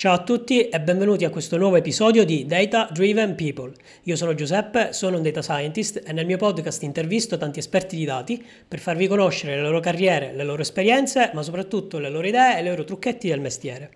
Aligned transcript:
Ciao 0.00 0.14
a 0.14 0.22
tutti 0.22 0.66
e 0.66 0.80
benvenuti 0.80 1.26
a 1.26 1.28
questo 1.28 1.58
nuovo 1.58 1.76
episodio 1.76 2.24
di 2.24 2.46
Data 2.46 2.88
Driven 2.90 3.34
People. 3.34 3.70
Io 4.04 4.16
sono 4.16 4.32
Giuseppe, 4.32 4.94
sono 4.94 5.18
un 5.18 5.22
data 5.22 5.42
scientist 5.42 6.02
e 6.06 6.12
nel 6.14 6.24
mio 6.24 6.38
podcast 6.38 6.82
intervisto 6.84 7.36
tanti 7.36 7.58
esperti 7.58 7.96
di 7.96 8.06
dati 8.06 8.42
per 8.66 8.78
farvi 8.78 9.06
conoscere 9.06 9.56
le 9.56 9.60
loro 9.60 9.78
carriere, 9.80 10.32
le 10.32 10.42
loro 10.44 10.62
esperienze, 10.62 11.32
ma 11.34 11.42
soprattutto 11.42 11.98
le 11.98 12.08
loro 12.08 12.26
idee 12.26 12.56
e 12.56 12.62
i 12.62 12.64
loro 12.64 12.84
trucchetti 12.84 13.28
del 13.28 13.40
mestiere. 13.40 13.90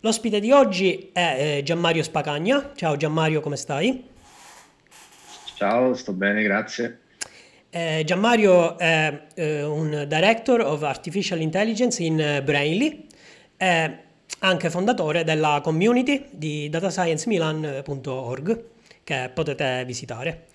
L'ospite 0.00 0.40
di 0.40 0.50
oggi 0.50 1.10
è 1.12 1.58
eh, 1.58 1.62
Gianmario 1.62 2.02
Spacagna. 2.02 2.72
Ciao 2.74 2.96
Gianmario, 2.96 3.42
come 3.42 3.56
stai? 3.56 4.02
Ciao, 5.56 5.92
sto 5.92 6.14
bene, 6.14 6.42
grazie. 6.42 7.00
Eh, 7.68 8.00
Gianmario 8.06 8.78
è 8.78 9.24
eh, 9.34 9.62
un 9.62 10.06
Director 10.08 10.62
of 10.62 10.82
Artificial 10.84 11.42
Intelligence 11.42 12.02
in 12.02 12.18
eh, 12.18 12.42
Brainly, 12.42 13.08
è 13.58 14.10
anche 14.42 14.70
fondatore 14.70 15.24
della 15.24 15.60
community 15.62 16.26
di 16.30 16.68
datasciencemilan.org 16.68 18.64
che 19.04 19.30
potete 19.32 19.84
visitare. 19.84 20.46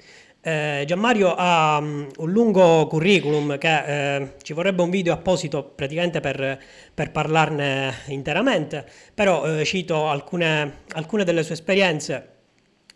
Eh, 0.41 0.84
Gianmario 0.86 1.34
ha 1.36 1.78
um, 1.78 2.08
un 2.18 2.31
lungo 2.31 2.88
curriculum 2.88 3.58
che 3.58 4.16
eh, 4.16 4.34
ci 4.44 4.54
vorrebbe 4.54 4.81
un 4.81 4.90
video 4.90 5.12
apposito 5.14 5.64
praticamente 5.64 6.20
per, 6.22 6.58
per 6.94 7.12
parlarne 7.12 7.94
interamente, 8.08 8.86
però 9.14 9.45
eh, 9.45 9.66
cito 9.66 10.08
alcune, 10.08 10.84
alcune 10.94 11.23
delle 11.23 11.44
sue 11.44 11.56
esperienze 11.56 12.36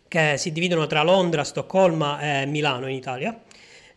che 0.08 0.36
si 0.38 0.52
dividono 0.52 0.86
tra 0.86 1.02
Londra, 1.02 1.42
Stoccolma 1.44 2.20
e 2.20 2.46
Milano 2.46 2.86
in 2.86 2.94
Italia. 2.94 3.38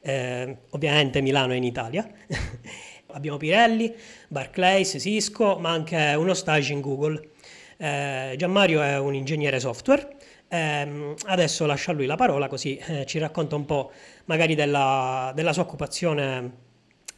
Eh, 0.01 0.57
ovviamente 0.71 1.21
Milano 1.21 1.53
in 1.53 1.63
Italia. 1.63 2.07
Abbiamo 3.15 3.37
Pirelli, 3.37 3.95
Barclays, 4.27 4.97
Cisco, 4.99 5.57
ma 5.57 5.69
anche 5.71 6.13
uno 6.17 6.33
stage 6.33 6.73
in 6.73 6.81
Google. 6.81 7.29
Eh, 7.77 8.35
Gianmario 8.37 8.81
è 8.81 8.99
un 8.99 9.13
ingegnere 9.15 9.59
software. 9.61 10.17
Eh, 10.49 11.15
adesso 11.27 11.65
lascio 11.65 11.91
a 11.91 11.93
lui 11.93 12.05
la 12.05 12.15
parola 12.15 12.47
così 12.47 12.77
eh, 12.77 13.05
ci 13.07 13.17
racconta 13.17 13.55
un 13.55 13.65
po' 13.65 13.91
magari 14.25 14.53
della, 14.53 15.31
della 15.33 15.53
sua 15.53 15.63
occupazione 15.63 16.63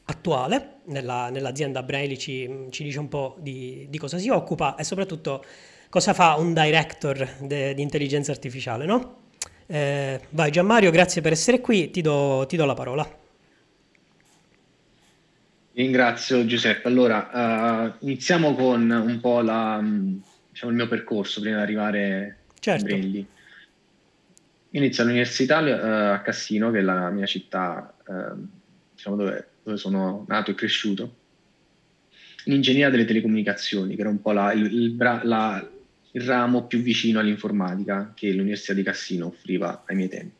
attuale 0.05 0.77
nella, 0.85 1.29
nell'azienda 1.29 1.83
Braille, 1.83 2.17
ci, 2.17 2.67
ci, 2.69 2.83
dice 2.83 2.99
un 2.99 3.09
po' 3.09 3.35
di, 3.39 3.87
di 3.89 3.97
cosa 3.97 4.17
si 4.17 4.29
occupa 4.29 4.75
e 4.75 4.83
soprattutto 4.83 5.43
cosa 5.89 6.13
fa 6.13 6.35
un 6.35 6.53
director 6.53 7.27
de, 7.39 7.73
di 7.73 7.81
intelligenza 7.81 8.31
artificiale, 8.31 8.85
no? 8.85 9.15
Eh, 9.65 10.21
vai 10.29 10.51
Gianmario, 10.51 10.91
grazie 10.91 11.21
per 11.21 11.33
essere 11.33 11.59
qui, 11.59 11.89
ti 11.89 12.01
do, 12.01 12.45
ti 12.47 12.55
do 12.55 12.65
la 12.65 12.75
parola. 12.75 13.25
Ringrazio 15.77 16.43
Giuseppe. 16.47 16.87
Allora, 16.87 17.93
uh, 17.99 18.03
iniziamo 18.03 18.55
con 18.55 18.89
un 18.89 19.19
po' 19.19 19.41
la, 19.41 19.79
diciamo, 20.49 20.71
il 20.71 20.75
mio 20.75 20.87
percorso 20.87 21.39
prima 21.39 21.57
di 21.57 21.61
arrivare 21.61 22.37
certo. 22.59 22.83
a 22.83 22.87
Brelli. 22.87 23.27
Inizio 24.71 25.03
all'università 25.03 25.59
uh, 25.59 26.15
a 26.15 26.21
Cassino, 26.21 26.71
che 26.71 26.79
è 26.79 26.81
la 26.81 27.11
mia 27.11 27.27
città 27.27 27.93
uh, 28.07 28.47
diciamo 28.91 29.17
dove, 29.17 29.49
dove, 29.61 29.77
sono 29.77 30.25
nato 30.27 30.49
e 30.49 30.55
cresciuto, 30.55 31.15
in 32.45 32.53
ingegneria 32.53 32.89
delle 32.89 33.05
telecomunicazioni, 33.05 33.93
che 33.93 34.01
era 34.01 34.09
un 34.09 34.19
po' 34.19 34.31
la, 34.31 34.53
il, 34.53 34.73
il, 34.73 34.95
la, 34.97 35.69
il 36.09 36.21
ramo 36.23 36.65
più 36.65 36.79
vicino 36.79 37.19
all'informatica 37.19 38.13
che 38.15 38.31
l'Università 38.31 38.73
di 38.73 38.81
Cassino 38.81 39.27
offriva 39.27 39.83
ai 39.85 39.95
miei 39.95 40.09
tempi. 40.09 40.35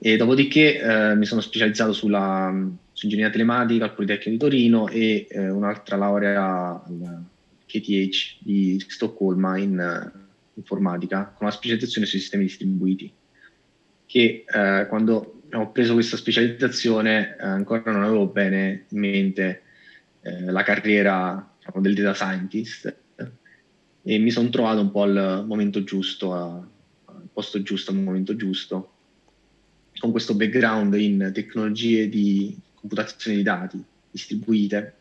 E 0.00 0.16
dopodiché 0.18 0.78
eh, 0.78 1.14
mi 1.14 1.24
sono 1.24 1.40
specializzato 1.40 1.94
sulla, 1.94 2.52
su 2.96 3.04
ingegneria 3.04 3.30
telematica 3.30 3.84
al 3.84 3.94
Politecnico 3.94 4.30
di 4.30 4.38
Torino 4.38 4.88
e 4.88 5.26
eh, 5.28 5.50
un'altra 5.50 5.98
laurea 5.98 6.82
al 6.82 7.24
KTH 7.66 8.38
di 8.38 8.82
Stoccolma 8.88 9.58
in 9.58 9.78
uh, 9.78 10.18
informatica 10.54 11.26
con 11.26 11.46
una 11.46 11.50
specializzazione 11.50 12.06
sui 12.06 12.18
sistemi 12.18 12.44
distribuiti 12.44 13.12
che 14.06 14.46
eh, 14.48 14.86
quando 14.88 15.42
ho 15.52 15.72
preso 15.72 15.92
questa 15.92 16.16
specializzazione 16.16 17.36
eh, 17.38 17.44
ancora 17.44 17.82
non 17.92 18.02
avevo 18.02 18.28
bene 18.28 18.86
in 18.88 18.98
mente 18.98 19.62
eh, 20.22 20.50
la 20.50 20.62
carriera 20.62 21.54
diciamo, 21.58 21.82
del 21.82 21.94
data 21.94 22.14
scientist 22.14 22.96
e 24.04 24.18
mi 24.18 24.30
sono 24.30 24.48
trovato 24.48 24.80
un 24.80 24.90
po' 24.90 25.02
al 25.02 25.44
momento 25.46 25.84
giusto, 25.84 26.32
al 26.32 27.28
posto 27.30 27.60
giusto, 27.60 27.90
al 27.90 27.98
momento 27.98 28.36
giusto, 28.36 28.92
con 29.98 30.12
questo 30.12 30.34
background 30.34 30.94
in 30.94 31.32
tecnologie 31.34 32.08
di 32.08 32.56
computazione 32.78 33.36
di 33.36 33.42
dati 33.42 33.84
distribuite 34.10 34.96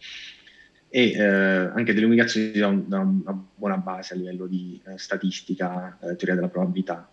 e 0.89 1.11
eh, 1.11 1.23
anche 1.23 1.93
telecomunicazioni 1.93 2.51
da, 2.51 2.67
un, 2.67 2.87
da, 2.87 2.99
una 2.99 3.45
buona 3.55 3.77
base 3.77 4.13
a 4.13 4.17
livello 4.17 4.47
di 4.47 4.79
eh, 4.85 4.97
statistica, 4.97 5.97
eh, 6.01 6.15
teoria 6.15 6.35
della 6.35 6.49
probabilità. 6.49 7.09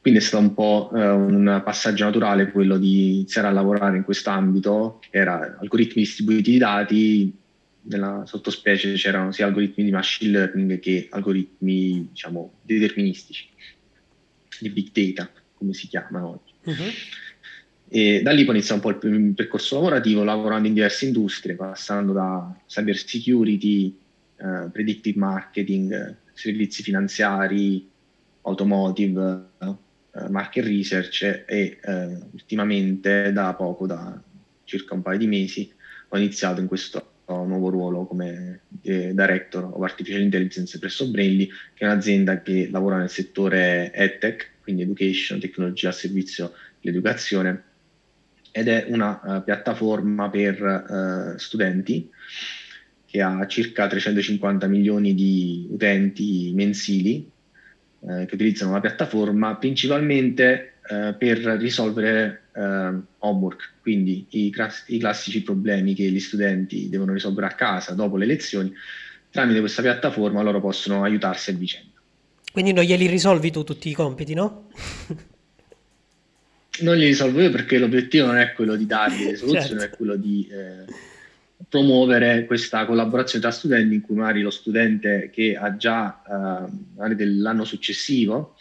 Quindi 0.00 0.20
è 0.20 0.22
stato 0.22 0.42
un 0.42 0.54
po' 0.54 0.90
eh, 0.94 1.08
un 1.08 1.62
passaggio 1.64 2.04
naturale 2.04 2.50
quello 2.50 2.76
di 2.76 3.14
iniziare 3.14 3.48
a 3.48 3.50
lavorare 3.50 3.96
in 3.96 4.04
questo 4.04 4.30
ambito, 4.30 5.00
che 5.00 5.16
era 5.16 5.56
algoritmi 5.58 6.02
distribuiti 6.02 6.50
di 6.52 6.58
dati, 6.58 7.38
nella 7.86 8.24
sottospecie 8.26 8.94
c'erano 8.94 9.32
sia 9.32 9.46
algoritmi 9.46 9.84
di 9.84 9.90
machine 9.90 10.30
learning 10.32 10.78
che 10.78 11.08
algoritmi, 11.10 12.08
diciamo, 12.10 12.52
deterministici, 12.62 13.48
di 14.60 14.70
big 14.70 14.90
data, 14.92 15.30
come 15.54 15.72
si 15.72 15.88
chiamano 15.88 16.28
oggi. 16.28 16.52
Uh-huh. 16.64 16.90
E 17.96 18.22
da 18.22 18.32
lì 18.32 18.44
poi 18.44 18.56
inizia 18.56 18.74
un 18.74 18.80
po' 18.80 18.90
il 18.90 19.34
percorso 19.36 19.76
lavorativo, 19.76 20.24
lavorando 20.24 20.66
in 20.66 20.74
diverse 20.74 21.06
industrie, 21.06 21.54
passando 21.54 22.12
da 22.12 22.52
cyber 22.66 22.96
security, 22.96 23.96
eh, 24.36 24.68
predictive 24.72 25.16
marketing, 25.16 26.16
servizi 26.32 26.82
finanziari, 26.82 27.88
automotive, 28.40 29.44
eh, 29.60 30.28
market 30.28 30.64
research 30.64 31.22
e 31.46 31.78
eh, 31.80 32.18
ultimamente 32.32 33.30
da 33.30 33.54
poco, 33.54 33.86
da 33.86 34.20
circa 34.64 34.94
un 34.94 35.02
paio 35.02 35.18
di 35.18 35.28
mesi, 35.28 35.72
ho 36.08 36.16
iniziato 36.16 36.60
in 36.60 36.66
questo 36.66 37.12
nuovo 37.26 37.68
ruolo 37.68 38.06
come 38.06 38.62
eh, 38.82 39.14
Director 39.14 39.70
of 39.72 39.80
Artificial 39.80 40.22
Intelligence 40.22 40.76
presso 40.80 41.08
Brainly, 41.08 41.46
che 41.46 41.84
è 41.84 41.86
un'azienda 41.86 42.42
che 42.42 42.68
lavora 42.72 42.96
nel 42.96 43.08
settore 43.08 43.92
EdTech, 43.94 44.50
quindi 44.64 44.82
Education, 44.82 45.38
tecnologia 45.38 45.90
a 45.90 45.92
servizio 45.92 46.54
dell'educazione, 46.80 47.72
ed 48.56 48.68
è 48.68 48.86
una 48.88 49.20
uh, 49.20 49.42
piattaforma 49.42 50.30
per 50.30 50.62
uh, 50.62 51.36
studenti 51.36 52.08
che 53.04 53.20
ha 53.20 53.44
circa 53.48 53.88
350 53.88 54.68
milioni 54.68 55.12
di 55.12 55.66
utenti 55.72 56.52
mensili 56.54 57.28
uh, 57.98 58.24
che 58.24 58.34
utilizzano 58.34 58.70
la 58.70 58.80
piattaforma 58.80 59.56
principalmente 59.56 60.68
per 60.84 61.38
risolvere 61.38 62.42
homework, 63.20 63.76
quindi 63.80 64.26
i, 64.28 64.50
class- 64.50 64.84
i, 64.88 64.98
classici 64.98 65.42
problemi 65.42 65.94
che 65.94 66.04
gli 66.10 66.20
studenti 66.20 66.90
devono 66.90 67.14
risolvere 67.14 67.46
a 67.46 67.54
casa 67.54 67.94
dopo 67.94 68.18
le 68.18 68.26
lezioni, 68.26 68.70
tramite 69.30 69.60
questa 69.60 69.80
piattaforma 69.80 70.42
loro 70.42 70.60
possono 70.60 71.02
aiutarsi 71.02 71.52
a 71.52 71.54
vicenda. 71.54 71.98
Quindi 72.52 72.74
non 72.74 72.84
glieli 72.84 73.06
risolvi 73.06 73.50
tu 73.50 73.64
tutti 73.64 73.88
i 73.88 73.94
compiti, 73.94 74.34
no? 74.34 74.68
non 76.80 76.96
li 76.96 77.06
risolvo 77.06 77.40
io 77.40 77.50
perché 77.50 77.78
l'obiettivo 77.78 78.26
non 78.26 78.36
è 78.36 78.52
quello 78.52 78.76
di 78.76 78.86
dargli 78.86 79.24
le 79.24 79.36
soluzioni, 79.36 79.80
certo. 79.80 79.84
è 79.84 79.90
quello 79.90 80.16
di 80.16 80.48
eh, 80.50 80.84
promuovere 81.68 82.46
questa 82.46 82.84
collaborazione 82.84 83.44
tra 83.44 83.52
studenti 83.52 83.94
in 83.94 84.00
cui 84.00 84.16
magari 84.16 84.42
lo 84.42 84.50
studente 84.50 85.30
che 85.32 85.56
ha 85.56 85.76
già 85.76 86.68
eh, 86.98 87.14
dell'anno 87.14 87.64
successivo 87.64 88.56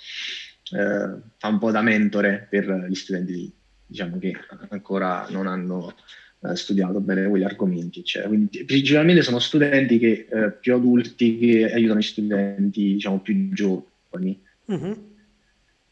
eh, 0.72 1.22
fa 1.38 1.48
un 1.48 1.60
po' 1.60 1.72
da 1.72 1.82
mentore 1.82 2.48
per 2.50 2.88
gli 2.90 2.96
studenti 2.96 3.52
diciamo, 3.86 4.18
che 4.18 4.36
ancora 4.70 5.28
non 5.30 5.48
hanno 5.48 5.94
eh, 6.42 6.56
studiato 6.56 7.00
bene 7.00 7.28
quegli 7.28 7.44
argomenti. 7.44 8.00
Eccetera. 8.00 8.30
Quindi, 8.30 8.66
principalmente 8.66 9.22
sono 9.22 9.40
studenti 9.40 10.00
che, 10.00 10.28
eh, 10.30 10.52
più 10.52 10.74
adulti 10.74 11.38
che 11.38 11.72
aiutano 11.72 12.00
i 12.00 12.04
studenti 12.04 12.94
diciamo, 12.94 13.20
più 13.20 13.50
giovani. 13.54 14.42
Mm-hmm. 14.72 14.94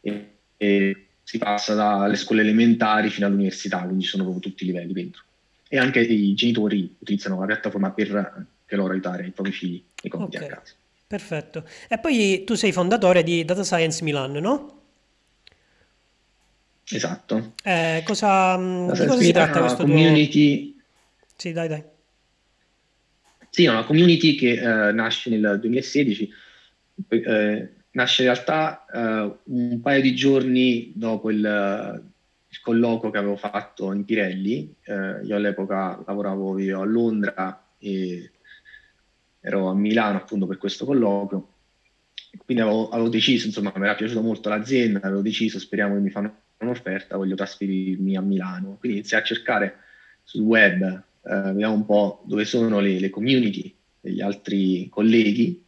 E, 0.00 0.30
e 0.56 1.06
si 1.22 1.38
passa 1.38 1.74
dalle 1.74 2.16
scuole 2.16 2.42
elementari 2.42 3.10
fino 3.10 3.26
all'università, 3.26 3.82
quindi 3.82 4.04
ci 4.04 4.10
sono 4.10 4.24
proprio 4.24 4.50
tutti 4.50 4.64
i 4.64 4.66
livelli 4.66 4.92
dentro. 4.92 5.22
E 5.68 5.78
anche 5.78 6.00
i 6.00 6.34
genitori 6.34 6.96
utilizzano 6.98 7.40
la 7.40 7.46
piattaforma 7.46 7.90
per 7.90 8.46
loro 8.68 8.92
aiutare 8.92 9.26
i 9.26 9.30
propri 9.30 9.52
figli 9.52 9.82
nei 10.02 10.10
compiti 10.10 10.36
okay. 10.36 10.48
a 10.48 10.54
casa. 10.56 10.74
Perfetto. 11.06 11.68
E 11.88 11.98
poi 11.98 12.42
tu 12.44 12.54
sei 12.54 12.72
fondatore 12.72 13.22
di 13.22 13.44
Data 13.44 13.62
Science 13.62 14.02
Milan, 14.02 14.32
no? 14.32 14.80
Esatto. 16.90 17.52
Eh, 17.62 18.02
cosa, 18.04 18.56
mm, 18.56 18.92
di 18.92 19.06
cosa 19.06 19.20
si 19.20 19.32
tratta 19.32 19.60
questo 19.60 19.82
community... 19.82 20.72
Tuo... 20.72 20.82
Sì, 21.36 21.52
dai, 21.52 21.68
dai. 21.68 21.82
Sì, 23.50 23.64
è 23.64 23.68
una 23.68 23.84
community 23.84 24.34
che 24.34 24.52
eh, 24.52 24.92
nasce 24.92 25.28
nel 25.28 25.58
2016, 25.60 26.32
eh, 27.08 27.68
nasce 27.92 28.22
in 28.22 28.32
realtà 28.32 28.84
eh, 28.86 29.38
un 29.44 29.80
paio 29.80 30.00
di 30.00 30.14
giorni 30.14 30.92
dopo 30.94 31.30
il, 31.30 31.38
il, 32.48 32.60
colloquio 32.60 33.10
che 33.10 33.18
avevo 33.18 33.36
fatto 33.36 33.92
in 33.92 34.04
Pirelli. 34.04 34.74
Eh, 34.82 35.24
io 35.24 35.36
all'epoca 35.36 36.02
lavoravo 36.06 36.58
io 36.58 36.80
a 36.80 36.84
Londra 36.84 37.64
e 37.78 38.30
ero 39.40 39.68
a 39.68 39.74
Milano 39.74 40.18
appunto 40.18 40.46
per 40.46 40.58
questo 40.58 40.84
colloquio, 40.84 41.48
quindi 42.44 42.62
avevo, 42.62 42.88
avevo 42.88 43.08
deciso, 43.08 43.46
insomma, 43.46 43.72
mi 43.74 43.84
era 43.84 43.94
piaciuta 43.94 44.20
molto 44.20 44.48
l'azienda, 44.48 45.00
avevo 45.02 45.20
deciso, 45.20 45.58
speriamo 45.58 45.94
che 45.94 46.00
mi 46.00 46.10
fanno 46.10 46.36
un'offerta, 46.58 47.16
voglio 47.16 47.34
trasferirmi 47.34 48.16
a 48.16 48.20
Milano. 48.20 48.76
Quindi 48.78 48.98
iniziai 48.98 49.20
a 49.20 49.24
cercare 49.24 49.76
sul 50.22 50.42
web, 50.42 50.82
eh, 50.82 51.02
vediamo 51.24 51.74
un 51.74 51.84
po' 51.84 52.22
dove 52.24 52.44
sono 52.44 52.80
le, 52.80 52.98
le 52.98 53.10
community 53.10 53.74
degli 54.00 54.20
altri 54.20 54.88
colleghi 54.88 55.66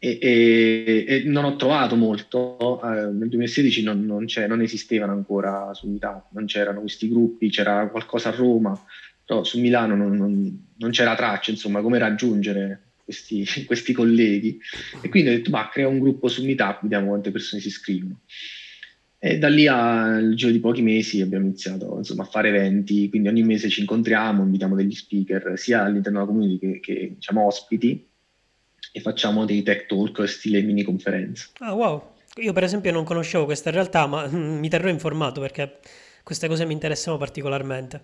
e, 0.00 0.18
e, 0.20 1.04
e, 1.08 1.22
non 1.24 1.44
ho 1.44 1.56
trovato 1.56 1.96
molto. 1.96 2.80
Eh, 2.82 3.10
nel 3.10 3.28
2016 3.28 3.82
non, 3.82 4.04
non, 4.04 4.26
non, 4.46 4.62
esistevano 4.62 5.12
ancora 5.12 5.74
su 5.74 5.88
Meetup, 5.88 6.26
non 6.30 6.46
c'erano 6.46 6.80
questi 6.80 7.08
gruppi, 7.08 7.50
c'era 7.50 7.88
qualcosa 7.88 8.28
a 8.28 8.34
Roma, 8.34 8.80
però 9.24 9.42
su 9.42 9.58
Milano 9.58 9.96
non, 9.96 10.66
non 10.76 10.90
c'era 10.90 11.16
traccia, 11.16 11.50
insomma, 11.50 11.80
come 11.80 11.98
raggiungere 11.98 12.82
questi, 13.04 13.44
questi, 13.66 13.92
colleghi. 13.92 14.58
E 15.00 15.08
quindi 15.08 15.30
ho 15.30 15.32
detto, 15.32 15.50
ma 15.50 15.68
crea 15.68 15.88
un 15.88 15.98
gruppo 15.98 16.28
su 16.28 16.44
Meetup, 16.44 16.82
vediamo 16.82 17.08
quante 17.08 17.32
persone 17.32 17.60
si 17.60 17.68
iscrivono. 17.68 18.20
E 19.20 19.36
da 19.36 19.48
lì 19.48 19.66
al 19.66 20.34
giro 20.36 20.52
di 20.52 20.60
pochi 20.60 20.80
mesi 20.80 21.20
abbiamo 21.20 21.46
iniziato 21.46 21.96
insomma, 21.96 22.22
a 22.22 22.26
fare 22.26 22.50
eventi, 22.50 23.08
quindi 23.08 23.26
ogni 23.26 23.42
mese 23.42 23.68
ci 23.68 23.80
incontriamo, 23.80 24.44
invitiamo 24.44 24.76
degli 24.76 24.94
speaker 24.94 25.58
sia 25.58 25.82
all'interno 25.82 26.20
della 26.20 26.30
community 26.30 26.58
che, 26.58 26.78
che 26.78 27.12
diciamo, 27.16 27.44
ospiti 27.44 28.07
e 28.92 29.00
facciamo 29.00 29.44
dei 29.44 29.62
tech 29.62 29.86
talk 29.86 30.26
stile 30.28 30.62
mini 30.62 30.82
conferenze. 30.82 31.50
Ah 31.58 31.74
wow, 31.74 32.14
io 32.36 32.52
per 32.52 32.64
esempio 32.64 32.92
non 32.92 33.04
conoscevo 33.04 33.44
questa 33.44 33.70
realtà 33.70 34.06
ma 34.06 34.26
mi 34.30 34.68
terrò 34.68 34.88
informato 34.88 35.40
perché 35.40 35.78
queste 36.22 36.48
cose 36.48 36.64
mi 36.66 36.72
interessano 36.72 37.16
particolarmente. 37.16 38.02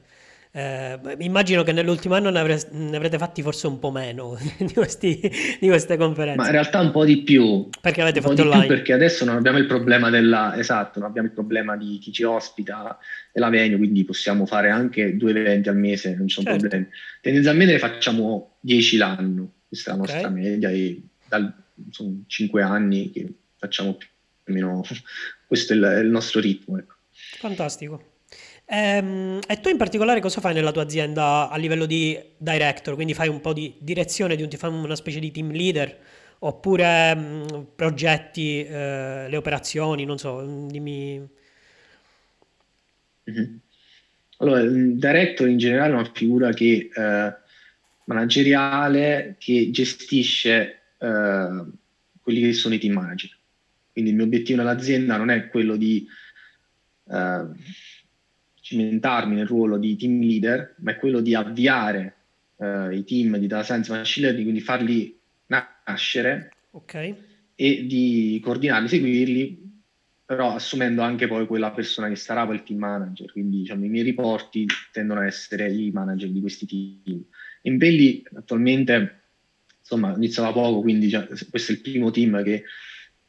Eh, 0.57 1.01
immagino 1.19 1.65
che 1.65 1.73
nell'ultimo 1.73 2.15
anno 2.15 2.31
ne, 2.31 2.39
avre- 2.39 2.69
ne, 2.71 2.95
avrete 2.95 3.19
fatti 3.19 3.43
forse 3.43 3.67
un 3.67 3.81
po' 3.81 3.91
meno 3.91 4.39
di, 4.57 4.73
questi, 4.73 5.21
di, 5.59 5.67
queste 5.67 5.97
conferenze. 5.97 6.39
Ma 6.39 6.47
in 6.47 6.53
realtà 6.53 6.79
un 6.79 6.93
po' 6.93 7.05
di 7.05 7.23
più. 7.23 7.69
Perché 7.81 8.01
avete 8.01 8.21
fatto 8.21 8.43
online? 8.43 8.67
perché 8.67 8.93
adesso 8.93 9.25
non 9.25 9.35
abbiamo 9.35 9.59
il 9.59 9.67
problema 9.67 10.11
della... 10.11 10.57
Esatto, 10.57 11.01
non 11.01 11.09
abbiamo 11.09 11.27
il 11.27 11.35
problema 11.35 11.77
di 11.77 11.99
chi 11.99 12.13
ci 12.13 12.23
ospita 12.23 12.97
e 13.33 13.41
la 13.41 13.49
venue, 13.49 13.79
quindi 13.79 14.05
possiamo 14.05 14.47
fare 14.47 14.71
anche 14.71 15.17
due 15.17 15.33
eventi 15.33 15.69
al 15.69 15.77
mese, 15.77 16.15
non 16.15 16.29
ci 16.29 16.35
sono 16.37 16.47
certo. 16.47 16.61
problemi. 16.61 16.89
Tendenzialmente 17.21 17.73
ne 17.73 17.79
facciamo 17.81 18.55
10 18.61 18.97
l'anno, 18.97 19.54
questa 19.75 19.91
è 19.91 19.95
la 19.95 19.99
nostra 19.99 20.29
okay. 20.29 20.33
media 20.33 20.71
e 20.71 21.03
dal, 21.29 21.53
sono 21.91 22.23
5 22.27 22.63
anni 22.63 23.11
che 23.11 23.29
facciamo 23.57 23.95
più 23.95 24.09
o 24.47 24.53
meno 24.53 24.83
questo 25.47 25.73
è 25.73 25.77
il, 25.77 25.83
è 25.83 25.99
il 25.99 26.11
nostro 26.11 26.41
ritmo. 26.41 26.79
Ecco. 26.79 26.95
Fantastico. 27.11 28.13
Ehm, 28.67 29.41
e 29.47 29.61
tu 29.61 29.69
in 29.69 29.77
particolare 29.77 30.21
cosa 30.21 30.41
fai 30.41 30.55
nella 30.55 30.73
tua 30.73 30.83
azienda 30.83 31.51
a 31.51 31.57
livello 31.57 31.87
di 31.87 32.19
director? 32.37 32.95
Quindi 32.95 33.15
fai 33.15 33.29
un 33.29 33.41
po' 33.41 33.53
di 33.53 33.75
direzione, 33.79 34.37
di 34.37 34.43
un, 34.43 34.51
fai 34.51 34.71
una 34.73 34.97
specie 34.97 35.19
di 35.19 35.31
team 35.31 35.51
leader 35.51 35.99
oppure 36.41 37.15
mh, 37.15 37.21
mm, 37.21 37.63
progetti, 37.75 38.65
eh, 38.65 39.27
le 39.29 39.37
operazioni, 39.37 40.05
non 40.05 40.19
so, 40.19 40.41
mm, 40.41 40.69
dimmi. 40.69 41.29
Mm-hmm. 43.31 43.57
Allora, 44.39 44.61
il 44.61 44.99
director 44.99 45.49
in 45.49 45.59
generale 45.59 45.93
è 45.93 45.95
una 45.95 46.11
figura 46.13 46.53
che, 46.53 46.91
eh, 46.95 47.35
manageriale 48.05 49.37
che 49.39 49.71
gestisce 49.71 50.81
eh, 50.99 51.65
quelli 52.21 52.41
che 52.41 52.53
sono 52.53 52.75
i 52.75 52.79
team 52.79 52.95
manager. 52.95 53.31
Quindi 53.93 54.11
il 54.11 54.17
mio 54.17 54.27
obiettivo 54.27 54.59
nell'azienda 54.59 55.17
non 55.17 55.31
è 55.31 55.49
quello 55.49 55.77
di 55.77 56.07
eh, 57.11 57.47
cimentarmi 58.61 59.35
nel 59.35 59.47
ruolo 59.47 59.79
di 59.79 59.97
team 59.97 60.21
leader, 60.21 60.75
ma 60.79 60.93
è 60.93 60.97
quello 60.97 61.21
di 61.21 61.35
avviare 61.35 62.17
eh, 62.57 62.97
i 62.97 63.05
team 63.05 63.37
di 63.37 63.47
data 63.47 63.63
science 63.63 63.93
machine 63.93 64.27
learning, 64.27 64.49
quindi 64.49 64.65
farli 64.65 65.19
nascere 65.47 66.51
okay. 66.71 67.15
e 67.55 67.87
di 67.87 68.41
coordinarli, 68.43 68.89
seguirli, 68.89 69.73
però 70.25 70.55
assumendo 70.55 71.03
anche 71.03 71.29
poi 71.29 71.47
quella 71.47 71.71
persona 71.73 72.09
che 72.09 72.17
sarà 72.17 72.47
poi 72.47 72.57
il 72.57 72.63
team 72.63 72.79
manager, 72.79 73.31
quindi 73.31 73.59
diciamo, 73.59 73.85
i 73.85 73.89
miei 73.89 74.05
riporti 74.05 74.67
tendono 74.91 75.21
a 75.21 75.27
essere 75.27 75.71
i 75.71 75.91
manager 75.91 76.31
di 76.31 76.41
questi 76.41 76.67
team. 76.67 77.23
In 77.67 77.77
Belli 77.77 78.23
attualmente, 78.35 79.21
insomma, 79.81 80.15
inizia 80.15 80.43
da 80.43 80.53
poco, 80.53 80.81
quindi 80.81 81.09
cioè, 81.09 81.27
questo 81.51 81.73
è 81.73 81.75
il 81.75 81.81
primo 81.81 82.11
team 82.11 82.43
che, 82.43 82.65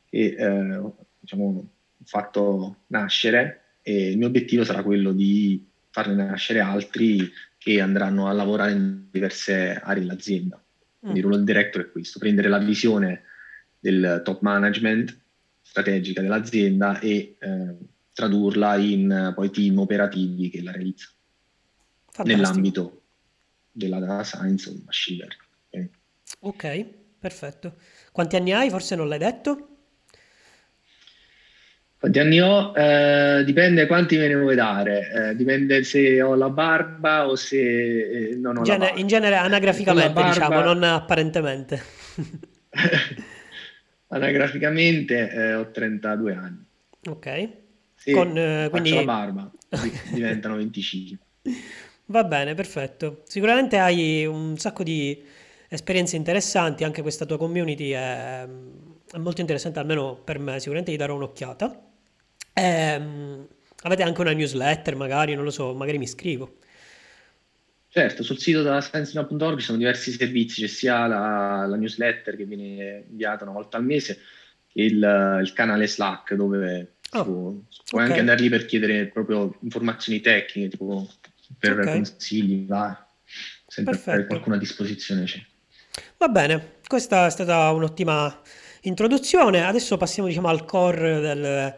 che 0.10 0.36
eh, 0.38 0.82
diciamo, 1.20 1.46
ho 1.46 2.04
fatto 2.04 2.78
nascere 2.88 3.78
e 3.82 4.12
il 4.12 4.18
mio 4.18 4.28
obiettivo 4.28 4.64
sarà 4.64 4.84
quello 4.84 5.14
di 5.14 5.64
farne 5.90 6.26
nascere 6.26 6.60
altri 6.60 7.32
che 7.58 7.80
andranno 7.80 8.28
a 8.28 8.34
lavorare 8.34 8.74
in 8.74 9.06
diverse 9.10 9.80
aree 9.82 10.02
dell'azienda. 10.02 10.62
Quindi 11.00 11.20
il 11.20 11.26
ruolo 11.26 11.38
del 11.38 11.46
director 11.46 11.84
è 11.84 11.92
questo, 11.92 12.20
prendere 12.20 12.50
la 12.50 12.58
visione 12.58 13.22
del 13.80 14.22
top 14.24 14.42
management 14.42 15.18
strategica 15.62 16.22
dell'azienda 16.22 17.00
e 17.00 17.36
eh, 17.40 17.76
tradurla 18.12 18.76
in 18.78 19.32
poi 19.36 19.50
team 19.52 19.80
operativi 19.80 20.50
che 20.50 20.62
la 20.62 20.72
realizzano 20.72 21.14
nell'ambito 22.24 23.04
della 23.75 24.00
data 24.00 24.24
science 24.24 24.69
o 24.69 24.74
machine 24.86 25.18
learning. 25.18 25.89
Okay. 26.39 26.83
ok, 26.83 26.86
perfetto. 27.19 27.75
Quanti 28.12 28.38
anni 28.38 28.54
hai? 28.54 28.69
Forse 28.69 28.95
non 28.95 29.10
l'hai 29.10 29.19
detto? 29.19 29.69
Quanti 31.98 32.19
anni 32.19 32.39
ho? 32.39 32.74
Eh, 32.74 33.44
dipende 33.44 33.88
quanti 33.88 34.18
me 34.18 34.27
ne 34.27 34.36
vuoi 34.36 34.56
dare, 34.56 35.12
eh, 35.12 35.36
dipende 35.36 35.83
se 35.83 36.22
ho 36.22 36.36
la 36.36 36.50
barba 36.50 37.27
o 37.27 37.36
se 37.36 38.30
eh, 38.30 38.36
non 38.36 38.57
ho 38.57 38.60
in 38.60 38.66
genere, 38.66 38.94
la 38.94 39.00
In 39.00 39.07
genere 39.07 39.36
anagraficamente, 39.36 40.13
barba... 40.13 40.30
diciamo, 40.30 40.62
non 40.62 40.83
apparentemente. 40.83 41.81
anagraficamente 44.07 45.30
eh, 45.30 45.54
ho 45.56 45.72
32 45.72 46.33
anni. 46.33 46.66
Ok. 47.07 47.50
Se 47.95 48.12
Con, 48.12 48.38
eh, 48.38 48.68
quindi... 48.69 48.94
la 48.94 49.04
barba, 49.04 49.51
diventano 50.12 50.56
25. 50.56 51.25
Va 52.07 52.24
bene, 52.24 52.54
perfetto. 52.54 53.24
Sicuramente 53.25 53.78
hai 53.78 54.25
un 54.25 54.57
sacco 54.57 54.84
di 54.84 55.24
esperienze 55.68 56.16
interessanti, 56.16 56.84
anche 56.84 57.02
questa 57.02 57.25
tua 57.25 57.38
community 57.38 57.90
è, 57.90 58.48
è 59.12 59.18
molto 59.18 59.42
interessante, 59.42 59.80
almeno 59.80 60.16
per 60.16 60.40
me, 60.40 60.60
sicuramente 60.60 60.92
gli 60.92 60.98
darò 60.98 61.16
un'occhiata. 61.16 61.84
Ehm, 62.54 63.48
avete 63.84 64.04
anche 64.04 64.22
una 64.22 64.34
newsletter, 64.34 64.96
magari, 64.96 65.34
non 65.34 65.44
lo 65.44 65.52
so, 65.52 65.74
magari 65.74 65.98
mi 65.98 66.04
iscrivo. 66.04 66.57
Certo, 67.88 68.24
sul 68.24 68.38
sito 68.38 68.62
della 68.62 68.81
sciencina.org 68.81 69.58
ci 69.58 69.66
sono 69.66 69.78
diversi 69.78 70.12
servizi, 70.12 70.62
c'è 70.62 70.68
sia 70.68 71.08
la, 71.08 71.66
la, 71.66 71.75
newsletter 71.78 72.36
che 72.36 72.44
viene 72.44 73.06
inviata 73.10 73.46
una 73.46 73.54
volta 73.54 73.78
al 73.78 73.86
mese, 73.86 74.19
che 74.68 74.82
il, 74.82 75.39
il 75.41 75.53
canale 75.53 75.88
Slack 75.88 76.34
dove 76.34 76.96
oh, 77.12 77.24
puoi 77.24 77.63
okay. 77.89 78.06
anche 78.06 78.20
andare 78.20 78.41
lì 78.41 78.50
per 78.50 78.65
chiedere 78.65 79.08
proprio 79.08 79.58
informazioni 79.62 80.20
tecniche, 80.20 80.68
tipo 80.68 81.08
per 81.58 81.80
okay. 81.80 81.94
consigli, 81.94 82.66
va. 82.66 83.08
sempre 83.68 84.25
qualcuno 84.28 84.56
a 84.56 84.60
disposizione 84.60 85.24
c'è. 85.24 85.44
Va 86.18 86.28
bene, 86.28 86.78
questa 86.88 87.25
è 87.25 87.30
stata 87.30 87.72
un'ottima 87.72 88.42
introduzione, 88.82 89.66
adesso 89.66 89.98
passiamo 89.98 90.28
diciamo 90.28 90.48
al 90.48 90.66
core 90.66 91.20
del 91.20 91.75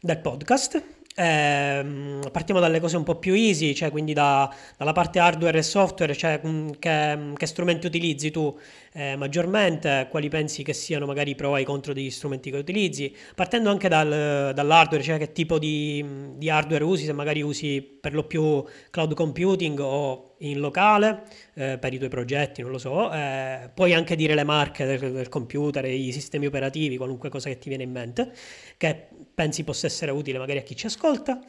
del 0.00 0.18
podcast. 0.18 0.82
Eh, 1.16 2.20
partiamo 2.30 2.60
dalle 2.60 2.78
cose 2.78 2.96
un 2.96 3.02
po' 3.02 3.16
più 3.16 3.34
easy, 3.34 3.74
cioè 3.74 3.90
quindi 3.90 4.12
da, 4.12 4.52
dalla 4.76 4.92
parte 4.92 5.18
hardware 5.18 5.58
e 5.58 5.62
software, 5.62 6.14
cioè 6.14 6.40
mm, 6.46 6.70
che, 6.78 7.32
che 7.36 7.46
strumenti 7.46 7.86
utilizzi 7.86 8.30
tu 8.30 8.56
eh, 8.92 9.16
maggiormente, 9.16 10.06
quali 10.10 10.28
pensi 10.28 10.62
che 10.62 10.72
siano 10.72 11.06
magari 11.06 11.30
i 11.32 11.34
pro 11.34 11.56
e 11.56 11.62
i 11.62 11.64
contro 11.64 11.92
degli 11.92 12.10
strumenti 12.10 12.50
che 12.50 12.58
utilizzi, 12.58 13.14
partendo 13.34 13.70
anche 13.70 13.88
dal, 13.88 14.52
dall'hardware, 14.54 15.02
cioè 15.02 15.18
che 15.18 15.32
tipo 15.32 15.58
di, 15.58 16.04
di, 16.36 16.48
hardware 16.48 16.84
usi, 16.84 17.04
se 17.04 17.12
magari 17.12 17.42
usi 17.42 17.82
per 17.82 18.14
lo 18.14 18.24
più 18.24 18.64
cloud 18.90 19.14
computing 19.14 19.78
o 19.80 20.29
in 20.40 20.58
locale 20.60 21.22
eh, 21.54 21.78
per 21.78 21.92
i 21.92 21.98
tuoi 21.98 22.08
progetti, 22.08 22.62
non 22.62 22.70
lo 22.70 22.78
so, 22.78 23.12
eh, 23.12 23.70
puoi 23.74 23.92
anche 23.94 24.16
dire 24.16 24.34
le 24.34 24.44
marche 24.44 24.84
del, 24.84 25.12
del 25.12 25.28
computer, 25.28 25.84
i 25.84 26.12
sistemi 26.12 26.46
operativi, 26.46 26.96
qualunque 26.96 27.28
cosa 27.28 27.48
che 27.48 27.58
ti 27.58 27.68
viene 27.68 27.84
in 27.84 27.90
mente, 27.90 28.32
che 28.76 29.08
pensi 29.34 29.64
possa 29.64 29.86
essere 29.86 30.10
utile 30.12 30.38
magari 30.38 30.58
a 30.58 30.62
chi 30.62 30.76
ci 30.76 30.86
ascolta. 30.86 31.40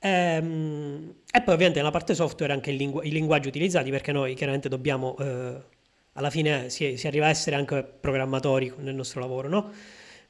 Ehm, 0.00 1.14
e 1.32 1.42
poi 1.42 1.54
ovviamente 1.54 1.78
nella 1.78 1.90
parte 1.90 2.14
software 2.14 2.52
anche 2.52 2.70
lingu- 2.70 3.04
i 3.04 3.10
linguaggi 3.10 3.48
utilizzati 3.48 3.90
perché 3.90 4.12
noi 4.12 4.34
chiaramente 4.34 4.68
dobbiamo, 4.68 5.16
eh, 5.18 5.56
alla 6.12 6.30
fine 6.30 6.70
si, 6.70 6.96
si, 6.96 7.06
arriva 7.06 7.26
a 7.26 7.30
essere 7.30 7.56
anche 7.56 7.82
programmatori 7.82 8.72
nel 8.78 8.94
nostro 8.94 9.20
lavoro, 9.20 9.48
no? 9.48 9.72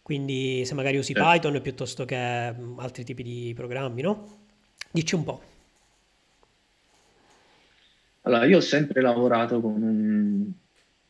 Quindi 0.03 0.65
se 0.65 0.73
magari 0.73 0.97
usi. 0.97 1.13
Python 1.13 1.61
piuttosto 1.61 2.07
che 2.07 2.53
mm, 2.53 2.79
altri 2.79 3.05
tipi 3.05 3.23
di 3.23 3.53
programmi, 3.55 4.01
no? 4.01 4.39
Dici 4.91 5.15
un 5.15 5.25
po'. 5.25 5.57
Allora, 8.29 8.45
io 8.45 8.59
ho 8.59 8.61
sempre 8.61 9.01
lavorato 9.01 9.59
con 9.59 9.83
un, 9.83 10.53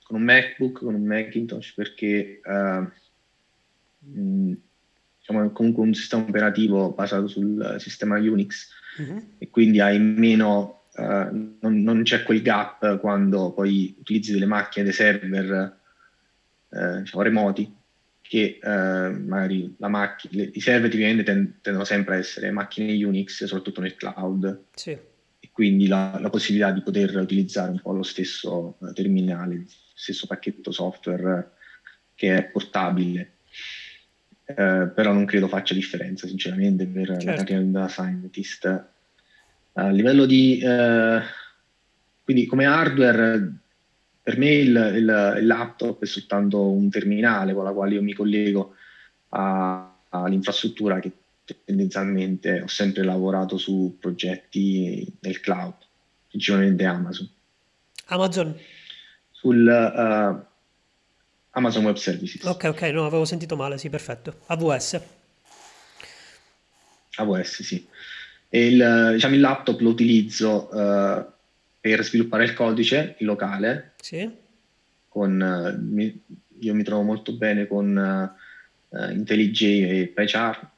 con 0.04 0.20
un 0.20 0.22
MacBook, 0.22 0.78
con 0.78 0.94
un 0.94 1.04
Macintosh 1.04 1.74
perché... 1.74 2.40
Uh, 2.44 2.86
mh, 4.08 4.56
diciamo, 5.18 5.50
comunque 5.50 5.82
un 5.82 5.94
sistema 5.94 6.22
operativo 6.22 6.92
basato 6.92 7.26
sul 7.26 7.76
sistema 7.80 8.18
Unix 8.18 8.68
uh-huh. 8.98 9.34
e 9.38 9.50
quindi 9.50 9.80
hai 9.80 9.98
meno 9.98 10.84
uh, 10.94 11.56
non, 11.60 11.82
non, 11.82 12.02
c'è 12.04 12.22
quel 12.22 12.40
gap 12.40 13.00
quando 13.00 13.52
poi 13.52 13.96
utilizzi 13.98 14.32
delle 14.32 14.46
macchine, 14.46 14.84
dei 14.84 14.94
server 14.94 15.76
uh, 16.68 16.98
diciamo, 17.00 17.22
remoti, 17.24 17.76
che 18.22 18.60
magari 18.62 19.74
la 19.78 19.88
macchina, 19.88 20.44
i 20.52 20.60
server 20.60 20.90
tipicamente 20.90 21.24
tendono 21.62 21.84
sempre 21.84 22.14
a 22.14 22.18
essere 22.18 22.50
macchine 22.50 23.02
Unix, 23.02 23.42
soprattutto 23.44 23.80
nel 23.80 23.96
cloud. 23.96 24.64
Sì. 24.74 25.07
E 25.40 25.50
quindi 25.52 25.86
la, 25.86 26.18
la, 26.20 26.30
possibilità 26.30 26.70
di 26.72 26.82
poter 26.82 27.16
utilizzare 27.16 27.70
un 27.70 27.80
po' 27.80 27.92
lo 27.92 28.02
stesso 28.02 28.76
terminale, 28.92 29.56
lo 29.56 29.64
stesso 29.94 30.26
pacchetto 30.26 30.72
software 30.72 31.52
che 32.14 32.36
è 32.36 32.44
portabile. 32.44 33.34
Eh, 34.44 34.90
però 34.94 35.12
non 35.12 35.26
credo 35.26 35.46
faccia 35.46 35.74
differenza, 35.74 36.26
sinceramente, 36.26 36.86
per 36.86 37.06
certo. 37.06 37.26
la 37.26 37.34
carriera 37.34 37.62
di 37.62 37.70
data 37.70 37.88
scientist. 37.88 38.84
A 39.74 39.90
livello 39.90 40.26
di... 40.26 40.58
Eh, 40.58 41.20
quindi 42.24 42.46
come 42.46 42.66
hardware, 42.66 43.52
per 44.22 44.36
me 44.36 44.50
il, 44.50 44.68
il, 44.68 45.36
il, 45.38 45.46
laptop 45.46 46.02
è 46.02 46.06
soltanto 46.06 46.70
un 46.70 46.90
terminale 46.90 47.54
con 47.54 47.64
la 47.64 47.72
quale 47.72 47.94
io 47.94 48.02
mi 48.02 48.12
collego 48.12 48.74
a, 49.30 49.98
all'infrastruttura 50.10 50.98
che 50.98 51.12
tendenzialmente 51.64 52.60
ho 52.60 52.66
sempre 52.66 53.04
lavorato 53.04 53.56
su 53.56 53.96
progetti 53.98 55.06
nel 55.20 55.40
cloud, 55.40 55.74
principalmente 56.28 56.84
Amazon. 56.84 57.28
Amazon? 58.06 58.58
Sul, 59.30 59.66
uh, 59.66 60.46
Amazon 61.50 61.84
Web 61.84 61.96
Services. 61.96 62.44
Ok, 62.44 62.64
ok, 62.64 62.82
no, 62.90 63.06
avevo 63.06 63.24
sentito 63.24 63.56
male, 63.56 63.78
sì, 63.78 63.88
perfetto. 63.90 64.40
AWS. 64.46 65.00
AWS, 67.16 67.62
sì. 67.62 67.86
E 68.48 68.66
il, 68.66 69.10
diciamo, 69.14 69.34
il 69.34 69.40
laptop 69.40 69.80
lo 69.80 69.90
utilizzo 69.90 70.68
uh, 70.72 71.24
per 71.80 72.04
sviluppare 72.04 72.44
il 72.44 72.54
codice 72.54 73.16
in 73.18 73.26
locale. 73.26 73.92
Sì. 74.00 74.30
Con, 75.08 75.40
uh, 75.40 75.82
mi, 75.82 76.22
io 76.60 76.74
mi 76.74 76.82
trovo 76.82 77.02
molto 77.02 77.32
bene 77.32 77.66
con 77.66 78.36
IntelliJ 78.90 79.62
e 79.62 80.12
PyCharm, 80.14 80.70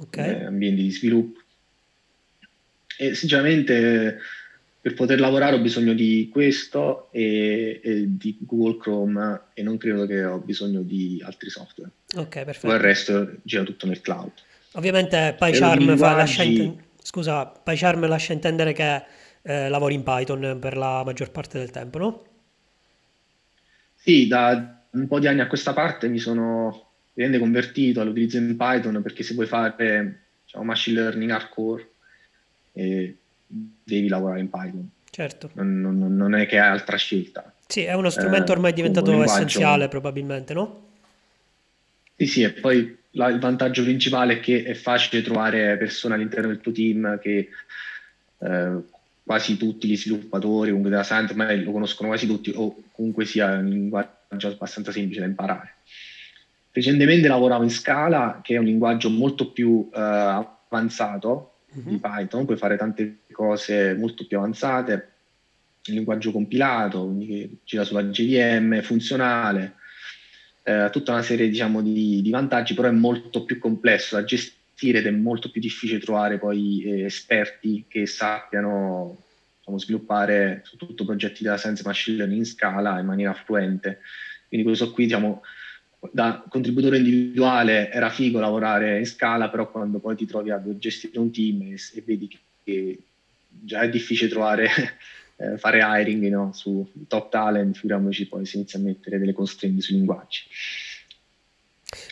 okay. 0.00 0.44
ambienti 0.44 0.82
di 0.82 0.90
sviluppo. 0.90 1.40
E 2.98 3.14
sinceramente 3.14 4.18
per 4.86 4.94
poter 4.94 5.18
lavorare 5.18 5.56
ho 5.56 5.60
bisogno 5.60 5.94
di 5.94 6.28
questo 6.30 7.08
e, 7.10 7.80
e, 7.82 8.04
di 8.06 8.38
Google 8.40 8.78
Chrome 8.78 9.40
e 9.52 9.62
non 9.64 9.78
credo 9.78 10.06
che 10.06 10.22
ho 10.24 10.38
bisogno 10.38 10.82
di 10.82 11.20
altri 11.26 11.50
software. 11.50 11.90
Ok, 12.14 12.44
perfetto. 12.44 12.68
Poi 12.68 12.76
il 12.76 12.82
resto 12.82 13.32
gira 13.42 13.64
tutto 13.64 13.86
nel 13.86 14.00
cloud. 14.00 14.30
Ovviamente 14.74 15.34
PyCharm, 15.36 15.78
linguaggi... 15.78 16.16
lascia, 16.16 16.42
inten- 16.44 16.84
Scusa, 17.02 17.46
PyCharm 17.46 18.06
lascia 18.06 18.32
intendere 18.32 18.72
che 18.72 19.02
eh, 19.42 19.68
lavori 19.68 19.94
in 19.94 20.04
Python 20.04 20.58
per 20.60 20.76
la 20.76 21.02
maggior 21.04 21.32
parte 21.32 21.58
del 21.58 21.70
tempo, 21.70 21.98
no? 21.98 22.24
Sì, 23.96 24.28
da 24.28 24.84
un 24.90 25.08
po' 25.08 25.18
di 25.18 25.26
anni 25.26 25.40
a 25.40 25.48
questa 25.48 25.72
parte 25.72 26.06
mi 26.06 26.18
sono 26.18 26.85
convertito 27.38 28.00
all'utilizzo 28.00 28.36
in 28.36 28.56
Python 28.56 29.02
perché 29.02 29.22
se 29.22 29.34
vuoi 29.34 29.46
fare 29.46 30.20
diciamo, 30.44 30.64
machine 30.64 31.00
learning 31.00 31.30
hardcore 31.30 31.88
eh, 32.72 33.16
devi 33.46 34.08
lavorare 34.08 34.40
in 34.40 34.50
Python. 34.50 34.88
Certo. 35.10 35.50
Non, 35.54 35.80
non, 35.80 36.14
non 36.14 36.34
è 36.34 36.46
che 36.46 36.58
hai 36.58 36.68
altra 36.68 36.96
scelta. 36.96 37.54
Sì, 37.66 37.82
è 37.82 37.94
uno 37.94 38.10
strumento 38.10 38.52
ormai 38.52 38.72
eh, 38.72 38.74
diventato 38.74 39.22
essenziale 39.22 39.88
probabilmente, 39.88 40.52
no? 40.54 40.84
Sì, 42.16 42.26
sì, 42.26 42.42
e 42.42 42.52
poi 42.52 42.96
la, 43.12 43.28
il 43.28 43.38
vantaggio 43.38 43.82
principale 43.82 44.34
è 44.34 44.40
che 44.40 44.62
è 44.62 44.74
facile 44.74 45.22
trovare 45.22 45.76
persone 45.76 46.14
all'interno 46.14 46.48
del 46.48 46.60
tuo 46.60 46.72
team 46.72 47.18
che 47.18 47.48
eh, 48.38 48.72
quasi 49.22 49.56
tutti 49.56 49.88
gli 49.88 49.96
sviluppatori, 49.96 50.68
comunque 50.68 50.90
della 50.90 51.02
science, 51.02 51.32
ormai 51.32 51.64
lo 51.64 51.72
conoscono 51.72 52.08
quasi 52.08 52.26
tutti, 52.26 52.52
o 52.54 52.82
comunque 52.92 53.24
sia 53.24 53.54
un 53.54 53.66
linguaggio 53.66 54.48
abbastanza 54.48 54.92
semplice 54.92 55.20
da 55.20 55.26
imparare. 55.26 55.74
Recentemente 56.76 57.26
lavoravo 57.26 57.62
in 57.62 57.70
Scala, 57.70 58.40
che 58.42 58.54
è 58.54 58.58
un 58.58 58.66
linguaggio 58.66 59.08
molto 59.08 59.50
più 59.50 59.88
eh, 59.90 59.98
avanzato, 59.98 61.60
mm-hmm. 61.74 61.88
di 61.88 61.98
Python, 61.98 62.44
puoi 62.44 62.58
fare 62.58 62.76
tante 62.76 63.20
cose 63.32 63.94
molto 63.94 64.26
più 64.26 64.36
avanzate, 64.36 65.12
il 65.84 65.94
linguaggio 65.94 66.32
compilato, 66.32 67.06
quindi 67.06 67.26
che 67.28 67.50
gira 67.64 67.82
sulla 67.82 68.04
JVM, 68.04 68.82
funzionale, 68.82 69.76
eh, 70.64 70.90
tutta 70.92 71.12
una 71.12 71.22
serie 71.22 71.48
diciamo, 71.48 71.80
di, 71.80 72.20
di, 72.20 72.30
vantaggi, 72.30 72.74
però 72.74 72.88
è 72.88 72.92
molto 72.92 73.46
più 73.46 73.58
complesso 73.58 74.16
da 74.16 74.24
gestire 74.24 74.98
ed 74.98 75.06
è 75.06 75.10
molto 75.10 75.50
più 75.50 75.62
difficile 75.62 75.98
trovare 75.98 76.36
poi 76.36 76.82
eh, 76.82 77.04
esperti 77.04 77.86
che 77.88 78.04
sappiano 78.04 79.16
diciamo, 79.60 79.78
sviluppare 79.78 80.60
soprattutto 80.62 81.06
progetti 81.06 81.42
della 81.42 81.56
science 81.56 81.82
machine 81.86 82.18
learning 82.18 82.40
in 82.40 82.46
scala 82.46 82.98
in 82.98 83.06
maniera 83.06 83.32
fluente. 83.32 84.00
Quindi 84.46 84.66
questo 84.66 84.90
qui 84.90 85.04
diciamo, 85.04 85.40
da 86.12 86.44
contributore 86.48 86.98
individuale 86.98 87.90
era 87.90 88.10
figo 88.10 88.38
lavorare 88.38 88.98
in 88.98 89.06
scala, 89.06 89.48
però 89.48 89.70
quando 89.70 89.98
poi 89.98 90.16
ti 90.16 90.26
trovi 90.26 90.50
a 90.50 90.62
gestire 90.78 91.18
un 91.18 91.30
team 91.30 91.62
e, 91.62 91.76
e 91.94 92.02
vedi 92.04 92.38
che, 92.64 92.98
già 93.48 93.80
è 93.80 93.88
difficile 93.88 94.28
trovare, 94.28 94.68
eh, 95.36 95.58
fare 95.58 95.80
hiring 95.82 96.28
no? 96.28 96.52
su 96.52 96.86
top 97.06 97.30
talent, 97.30 97.76
figuriamoci 97.76 98.26
poi 98.26 98.46
si 98.46 98.56
inizia 98.56 98.78
a 98.78 98.82
mettere 98.82 99.18
delle 99.18 99.32
constraint 99.32 99.80
sui 99.80 99.96
linguaggi. 99.96 100.40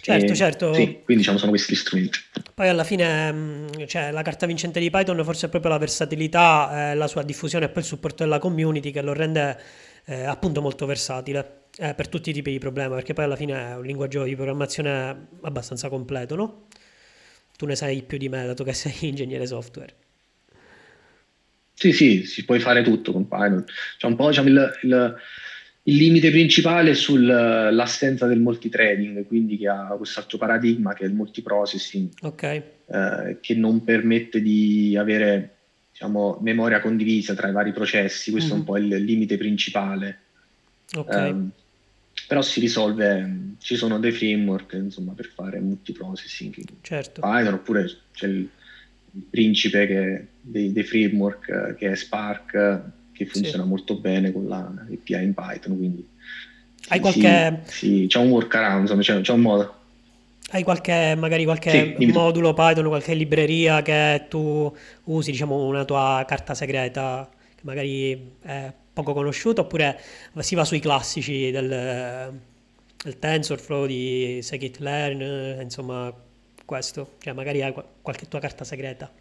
Certo, 0.00 0.32
e, 0.32 0.36
certo. 0.36 0.74
Sì, 0.74 1.00
quindi 1.04 1.16
diciamo 1.16 1.38
sono 1.38 1.50
questi 1.50 1.74
strumenti. 1.74 2.18
Poi 2.54 2.68
alla 2.68 2.84
fine 2.84 3.32
mm, 3.32 3.66
cioè, 3.86 4.10
la 4.10 4.22
carta 4.22 4.46
vincente 4.46 4.78
di 4.78 4.90
Python 4.90 5.22
forse 5.24 5.46
è 5.46 5.48
proprio 5.48 5.72
la 5.72 5.78
versatilità, 5.78 6.90
eh, 6.90 6.94
la 6.94 7.06
sua 7.08 7.22
diffusione 7.22 7.64
e 7.66 7.68
poi 7.68 7.82
il 7.82 7.88
supporto 7.88 8.22
della 8.22 8.38
community 8.38 8.90
che 8.90 9.02
lo 9.02 9.12
rende 9.12 9.58
eh, 10.04 10.24
appunto 10.24 10.60
molto 10.60 10.86
versatile 10.86 11.63
eh, 11.78 11.94
per 11.94 12.08
tutti 12.08 12.30
i 12.30 12.32
tipi 12.32 12.52
di 12.52 12.58
problemi, 12.58 12.94
perché 12.94 13.14
poi 13.14 13.24
alla 13.24 13.36
fine 13.36 13.70
è 13.70 13.76
un 13.76 13.84
linguaggio 13.84 14.24
di 14.24 14.34
programmazione 14.36 15.26
abbastanza 15.42 15.88
completo, 15.88 16.34
no? 16.36 16.66
Tu 17.56 17.66
ne 17.66 17.74
sai 17.74 18.02
più 18.02 18.18
di 18.18 18.28
me, 18.28 18.46
dato 18.46 18.64
che 18.64 18.72
sei 18.72 18.94
ingegnere 19.08 19.46
software. 19.46 19.94
Sì, 21.74 21.92
sì, 21.92 22.24
si 22.24 22.44
può 22.44 22.56
fare 22.58 22.82
tutto 22.82 23.12
con 23.12 23.26
Python. 23.26 23.64
C'è 23.98 24.06
un 24.06 24.14
po' 24.14 24.28
diciamo, 24.28 24.48
il, 24.48 24.78
il, 24.82 25.16
il, 25.82 25.96
limite 25.96 26.30
principale 26.30 26.94
sull'assenza 26.94 28.26
del 28.26 28.38
multithreading, 28.38 29.26
quindi 29.26 29.58
che 29.58 29.68
ha 29.68 29.94
questo 29.96 30.20
altro 30.20 30.38
paradigma 30.38 30.94
che 30.94 31.04
è 31.04 31.08
il 31.08 31.14
multiprocessing, 31.14 32.10
okay. 32.22 32.62
eh, 32.86 33.38
che 33.40 33.54
non 33.56 33.82
permette 33.82 34.40
di 34.40 34.96
avere 34.96 35.56
diciamo, 35.90 36.38
memoria 36.40 36.80
condivisa 36.80 37.34
tra 37.34 37.48
i 37.48 37.52
vari 37.52 37.72
processi. 37.72 38.30
Questo 38.30 38.54
mm-hmm. 38.54 38.56
è 38.56 38.60
un 38.60 38.64
po' 38.64 38.78
il 38.78 39.04
limite 39.04 39.36
principale. 39.36 40.18
Okay. 40.94 41.30
Um, 41.30 41.50
però 42.26 42.42
si 42.42 42.60
risolve, 42.60 43.54
ci 43.58 43.76
sono 43.76 43.98
dei 43.98 44.12
framework 44.12 44.72
insomma, 44.74 45.12
per 45.12 45.30
fare 45.34 45.60
multiprocessing 45.60 46.54
certo. 46.80 47.20
Python 47.20 47.54
oppure 47.54 47.84
c'è 48.12 48.26
il, 48.26 48.48
il 49.12 49.22
principe 49.30 49.86
che, 49.86 50.26
dei, 50.40 50.72
dei, 50.72 50.84
framework 50.84 51.74
che 51.76 51.90
è 51.90 51.94
Spark 51.94 52.82
che 53.12 53.26
funziona 53.26 53.62
sì. 53.62 53.68
molto 53.68 53.96
bene 53.96 54.32
con 54.32 54.46
la 54.46 54.58
API 54.58 55.22
in 55.22 55.34
Python 55.34 55.76
quindi 55.76 56.06
hai 56.88 57.00
qualche... 57.00 57.60
Sì, 57.64 57.86
sì, 57.86 58.06
c'è 58.08 58.18
un 58.18 58.28
workaround, 58.28 58.82
insomma, 58.82 59.00
c'è, 59.00 59.20
c'è 59.20 59.32
un 59.32 59.40
modo. 59.40 59.74
Hai 60.50 60.62
qualche, 60.62 61.14
magari 61.16 61.44
qualche 61.44 61.96
sì, 61.98 62.06
modulo 62.06 62.52
Python, 62.52 62.86
qualche 62.86 63.14
libreria 63.14 63.82
che 63.82 64.26
tu 64.28 64.72
usi, 65.04 65.30
diciamo, 65.30 65.64
una 65.64 65.84
tua 65.84 66.24
carta 66.26 66.54
segreta, 66.54 67.28
che 67.54 67.62
magari 67.62 68.32
è 68.42 68.72
poco 68.94 69.12
conosciuto, 69.12 69.62
oppure 69.62 70.00
si 70.38 70.54
va 70.54 70.64
sui 70.64 70.80
classici 70.80 71.50
del, 71.50 72.32
del 73.02 73.18
TensorFlow, 73.18 73.84
di 73.84 74.38
Scikit-learn, 74.40 75.60
insomma 75.60 76.14
questo, 76.64 77.16
cioè 77.18 77.34
magari 77.34 77.62
hai 77.62 77.74
qualche 78.00 78.26
tua 78.28 78.40
carta 78.40 78.64
segreta. 78.64 79.12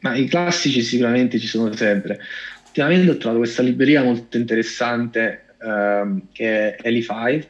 Ma 0.00 0.14
i 0.14 0.28
classici 0.28 0.82
sicuramente 0.82 1.38
ci 1.38 1.46
sono 1.46 1.74
sempre. 1.74 2.20
Ultimamente 2.66 3.10
ho 3.10 3.16
trovato 3.16 3.38
questa 3.38 3.62
libreria 3.62 4.02
molto 4.02 4.36
interessante 4.36 5.46
um, 5.62 6.28
che 6.30 6.76
è 6.76 6.88
Eli5, 6.88 7.46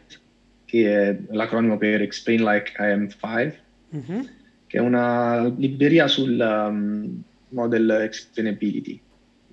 che 0.64 1.08
è 1.08 1.16
l'acronimo 1.30 1.76
per 1.76 2.00
Explain 2.02 2.44
Like 2.44 2.72
I 2.78 2.92
Am 2.92 3.08
5, 3.08 3.60
mm-hmm. 3.96 4.20
che 4.68 4.78
è 4.78 4.80
una 4.80 5.52
libreria 5.58 6.06
sul 6.06 6.38
um, 6.38 7.22
model 7.48 7.90
explainability. 7.90 9.00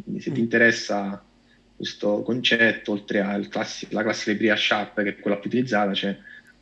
Quindi 0.04 0.22
se 0.22 0.32
mm. 0.32 0.34
ti 0.34 0.40
interessa 0.40 1.24
questo 1.76 2.22
concetto, 2.22 2.92
oltre 2.92 3.20
alla 3.20 3.48
classica, 3.48 4.02
classica 4.02 4.32
libreria 4.32 4.56
Sharp, 4.56 5.02
che 5.02 5.10
è 5.10 5.20
quella 5.20 5.38
più 5.38 5.50
utilizzata, 5.50 5.92
c'è 5.92 6.18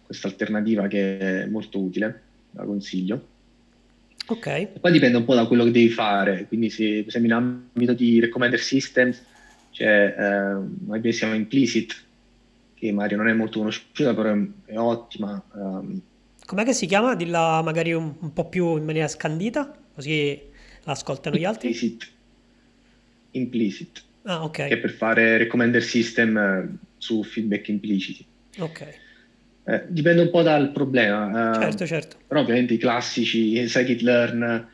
questa 0.06 0.28
alternativa 0.28 0.88
che 0.88 1.44
è 1.44 1.46
molto 1.46 1.80
utile, 1.80 2.22
la 2.52 2.64
consiglio. 2.64 3.28
Ok. 4.28 4.80
Poi 4.80 4.92
dipende 4.92 5.18
un 5.18 5.26
po' 5.26 5.36
da 5.36 5.46
quello 5.46 5.64
che 5.64 5.72
devi 5.72 5.90
fare, 5.90 6.46
quindi 6.48 6.70
se 6.70 7.00
per 7.00 7.08
esempio 7.08 7.32
in 7.32 7.34
ambito 7.34 7.94
di 7.94 8.20
recommender 8.20 8.60
systems 8.60 9.22
c'è 9.72 10.16
eh, 10.18 10.54
una 10.86 11.00
che 11.00 11.12
si 11.12 11.20
chiama 11.20 11.36
Implicit, 11.36 12.04
che 12.76 12.92
magari 12.92 13.16
non 13.16 13.28
è 13.28 13.34
molto 13.34 13.60
conosciuta, 13.60 14.14
però 14.14 14.34
è, 14.34 14.72
è 14.72 14.78
ottima. 14.78 15.42
Um, 15.54 16.02
Com'è 16.46 16.64
che 16.64 16.74
si 16.74 16.86
chiama? 16.86 17.16
Dilla 17.16 17.62
magari 17.62 17.94
un, 17.94 18.14
un, 18.20 18.34
po' 18.34 18.48
più 18.48 18.78
in 18.78 18.84
maniera 18.84 19.08
scandita, 19.08 19.76
così 19.94 20.40
l'ascoltano 20.84 21.36
gli 21.36 21.46
altri. 21.46 21.68
Implicit 21.70 22.11
implicit, 23.32 24.04
ah, 24.24 24.44
okay. 24.44 24.68
che 24.68 24.76
è 24.76 24.78
per 24.78 24.92
fare 24.92 25.38
recommender 25.38 25.84
system 25.84 26.38
eh, 26.38 26.70
su 26.98 27.24
feedback 27.24 27.68
impliciti. 27.70 28.26
Ok. 28.60 29.00
Eh, 29.64 29.84
dipende 29.88 30.24
un 30.24 30.30
po' 30.30 30.42
dal 30.42 30.72
problema. 30.72 31.52
Eh, 31.52 31.62
certo, 31.62 31.86
certo. 31.86 32.18
Però 32.28 32.42
ovviamente 32.42 32.74
i 32.74 32.78
classici, 32.78 33.54
eh, 33.54 33.68
scikit-learn, 33.68 34.68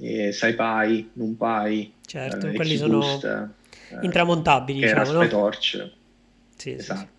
eh, 0.00 0.32
SciPy, 0.32 1.10
NumPy, 1.14 1.92
certo, 2.06 2.46
eh, 2.48 2.52
quelli 2.52 2.76
sono 2.76 3.02
eh, 3.22 3.98
intramontabili, 4.02 4.80
diciamo, 4.80 5.12
no? 5.12 5.26
Torch. 5.26 5.90
Sì, 6.56 6.72
esatto. 6.72 7.00
Sì, 7.00 7.06
sì. 7.06 7.18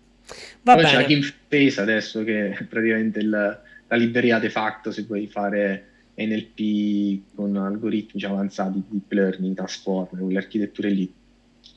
Va 0.62 0.74
Poi 0.74 0.84
bene. 0.84 0.96
c'è 0.98 1.06
GIMFACE 1.06 1.80
adesso 1.80 2.24
che 2.24 2.50
è 2.50 2.62
praticamente 2.64 3.18
il, 3.18 3.28
la 3.28 3.96
libreria 3.96 4.38
de 4.38 4.50
facto 4.50 4.90
se 4.90 5.02
vuoi 5.02 5.26
fare 5.26 5.90
NLP 6.14 7.34
con 7.34 7.56
algoritmi 7.56 8.22
avanzati, 8.22 8.82
deep 8.88 9.10
learning, 9.12 9.54
transformer, 9.54 10.22
quelle 10.22 10.38
architetture 10.38 10.90
lì. 10.90 11.12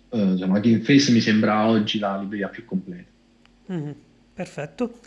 Uh, 0.09 0.33
diciamo, 0.33 0.59
GameFace 0.59 1.11
mi 1.11 1.19
sembra 1.19 1.67
oggi 1.67 1.99
la 1.99 2.17
libreria 2.17 2.47
più 2.49 2.65
completa. 2.65 3.09
Mm-hmm. 3.71 3.91
Perfetto. 4.33 4.99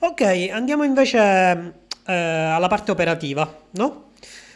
Ok, 0.00 0.48
andiamo 0.52 0.84
invece 0.84 1.18
eh, 2.06 2.14
alla 2.14 2.68
parte 2.68 2.92
operativa, 2.92 3.62
no? 3.72 4.10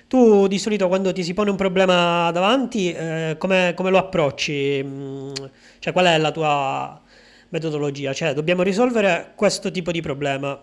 Tu 0.07 0.47
di 0.47 0.59
solito 0.59 0.89
quando 0.89 1.13
ti 1.13 1.25
si 1.25 1.35
pone 1.35 1.51
un 1.51 1.57
problema 1.57 2.31
davanti, 2.31 2.93
eh, 2.93 3.35
come, 3.39 3.73
come, 3.75 3.91
lo 3.91 3.99
approcci? 3.99 4.81
Mm, 4.85 5.33
cioè, 5.81 5.93
qual 5.93 6.07
è 6.07 6.19
la 6.19 6.31
tua 6.31 7.01
metodologia? 7.49 8.13
Cioè, 8.13 8.33
dobbiamo 8.33 8.63
risolvere 8.63 9.33
questo 9.35 9.71
tipo 9.73 9.91
di 9.91 10.01
problema. 10.01 10.61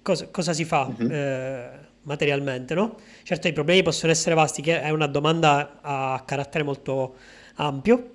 Cosa, 0.00 0.28
cosa 0.30 0.52
si 0.52 0.64
fa 0.64 0.86
mm-hmm. 0.88 1.10
eh, 1.10 1.70
materialmente, 2.04 2.74
no? 2.74 2.96
Certo, 3.22 3.48
i 3.48 3.52
problemi 3.52 3.82
possono 3.82 4.12
essere 4.12 4.34
vasti, 4.34 4.62
che 4.62 4.80
è 4.80 4.90
una 4.90 5.06
domanda 5.06 5.78
a 5.80 6.22
carattere 6.26 6.64
molto 6.64 7.14
ampio, 7.54 8.10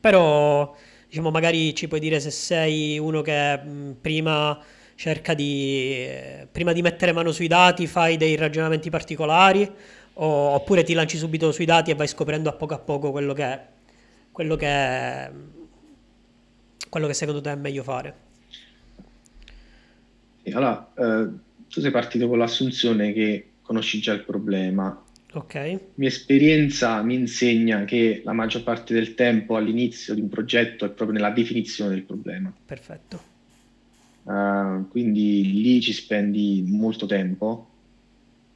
però 0.00 0.74
diciamo, 1.08 1.30
magari 1.30 1.74
ci 1.74 1.88
puoi 1.88 2.00
dire 2.00 2.20
se 2.20 2.30
sei 2.30 2.98
uno 2.98 3.22
che 3.22 3.56
mh, 3.56 3.96
prima 4.00 4.58
cerca 4.96 5.34
di, 5.34 6.04
eh, 6.06 6.48
prima 6.50 6.72
di 6.72 6.82
mettere 6.82 7.12
mano 7.12 7.32
sui 7.32 7.48
dati, 7.48 7.86
fai 7.86 8.16
dei 8.16 8.36
ragionamenti 8.36 8.90
particolari, 8.90 9.70
o, 10.14 10.26
oppure 10.26 10.82
ti 10.82 10.94
lanci 10.94 11.16
subito 11.16 11.50
sui 11.52 11.64
dati 11.64 11.90
e 11.90 11.94
vai 11.94 12.06
scoprendo 12.06 12.48
a 12.48 12.52
poco 12.52 12.74
a 12.74 12.78
poco 12.78 13.10
quello 13.10 13.32
che, 13.32 13.58
quello 14.30 14.56
che, 14.56 15.30
quello 16.88 17.06
che 17.06 17.14
secondo 17.14 17.40
te 17.40 17.52
è 17.52 17.56
meglio 17.56 17.82
fare. 17.82 18.14
Allora, 20.52 20.90
eh, 20.94 21.28
tu 21.68 21.80
sei 21.80 21.90
partito 21.90 22.28
con 22.28 22.38
l'assunzione 22.38 23.12
che 23.12 23.50
conosci 23.62 24.00
già 24.00 24.12
il 24.12 24.24
problema, 24.24 25.04
Ok. 25.34 25.80
Mia 25.94 26.08
esperienza 26.08 27.02
mi 27.02 27.14
insegna 27.14 27.84
che 27.84 28.22
la 28.24 28.32
maggior 28.32 28.62
parte 28.62 28.94
del 28.94 29.14
tempo 29.14 29.56
all'inizio 29.56 30.14
di 30.14 30.20
un 30.20 30.28
progetto 30.28 30.84
è 30.84 30.90
proprio 30.90 31.18
nella 31.18 31.32
definizione 31.32 31.90
del 31.90 32.04
problema. 32.04 32.52
Perfetto. 32.64 33.32
Uh, 34.22 34.88
quindi 34.88 35.60
lì 35.60 35.80
ci 35.80 35.92
spendi 35.92 36.64
molto 36.66 37.06
tempo 37.06 37.68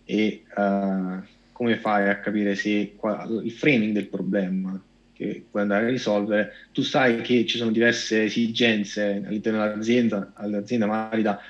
e 0.05 0.45
uh, 0.57 1.21
come 1.51 1.77
fai 1.79 2.09
a 2.09 2.21
capire 2.21 2.55
se 2.55 2.95
qua, 2.95 3.27
il 3.43 3.51
framing 3.51 3.93
del 3.93 4.07
problema 4.07 4.81
che 5.13 5.45
puoi 5.51 5.63
andare 5.63 5.87
a 5.87 5.91
risolvere, 5.91 6.53
tu 6.73 6.83
sai 6.83 7.21
che 7.23 7.45
ci 7.45 7.59
sono 7.59 7.73
diverse 7.73 8.23
esigenze 8.23 9.21
all'interno 9.27 9.59
dell'azienda, 9.59 10.31
all'azienda 10.37 10.87
magari 10.87 11.23
da 11.23 11.41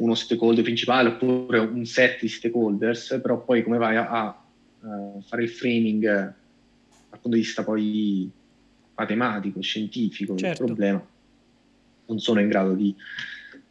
uno 0.00 0.14
stakeholder 0.14 0.64
principale 0.64 1.10
oppure 1.10 1.58
un 1.58 1.84
set 1.84 2.20
di 2.20 2.28
stakeholders, 2.28 3.18
però 3.22 3.42
poi 3.42 3.62
come 3.62 3.78
vai 3.78 3.96
a, 3.96 4.08
a 4.08 4.44
uh, 4.80 5.22
fare 5.22 5.42
il 5.42 5.50
framing 5.50 6.04
dal 6.04 7.18
punto 7.20 7.36
di 7.36 7.42
vista 7.42 7.64
poi 7.64 8.30
matematico, 8.94 9.60
scientifico 9.60 10.36
certo. 10.36 10.64
del 10.64 10.74
problema, 10.74 11.06
non 12.06 12.18
sono 12.18 12.40
in 12.40 12.48
grado 12.48 12.74
di, 12.74 12.94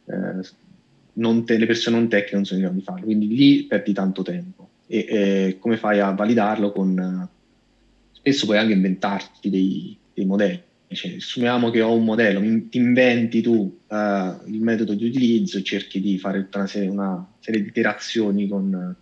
eh, 0.06 1.44
te, 1.44 1.58
le 1.58 1.66
persone 1.66 1.96
non 1.96 2.08
tecniche 2.08 2.34
non 2.34 2.44
sono 2.44 2.58
in 2.60 2.64
grado 2.64 2.78
di 2.78 2.84
farlo, 2.84 3.04
quindi 3.04 3.28
lì 3.28 3.64
perdi 3.64 3.92
tanto 3.92 4.22
tempo. 4.22 4.68
E 4.86 5.06
eh, 5.08 5.56
come 5.60 5.76
fai 5.76 6.00
a 6.00 6.10
validarlo 6.10 6.72
con... 6.72 7.28
spesso 8.12 8.46
puoi 8.46 8.58
anche 8.58 8.72
inventarti 8.72 9.50
dei, 9.50 9.96
dei 10.12 10.24
modelli, 10.24 10.62
cioè, 10.92 11.14
assumiamo 11.14 11.70
che 11.70 11.80
ho 11.82 11.94
un 11.94 12.04
modello, 12.04 12.40
ti 12.68 12.78
inventi 12.78 13.40
tu 13.40 13.78
uh, 13.86 13.96
il 14.46 14.60
metodo 14.60 14.94
di 14.94 15.06
utilizzo 15.06 15.58
e 15.58 15.62
cerchi 15.62 16.00
di 16.00 16.18
fare 16.18 16.40
tutta 16.40 16.58
una 16.58 16.66
serie, 16.66 16.88
una 16.88 17.32
serie 17.38 17.62
di 17.62 17.68
iterazioni 17.68 18.48
con 18.48 18.96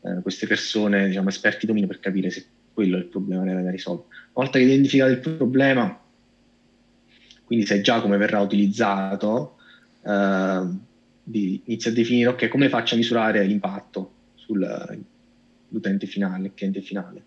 uh, 0.00 0.22
queste 0.22 0.46
persone, 0.46 1.08
diciamo, 1.08 1.28
esperti 1.28 1.60
di 1.60 1.66
dominio 1.66 1.88
per 1.88 1.98
capire 1.98 2.30
se 2.30 2.46
quello 2.72 2.96
è 2.96 3.00
il 3.00 3.06
problema 3.06 3.42
reale 3.42 3.64
da 3.64 3.70
risolvere. 3.70 4.06
Una 4.08 4.44
volta 4.44 4.58
che 4.58 4.64
hai 4.64 4.70
identificato 4.70 5.10
il 5.10 5.36
problema, 5.36 6.00
quindi 7.44 7.66
sai 7.66 7.82
già 7.82 8.00
come 8.00 8.16
verrà 8.16 8.38
utilizzato, 8.38 9.56
uh, 10.02 10.78
di, 11.24 11.60
inizi 11.64 11.88
a 11.88 11.92
definire 11.92 12.28
ok, 12.28 12.46
come 12.46 12.68
faccio 12.68 12.94
a 12.94 12.98
misurare 12.98 13.44
l'impatto 13.44 14.12
sull'utente 14.36 16.06
finale, 16.06 16.46
il 16.46 16.54
cliente 16.54 16.80
finale 16.80 17.22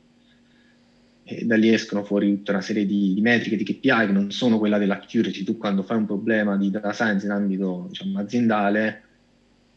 e 1.32 1.46
da 1.46 1.56
lì 1.56 1.74
escono 1.74 2.04
fuori 2.04 2.36
tutta 2.36 2.52
una 2.52 2.62
serie 2.62 2.86
di, 2.86 3.14
di, 3.14 3.22
metriche, 3.22 3.56
di 3.56 3.64
KPI 3.64 4.06
che 4.08 4.12
non 4.12 4.32
sono 4.32 4.60
quella 4.60 4.78
dell'accuracy. 4.78 5.44
Tu 5.44 5.58
quando 5.58 5.84
fai 5.84 5.98
un 5.98 6.06
problema 6.06 6.58
di 6.58 6.70
data 6.70 6.92
science 6.92 7.26
in 7.26 7.32
ambito 7.32 7.86
diciamo, 7.90 8.20
aziendale 8.20 9.04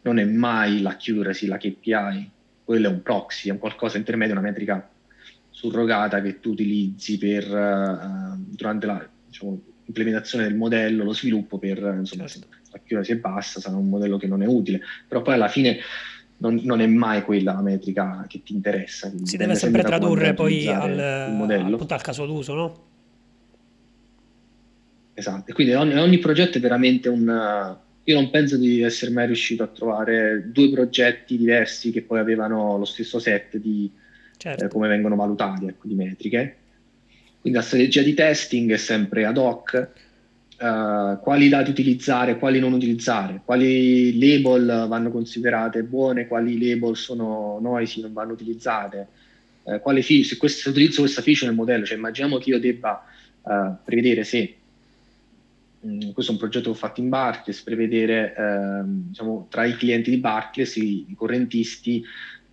non 0.02 0.18
è 0.18 0.24
mai 0.24 0.82
l'accuracy, 0.82 1.46
la 1.46 1.56
KPI, 1.56 2.30
quello 2.64 2.88
è 2.88 2.90
un 2.90 3.02
proxy, 3.02 3.48
è 3.48 3.52
un 3.52 3.58
qualcosa 3.58 3.96
intermedio, 3.96 4.34
una 4.34 4.42
metrica 4.42 4.90
surrogata 5.50 6.20
che 6.20 6.40
tu 6.40 6.50
utilizzi 6.50 7.16
per, 7.16 7.48
uh, 7.48 8.36
durante 8.36 8.86
la 8.86 9.08
diciamo, 9.26 9.62
implementazione 9.84 10.44
del 10.44 10.56
modello, 10.56 11.04
lo 11.04 11.14
sviluppo 11.14 11.58
per, 11.58 11.78
insomma, 11.98 12.26
certo. 12.26 12.48
l'accuracy 12.72 13.12
è 13.12 13.16
bassa, 13.16 13.60
sarà 13.60 13.76
un 13.76 13.88
modello 13.88 14.18
che 14.18 14.26
non 14.26 14.42
è 14.42 14.46
utile, 14.46 14.80
però 15.06 15.22
poi 15.22 15.34
alla 15.34 15.48
fine 15.48 15.78
non, 16.38 16.60
non, 16.62 16.80
è 16.80 16.86
mai 16.86 17.22
quella 17.22 17.52
la 17.52 17.62
metrica 17.62 18.24
che 18.28 18.42
ti 18.42 18.52
interessa. 18.52 19.10
Si 19.22 19.36
deve 19.36 19.54
sempre 19.54 19.82
tradurre 19.82 20.34
poi 20.34 20.66
al, 20.66 20.98
al 20.98 22.02
caso 22.02 22.26
d'uso, 22.26 22.54
no? 22.54 22.84
Esatto, 25.14 25.52
quindi 25.52 25.74
ogni, 25.74 25.96
ogni, 25.96 26.18
progetto 26.18 26.58
è 26.58 26.60
veramente 26.60 27.08
un... 27.08 27.76
Io 28.06 28.14
non 28.14 28.30
penso 28.30 28.58
di 28.58 28.82
essere 28.82 29.12
mai 29.12 29.26
riuscito 29.26 29.62
a 29.62 29.68
trovare 29.68 30.50
due 30.50 30.70
progetti 30.70 31.38
diversi 31.38 31.90
che 31.90 32.02
poi 32.02 32.18
avevano 32.18 32.76
lo 32.76 32.84
stesso 32.84 33.18
set 33.18 33.56
di 33.56 33.90
certo. 34.36 34.64
eh, 34.64 34.68
come 34.68 34.88
vengono 34.88 35.16
valutati, 35.16 35.66
ecco, 35.66 35.86
di 35.86 35.94
metriche. 35.94 36.56
Quindi 37.40 37.58
la 37.58 37.64
strategia 37.64 38.02
di 38.02 38.12
testing 38.12 38.72
è 38.72 38.76
sempre 38.76 39.24
ad 39.24 39.38
hoc, 39.38 39.88
uh, 40.64 41.20
quali 41.20 41.48
dati 41.48 41.70
utilizzare, 41.70 42.38
quali 42.38 42.58
non 42.58 42.72
utilizzare, 42.72 43.42
quali 43.44 44.18
label 44.18 44.86
vanno 44.88 45.10
considerate 45.10 45.82
buone, 45.82 46.26
quali 46.26 46.58
label 46.58 46.96
sono 46.96 47.58
noisy, 47.60 48.00
non 48.00 48.12
vanno 48.12 48.32
utilizzate, 48.32 49.06
uh, 49.64 49.80
quale 49.80 50.02
fi- 50.02 50.24
se, 50.24 50.36
questo, 50.36 50.62
se 50.62 50.68
utilizzo 50.70 51.02
questa 51.02 51.22
feature 51.22 51.46
nel 51.46 51.56
modello, 51.56 51.84
cioè 51.84 51.98
immaginiamo 51.98 52.38
che 52.38 52.50
io 52.50 52.58
debba 52.58 53.04
uh, 53.42 53.74
prevedere 53.84 54.24
se 54.24 54.56
mm, 55.86 56.10
questo 56.12 56.32
è 56.32 56.34
un 56.34 56.40
progetto 56.40 56.70
che 56.70 56.76
ho 56.76 56.78
fatto 56.78 57.00
in 57.00 57.10
Barclays, 57.10 57.62
prevedere 57.62 58.34
ehm, 58.34 59.08
diciamo, 59.08 59.46
tra 59.50 59.64
i 59.64 59.76
clienti 59.76 60.10
di 60.10 60.16
Barclays, 60.16 60.76
i, 60.76 61.06
i 61.08 61.14
correntisti, 61.14 62.02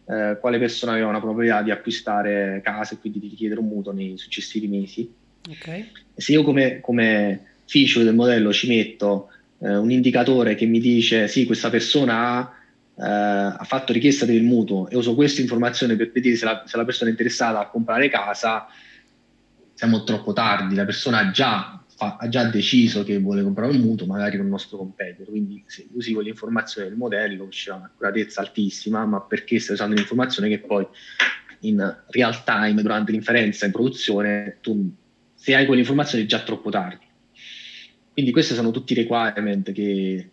eh, 0.06 0.38
quale 0.42 0.60
persona 0.60 0.94
aveva 0.94 1.08
una 1.08 1.20
probabilità 1.20 1.62
di 1.62 1.72
acquistare 1.72 2.60
casa 2.64 2.96
e 2.96 2.98
quindi 2.98 3.20
di 3.20 3.30
richiedere 3.30 3.62
un 3.62 3.68
mutuo 3.68 3.94
nei 3.94 4.18
successivi 4.18 4.68
mesi. 4.68 5.10
Okay. 5.50 5.90
Se 6.16 6.34
io 6.34 6.44
come, 6.44 6.82
come 6.82 7.51
feature 7.72 8.04
del 8.04 8.14
modello 8.14 8.52
ci 8.52 8.68
metto 8.68 9.30
eh, 9.60 9.78
un 9.78 9.90
indicatore 9.92 10.56
che 10.56 10.66
mi 10.66 10.82
dice 10.82 11.30
sì, 11.30 11.46
questa 11.46 11.70
persona 11.70 12.36
ha, 12.36 12.54
eh, 12.98 13.56
ha 13.58 13.64
fatto 13.64 13.94
richiesta 13.94 14.26
del 14.26 14.44
mutuo 14.44 14.90
e 14.90 14.98
uso 14.98 15.16
questa 15.16 15.40
informazione 15.40 15.96
per 15.96 16.12
vedere 16.12 16.36
se 16.36 16.44
la, 16.44 16.64
se 16.66 16.76
la, 16.76 16.84
persona 16.84 17.10
è 17.10 17.14
interessata 17.14 17.60
a 17.60 17.70
comprare 17.70 18.10
casa, 18.10 18.68
siamo 19.74 20.04
troppo 20.04 20.34
tardi, 20.34 20.76
la 20.76 20.84
persona 20.84 21.20
ha 21.20 21.32
già, 21.32 21.82
fa, 21.96 22.18
ha 22.20 22.28
già 22.28 22.44
deciso 22.44 23.06
che 23.06 23.18
vuole 23.20 23.42
comprare 23.42 23.72
un 23.72 23.80
mutuo, 23.80 24.06
magari 24.06 24.36
con 24.36 24.48
il 24.48 24.52
nostro 24.52 24.78
competitor, 24.78 25.28
quindi 25.30 25.64
se 25.66 25.88
usi 25.94 26.12
quell'informazione 26.12 26.90
del 26.90 26.98
modello 26.98 27.46
uscirà 27.46 27.76
un'accuratezza 27.76 28.42
altissima, 28.42 29.06
ma 29.06 29.22
perché 29.22 29.60
stai 29.60 29.76
usando 29.76 29.94
un'informazione 29.94 30.50
che 30.50 30.60
poi 30.60 30.86
in 31.62 32.04
real 32.10 32.44
time 32.44 32.82
durante 32.82 33.14
l'inferenza 33.14 33.66
in 33.66 33.72
produzione 33.72 34.58
tu 34.60 34.94
se 35.36 35.56
hai 35.56 35.68
quell'informazione 35.68 36.24
è 36.24 36.28
già 36.28 36.42
troppo 36.42 36.72
tardi 36.72 37.10
quindi 38.22 38.32
questi 38.32 38.54
sono 38.54 38.70
tutti 38.70 38.94
i 38.94 38.96
requirement 38.96 39.72
che 39.72 40.30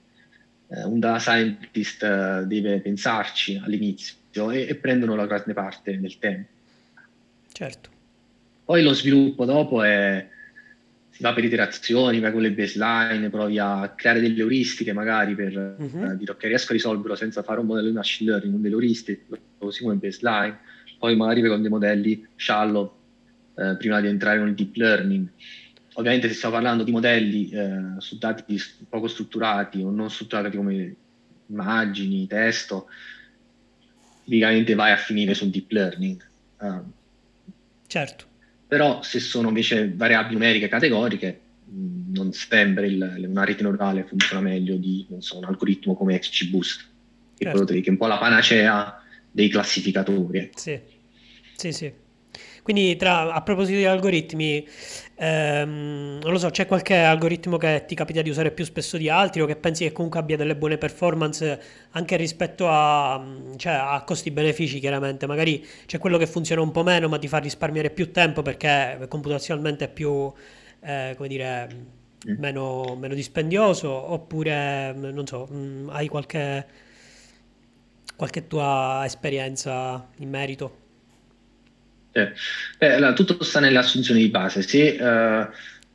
eh, 0.69 0.85
un 0.85 0.99
data 1.01 1.19
scientist 1.19 2.03
eh, 2.03 2.45
deve 2.45 2.81
pensarci 2.81 3.59
all'inizio 3.65 4.51
e, 4.51 4.67
e, 4.69 4.75
prendono 4.75 5.17
la 5.17 5.27
grande 5.27 5.55
parte 5.55 5.99
del 5.99 6.19
tempo. 6.19 6.51
Certo. 7.51 7.91
Poi 8.67 8.83
lo 8.83 8.93
sviluppo 8.93 9.47
dopo 9.47 9.83
è, 9.83 10.29
si 11.09 11.23
va 11.23 11.33
per 11.33 11.45
iterazioni, 11.45 12.21
vai 12.21 12.31
con 12.31 12.43
le 12.43 12.53
baseline, 12.53 13.31
provi 13.31 13.59
a 13.59 13.91
creare 13.97 14.21
delle 14.21 14.39
euristiche 14.39 14.93
magari 14.93 15.35
per 15.35 15.77
uh-huh. 15.79 16.11
eh, 16.11 16.17
dire 16.19 16.33
ok 16.33 16.43
riesco 16.43 16.73
a 16.73 16.75
risolverlo 16.75 17.17
senza 17.17 17.43
fare 17.43 17.61
un 17.61 17.67
modello 17.67 17.89
di 17.89 17.95
machine 17.95 18.33
learning, 18.33 18.53
con 18.53 18.63
delle 18.63 18.75
euristiche, 18.75 19.25
lo 19.29 19.39
usi 19.67 19.83
come 19.83 19.95
baseline, 19.95 20.59
poi 20.99 21.17
magari 21.17 21.43
con 21.49 21.63
dei 21.63 21.71
modelli 21.71 22.27
shallow 22.37 22.95
eh, 23.57 23.77
prima 23.79 23.99
di 24.03 24.09
entrare 24.09 24.41
nel 24.41 24.55
deep 24.55 24.77
learning. 24.77 25.27
Ovviamente 25.99 26.29
se 26.29 26.35
stiamo 26.35 26.55
parlando 26.55 26.85
di 26.85 26.93
modelli 26.93 27.51
eh, 27.51 27.99
su 27.99 28.19
dati 28.19 28.57
poco 28.89 29.09
strutturati 29.09 29.83
o 29.83 29.91
non 29.91 30.09
strutturati 30.11 30.57
come 30.57 30.95
immagini, 31.47 32.29
testo, 32.29 32.87
tipicamente 34.23 34.77
vai 34.77 34.93
a 34.93 34.97
finire 34.97 35.35
sul 35.35 35.49
deep 35.51 35.71
learning. 35.73 36.25
Uh, 36.61 36.85
certo. 37.89 38.27
Però 38.69 39.03
se 39.03 39.19
sono 39.19 39.49
invece 39.49 39.93
variabili 39.93 40.35
numeriche 40.35 40.69
categoriche, 40.69 41.41
mh, 41.65 42.13
non 42.13 42.33
sempre 42.33 42.87
il, 42.87 43.25
una 43.27 43.45
rete 43.45 43.65
neurale 43.65 44.05
funziona 44.05 44.41
meglio 44.41 44.77
di 44.77 45.05
so, 45.19 45.39
un 45.39 45.47
algoritmo 45.47 45.97
come 45.97 46.17
XGBoost, 46.17 46.89
che, 47.37 47.45
certo. 47.45 47.65
che 47.65 47.81
è 47.81 47.91
un 47.91 47.97
po' 47.97 48.07
la 48.07 48.19
panacea 48.19 49.03
dei 49.33 49.49
classificatori. 49.49 50.51
Sì, 50.55 50.79
sì, 51.57 51.73
sì. 51.73 51.93
Quindi 52.63 52.97
tra, 52.97 53.33
a 53.33 53.43
proposito 53.43 53.79
di 53.79 53.87
algoritmi, 53.87 54.67
ehm, 55.19 56.21
non 56.23 56.33
lo 56.33 56.39
so, 56.39 56.51
c'è 56.51 56.67
qualche 56.67 56.97
algoritmo 56.97 57.57
che 57.57 57.85
ti 57.87 57.95
capita 57.95 58.23
di 58.23 58.31
usare 58.31 58.51
più 58.53 58.65
spesso 58.65 58.97
di 58.97 59.09
altri 59.09 59.41
o 59.41 59.47
che 59.47 59.57
pensi 59.57 59.85
che 59.85 59.93
comunque 59.93 60.21
abbia 60.21 60.37
delle 60.37 60.57
buone 60.57 60.79
performance 60.79 61.61
anche 61.91 62.17
rispetto 62.17 62.67
a, 62.69 63.25
cioè, 63.57 63.73
a 63.73 64.03
costi-benefici 64.05 64.79
chiaramente? 64.79 65.27
Magari 65.27 65.67
c'è 65.87 65.99
quello 65.99 66.19
che 66.19 66.27
funziona 66.27 66.63
un 66.63 66.71
po' 66.71 66.83
meno 66.83 67.09
ma 67.09 67.19
ti 67.19 67.29
fa 67.29 67.39
risparmiare 67.39 67.91
più 67.91 68.13
tempo 68.13 68.43
perché 68.43 69.07
computazionalmente 69.09 69.87
è 69.87 69.89
più, 69.89 70.33
eh, 70.81 71.15
come 71.17 71.29
dire, 71.29 71.69
mm. 72.29 72.35
meno, 72.39 72.97
meno 72.97 73.15
dispendioso 73.15 73.91
oppure, 73.91 74.93
non 74.93 75.27
so, 75.27 75.49
mm, 75.53 75.89
hai 75.91 76.09
qualche, 76.09 76.67
qualche 78.17 78.47
tua 78.47 79.03
esperienza 79.05 80.09
in 80.19 80.29
merito? 80.29 80.87
Eh, 82.13 82.33
beh, 82.79 82.95
allora, 82.95 83.13
tutto 83.13 83.43
sta 83.45 83.61
nelle 83.61 83.79
assunzioni 83.79 84.21
di 84.21 84.29
base. 84.29 84.63
Se 84.63 84.97
uh, 85.01 85.47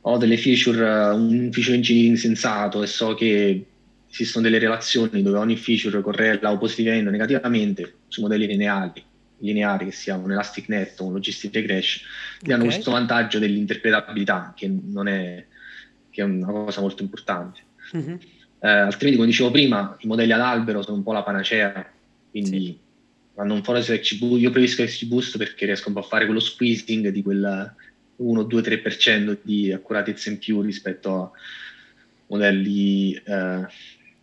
ho 0.02 0.16
delle 0.18 0.36
feature, 0.36 0.82
uh, 0.82 1.16
un 1.16 1.50
feature 1.52 1.76
engineering 1.76 2.16
sensato 2.16 2.82
e 2.82 2.86
so 2.86 3.14
che 3.14 3.66
esistono 4.10 4.44
delle 4.44 4.58
relazioni 4.58 5.22
dove 5.22 5.38
ogni 5.38 5.56
feature 5.56 6.00
correla 6.00 6.52
o 6.52 6.58
positivamente 6.58 7.08
o 7.08 7.12
negativamente 7.12 7.94
su 8.06 8.20
modelli 8.20 8.46
lineari, 8.46 9.02
lineari 9.38 9.86
che 9.86 9.92
sia 9.92 10.16
un 10.16 10.30
Elastic 10.30 10.68
Net 10.68 11.00
o 11.00 11.06
un 11.06 11.14
Logistic 11.14 11.52
Regression, 11.52 12.08
ti 12.40 12.52
hanno 12.52 12.64
questo 12.64 12.92
vantaggio 12.92 13.40
dell'interpretabilità 13.40 14.52
che 14.56 14.68
non 14.68 15.08
è, 15.08 15.44
che 16.10 16.22
è 16.22 16.24
una 16.24 16.46
cosa 16.46 16.80
molto 16.80 17.02
importante. 17.02 17.60
Mm-hmm. 17.96 18.16
Eh, 18.60 18.68
altrimenti, 18.68 19.16
come 19.16 19.26
dicevo 19.26 19.50
prima, 19.50 19.96
i 20.00 20.06
modelli 20.06 20.32
ad 20.32 20.40
albero 20.40 20.82
sono 20.82 20.96
un 20.96 21.02
po' 21.02 21.12
la 21.12 21.22
panacea, 21.22 21.90
quindi 22.30 22.64
sì 22.64 22.82
ma 23.34 23.44
non 23.44 23.62
fuori 23.62 23.82
su 23.82 23.92
XGBoost, 23.92 24.40
io 24.40 24.50
preferisco 24.50 24.84
XGBoost 24.84 25.38
perché 25.38 25.66
riesco 25.66 25.88
un 25.88 25.94
po' 25.94 26.00
a 26.00 26.04
fare 26.04 26.24
quello 26.24 26.40
squeezing 26.40 27.08
di 27.08 27.22
quel 27.22 27.74
1, 28.16 28.42
2, 28.42 28.62
3% 28.62 29.38
di 29.42 29.72
accuratezza 29.72 30.30
in 30.30 30.38
più 30.38 30.60
rispetto 30.60 31.22
a 31.22 31.30
modelli 32.28 33.14
eh, 33.14 33.66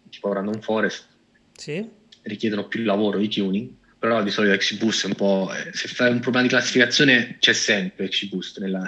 tipo 0.10 0.32
Random 0.32 0.62
Forest. 0.62 1.08
Sì. 1.54 1.86
Richiedono 2.24 2.68
più 2.68 2.84
lavoro 2.84 3.18
di 3.18 3.28
tuning, 3.28 3.70
però 4.00 4.24
di 4.24 4.32
solito 4.32 4.56
XGBoost 4.56 5.04
è 5.04 5.08
un 5.08 5.16
po'... 5.16 5.52
Eh, 5.54 5.74
se 5.74 5.90
fai 5.90 6.12
un 6.12 6.20
problema 6.20 6.48
di 6.48 6.54
classificazione 6.54 7.36
c'è 7.40 7.54
sempre 7.54 8.08
XGBoost 8.08 8.60
nella, 8.60 8.88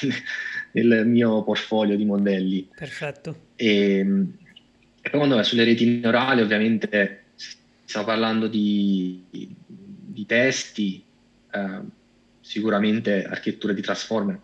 nel 0.72 1.06
mio 1.06 1.42
portfolio 1.44 1.96
di 1.96 2.04
modelli. 2.04 2.68
Perfetto. 2.76 3.46
E, 3.56 3.98
e 3.98 5.10
poi 5.10 5.18
quando 5.18 5.36
vai 5.36 5.44
sulle 5.44 5.64
reti 5.64 5.98
neurali 5.98 6.42
ovviamente 6.42 7.24
stiamo 7.86 8.06
parlando 8.06 8.46
di, 8.48 9.24
di 9.30 10.26
testi, 10.26 11.02
eh, 11.50 11.80
sicuramente 12.40 13.24
architetture 13.24 13.74
di 13.74 13.80
transformer 13.80 14.40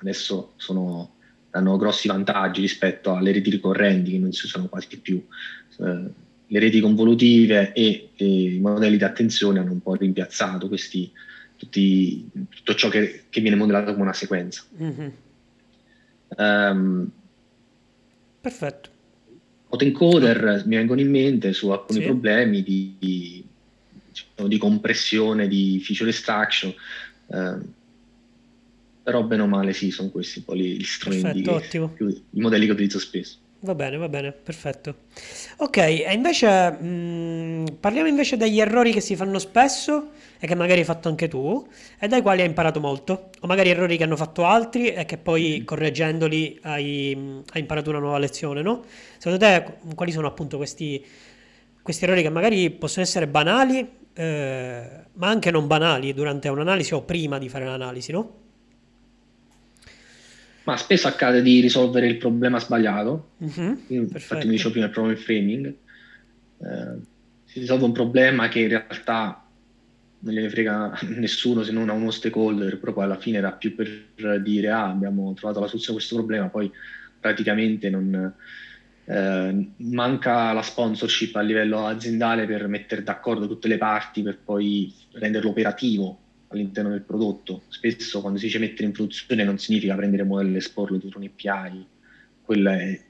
adesso 0.00 0.52
sono, 0.56 1.14
hanno 1.50 1.76
grossi 1.76 2.08
vantaggi 2.08 2.60
rispetto 2.60 3.14
alle 3.14 3.32
reti 3.32 3.50
ricorrenti 3.50 4.12
che 4.12 4.18
non 4.18 4.32
si 4.32 4.46
usano 4.46 4.68
quasi 4.68 4.98
più. 4.98 5.24
Eh, 5.78 6.28
le 6.52 6.58
reti 6.58 6.80
convolutive 6.80 7.72
e, 7.72 8.10
e, 8.16 8.24
i 8.24 8.58
modelli 8.58 8.96
di 8.96 9.04
attenzione 9.04 9.60
hanno 9.60 9.72
un 9.72 9.80
po' 9.80 9.94
rimpiazzato 9.94 10.66
questi, 10.66 11.10
tutti, 11.56 12.28
tutto 12.48 12.74
ciò 12.74 12.88
che, 12.88 13.24
che, 13.28 13.40
viene 13.40 13.56
modellato 13.56 13.92
come 13.92 14.02
una 14.02 14.12
sequenza. 14.12 14.64
Mm-hmm. 14.80 15.08
Um, 16.36 17.10
Perfetto 18.40 18.98
autoencoder 19.70 20.64
mi 20.66 20.76
vengono 20.76 21.00
in 21.00 21.10
mente 21.10 21.52
su 21.52 21.70
alcuni 21.70 22.00
sì. 22.00 22.04
problemi 22.04 22.62
di, 22.62 22.96
di, 22.98 23.44
diciamo, 24.08 24.48
di, 24.48 24.58
compressione, 24.58 25.48
di 25.48 25.80
feature 25.82 26.10
extraction, 26.10 26.74
eh, 27.28 27.56
però 29.02 29.22
bene 29.22 29.42
o 29.42 29.46
male 29.46 29.72
sì, 29.72 29.90
sono 29.90 30.10
questi 30.10 30.42
poi 30.42 30.76
gli 30.76 30.84
strumenti, 30.84 31.42
Perfetto, 31.42 31.94
che, 31.96 32.04
i 32.30 32.40
modelli 32.40 32.66
che 32.66 32.72
utilizzo 32.72 32.98
spesso. 32.98 33.38
Va 33.62 33.74
bene, 33.74 33.96
va 33.98 34.08
bene, 34.08 34.32
perfetto. 34.32 34.94
Ok, 35.58 35.76
e 35.76 36.12
invece 36.12 36.70
mh, 36.70 36.86
mm, 36.86 37.64
parliamo 37.78 38.08
invece 38.08 38.36
degli 38.36 38.58
errori 38.58 38.92
che 38.92 39.00
si 39.00 39.16
fanno 39.16 39.38
spesso 39.38 40.12
e 40.42 40.46
che 40.46 40.54
magari 40.54 40.80
hai 40.80 40.86
fatto 40.86 41.08
anche 41.08 41.28
tu 41.28 41.68
e 41.98 42.08
dai 42.08 42.22
quali 42.22 42.40
hai 42.40 42.46
imparato 42.46 42.80
molto, 42.80 43.30
o 43.38 43.46
magari 43.46 43.68
errori 43.68 43.98
che 43.98 44.04
hanno 44.04 44.16
fatto 44.16 44.46
altri 44.46 44.88
e 44.88 45.04
che 45.04 45.18
poi 45.18 45.58
mm. 45.60 45.64
correggendoli 45.64 46.58
hai, 46.62 47.42
hai 47.52 47.60
imparato 47.60 47.90
una 47.90 47.98
nuova 47.98 48.18
lezione, 48.18 48.62
no? 48.62 48.82
Secondo 49.18 49.38
te 49.38 49.76
quali 49.94 50.12
sono 50.12 50.26
appunto 50.26 50.56
questi, 50.56 51.04
questi 51.82 52.04
errori 52.04 52.22
che 52.22 52.30
magari 52.30 52.70
possono 52.70 53.04
essere 53.04 53.26
banali, 53.28 53.86
eh, 54.14 54.88
ma 55.12 55.28
anche 55.28 55.50
non 55.50 55.66
banali 55.66 56.14
durante 56.14 56.48
un'analisi 56.48 56.94
o 56.94 57.02
prima 57.02 57.38
di 57.38 57.50
fare 57.50 57.66
l'analisi, 57.66 58.10
no? 58.12 58.38
Ma 60.64 60.76
spesso 60.78 61.06
accade 61.06 61.42
di 61.42 61.60
risolvere 61.60 62.06
il 62.06 62.16
problema 62.16 62.58
sbagliato, 62.58 63.32
mm-hmm, 63.44 63.74
infatti 63.88 64.46
mi 64.46 64.52
dicevo 64.52 64.70
prima 64.70 64.86
il 64.86 64.92
problem 64.92 65.16
framing, 65.16 65.66
eh, 65.66 66.98
si 67.44 67.60
risolve 67.60 67.84
un 67.84 67.92
problema 67.92 68.48
che 68.48 68.60
in 68.60 68.68
realtà 68.68 69.44
non 70.20 70.34
gliene 70.34 70.50
frega 70.50 70.98
nessuno 71.16 71.62
se 71.62 71.72
non 71.72 71.88
a 71.88 71.92
uno 71.92 72.10
stakeholder, 72.10 72.78
però 72.78 72.92
poi 72.92 73.04
alla 73.04 73.18
fine 73.18 73.38
era 73.38 73.52
più 73.52 73.74
per 73.74 74.40
dire 74.42 74.70
ah 74.70 74.88
abbiamo 74.88 75.32
trovato 75.34 75.60
la 75.60 75.66
soluzione 75.66 75.98
a 75.98 76.00
questo 76.00 76.16
problema, 76.16 76.48
poi 76.48 76.70
praticamente 77.18 77.90
non, 77.90 78.34
eh, 79.10 79.66
manca 79.76 80.52
la 80.52 80.62
sponsorship 80.62 81.34
a 81.36 81.40
livello 81.40 81.86
aziendale 81.86 82.46
per 82.46 82.68
mettere 82.68 83.02
d'accordo 83.02 83.48
tutte 83.48 83.66
le 83.66 83.76
parti 83.76 84.22
per 84.22 84.38
poi 84.38 84.92
renderlo 85.12 85.50
operativo 85.50 86.18
all'interno 86.48 86.90
del 86.90 87.02
prodotto. 87.02 87.62
Spesso 87.68 88.20
quando 88.20 88.38
si 88.38 88.46
dice 88.46 88.58
mettere 88.58 88.84
in 88.84 88.92
produzione 88.92 89.44
non 89.44 89.58
significa 89.58 89.96
prendere 89.96 90.22
modello 90.22 90.54
e 90.54 90.58
esporlo 90.58 90.96
dietro 90.96 91.18
un 91.18 91.26
API, 91.26 91.86
quella 92.42 92.78
è 92.78 93.00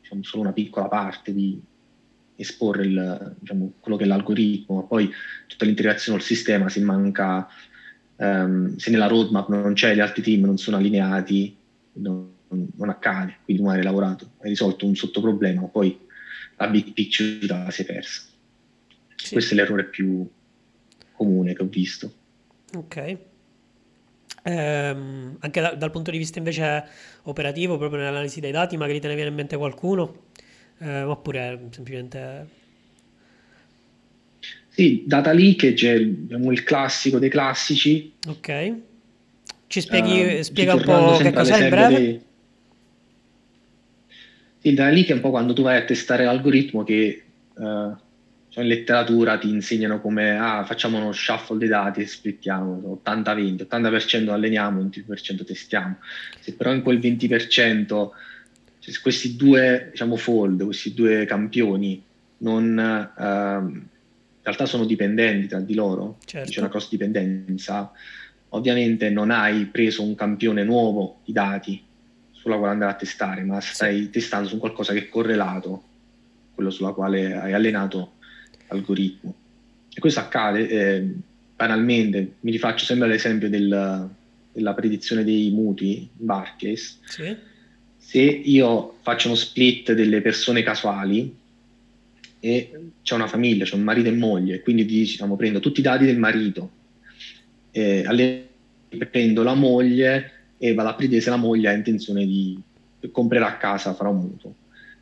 diciamo, 0.00 0.22
solo 0.22 0.42
una 0.42 0.52
piccola 0.52 0.88
parte 0.88 1.32
di 1.32 1.60
esporre 2.38 2.84
il, 2.84 3.36
diciamo, 3.40 3.74
quello 3.80 3.96
che 3.96 4.04
è 4.04 4.06
l'algoritmo, 4.06 4.76
ma 4.76 4.82
poi 4.82 5.10
tutta 5.46 5.64
l'integrazione 5.64 6.18
al 6.18 6.24
sistema 6.24 6.68
se 6.68 6.80
manca, 6.80 7.48
um, 8.16 8.76
se 8.76 8.90
nella 8.90 9.08
roadmap 9.08 9.48
non 9.48 9.74
c'è, 9.74 9.94
gli 9.94 10.00
altri 10.00 10.22
team 10.22 10.44
non 10.44 10.56
sono 10.56 10.76
allineati, 10.76 11.56
non, 11.94 12.30
non 12.48 12.88
accade, 12.88 13.38
quindi 13.44 13.62
tu 13.62 13.68
hai 13.68 13.82
lavorato, 13.82 14.32
hai 14.38 14.50
risolto 14.50 14.86
un 14.86 14.94
sottoproblema, 14.94 15.62
ma 15.62 15.66
poi 15.66 15.98
la 16.56 16.68
big 16.68 16.92
picture 16.92 17.70
si 17.70 17.82
è 17.82 17.84
persa. 17.84 18.22
Sì. 19.16 19.32
Questo 19.32 19.54
è 19.54 19.56
l'errore 19.56 19.84
più 19.86 20.28
comune 21.12 21.54
che 21.54 21.62
ho 21.62 21.66
visto. 21.66 22.12
Ok. 22.74 23.18
Ehm, 24.44 25.36
anche 25.40 25.60
da, 25.60 25.74
dal 25.74 25.90
punto 25.90 26.12
di 26.12 26.18
vista 26.18 26.38
invece 26.38 26.84
operativo, 27.24 27.76
proprio 27.78 27.98
nell'analisi 27.98 28.38
dei 28.38 28.52
dati, 28.52 28.76
magari 28.76 29.00
te 29.00 29.08
ne 29.08 29.14
viene 29.14 29.30
in 29.30 29.36
mente 29.36 29.56
qualcuno? 29.56 30.26
Eh, 30.78 31.02
oppure 31.02 31.68
semplicemente... 31.70 32.56
Sì, 34.68 35.02
data 35.06 35.32
leakage 35.32 35.92
è 35.92 36.04
diciamo, 36.04 36.52
il 36.52 36.62
classico 36.62 37.18
dei 37.18 37.28
classici. 37.28 38.12
Ok. 38.28 38.74
Ci 39.66 39.80
spieghi, 39.80 40.38
uh, 40.38 40.42
spiega 40.42 40.74
un 40.74 40.82
po' 40.82 41.16
che 41.16 41.32
cos'è 41.32 41.64
in 41.64 41.68
breve? 41.68 41.94
Dei... 41.94 42.22
Sì, 44.60 44.74
data 44.74 44.90
leak 44.90 45.08
è 45.08 45.12
un 45.14 45.20
po' 45.20 45.30
quando 45.30 45.52
tu 45.52 45.62
vai 45.62 45.78
a 45.78 45.84
testare 45.84 46.24
l'algoritmo 46.24 46.84
che... 46.84 47.22
Uh, 47.54 47.96
cioè 48.50 48.62
in 48.62 48.70
letteratura 48.70 49.36
ti 49.36 49.50
insegnano 49.50 50.00
come 50.00 50.38
ah, 50.38 50.64
facciamo 50.64 50.96
uno 50.96 51.12
shuffle 51.12 51.58
dei 51.58 51.68
dati 51.68 52.00
e 52.00 52.06
splittiamo 52.06 53.00
80-20, 53.04 53.66
80% 53.68 54.30
alleniamo, 54.30 54.80
20% 54.82 55.44
testiamo. 55.44 55.98
Se 56.40 56.54
però 56.54 56.72
in 56.72 56.82
quel 56.82 56.98
20% 56.98 58.08
questi 59.02 59.36
due 59.36 59.88
diciamo, 59.90 60.16
fold, 60.16 60.64
questi 60.64 60.94
due 60.94 61.24
campioni 61.24 62.02
non, 62.38 62.76
uh, 63.16 63.68
in 63.68 63.86
realtà 64.42 64.66
sono 64.66 64.84
dipendenti 64.84 65.48
tra 65.48 65.60
di 65.60 65.74
loro, 65.74 66.18
certo. 66.24 66.50
c'è 66.50 66.60
una 66.60 66.68
cross 66.68 66.88
dipendenza, 66.88 67.92
ovviamente 68.50 69.10
non 69.10 69.30
hai 69.30 69.66
preso 69.66 70.02
un 70.02 70.14
campione 70.14 70.64
nuovo 70.64 71.20
di 71.24 71.32
dati 71.32 71.82
sulla 72.30 72.56
quale 72.56 72.72
andare 72.72 72.92
a 72.92 72.96
testare, 72.96 73.42
ma 73.42 73.60
stai 73.60 74.04
sì. 74.04 74.10
testando 74.10 74.48
su 74.48 74.58
qualcosa 74.58 74.92
che 74.92 75.00
è 75.00 75.08
correlato, 75.08 75.82
quello 76.54 76.70
sulla 76.70 76.92
quale 76.92 77.34
hai 77.34 77.52
allenato 77.52 78.12
algoritmo. 78.68 79.34
E 79.92 80.00
questo 80.00 80.20
accade 80.20 80.68
eh, 80.68 81.06
banalmente, 81.56 82.34
mi 82.40 82.52
rifaccio 82.52 82.84
sempre 82.84 83.08
l'esempio 83.08 83.48
del, 83.50 84.08
della 84.52 84.74
predizione 84.74 85.24
dei 85.24 85.50
mutui, 85.50 86.08
Barclays, 86.12 87.00
sì. 87.04 87.36
Se 88.08 88.22
io 88.22 88.96
faccio 89.02 89.26
uno 89.26 89.36
split 89.36 89.92
delle 89.92 90.22
persone 90.22 90.62
casuali 90.62 91.36
e 92.40 92.80
c'è 93.02 93.14
una 93.14 93.26
famiglia, 93.26 93.66
c'è 93.66 93.74
un 93.74 93.82
marito 93.82 94.08
e 94.08 94.12
moglie, 94.12 94.62
quindi 94.62 94.86
diciamo, 94.86 95.36
prendo 95.36 95.60
tutti 95.60 95.80
i 95.80 95.82
dati 95.82 96.06
del 96.06 96.16
marito, 96.16 96.70
eh, 97.70 98.48
prendo 99.10 99.42
la 99.42 99.52
moglie 99.52 100.32
e 100.56 100.72
vado 100.72 100.88
a 100.88 100.96
vedere 100.98 101.20
se 101.20 101.28
la 101.28 101.36
moglie 101.36 101.68
ha 101.68 101.72
intenzione 101.72 102.24
di 102.24 102.58
comprare 103.12 103.44
a 103.44 103.58
casa, 103.58 103.92
farà 103.92 104.08
un 104.08 104.20
mutuo. 104.20 104.54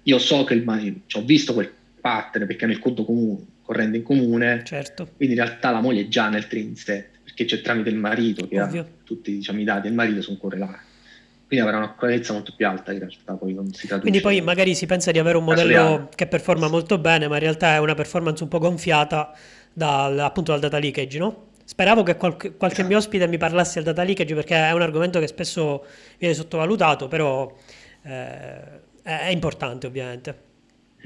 Io 0.02 0.18
so 0.18 0.42
che 0.42 0.54
il 0.54 0.64
marito, 0.64 1.02
cioè, 1.06 1.22
ho 1.22 1.24
visto 1.24 1.54
quel 1.54 1.70
pattern 2.00 2.44
perché 2.44 2.64
hanno 2.64 2.72
il 2.72 2.80
conto 2.80 3.04
comune, 3.04 3.44
corrente 3.62 3.98
in 3.98 4.02
comune, 4.02 4.64
certo. 4.64 5.08
quindi 5.14 5.36
in 5.36 5.44
realtà 5.44 5.70
la 5.70 5.80
moglie 5.80 6.00
è 6.00 6.08
già 6.08 6.28
nel 6.28 6.48
train 6.48 6.74
set, 6.74 7.10
perché 7.22 7.44
c'è 7.44 7.60
tramite 7.60 7.88
il 7.88 7.98
marito 7.98 8.48
che 8.48 8.60
Ovvio. 8.60 8.80
ha 8.80 8.86
tutti 9.04 9.30
diciamo, 9.30 9.60
i 9.60 9.64
dati 9.64 9.82
del 9.82 9.94
marito 9.94 10.22
sono 10.22 10.38
correlati. 10.38 10.85
Quindi 11.46 11.64
avrà 11.64 11.78
un'accuratezza 11.78 12.32
molto 12.32 12.52
più 12.56 12.66
alta 12.66 12.92
in 12.92 12.98
realtà, 12.98 13.34
poi 13.34 13.54
non 13.54 13.72
si 13.72 13.86
traduce. 13.86 14.00
Quindi 14.00 14.20
poi 14.20 14.40
magari 14.40 14.74
si 14.74 14.86
pensa 14.86 15.12
di 15.12 15.20
avere 15.20 15.36
un 15.36 15.44
modello 15.44 16.08
che 16.14 16.26
performa 16.26 16.68
molto 16.68 16.98
bene, 16.98 17.28
ma 17.28 17.34
in 17.34 17.40
realtà 17.40 17.74
è 17.74 17.78
una 17.78 17.94
performance 17.94 18.42
un 18.42 18.48
po' 18.48 18.58
gonfiata 18.58 19.32
dal, 19.72 20.18
appunto 20.18 20.50
dal 20.50 20.60
data 20.60 20.78
leakage, 20.78 21.18
no? 21.18 21.46
Speravo 21.64 22.02
che 22.02 22.16
qualche, 22.16 22.56
qualche 22.56 22.76
esatto. 22.76 22.88
mio 22.88 22.98
ospite 22.98 23.28
mi 23.28 23.38
parlasse 23.38 23.74
del 23.74 23.84
data 23.84 24.02
leakage 24.02 24.34
perché 24.34 24.56
è 24.56 24.72
un 24.72 24.82
argomento 24.82 25.20
che 25.20 25.28
spesso 25.28 25.84
viene 26.18 26.34
sottovalutato, 26.34 27.06
però 27.06 27.52
eh, 28.02 28.80
è 29.02 29.28
importante 29.28 29.86
ovviamente. 29.86 30.38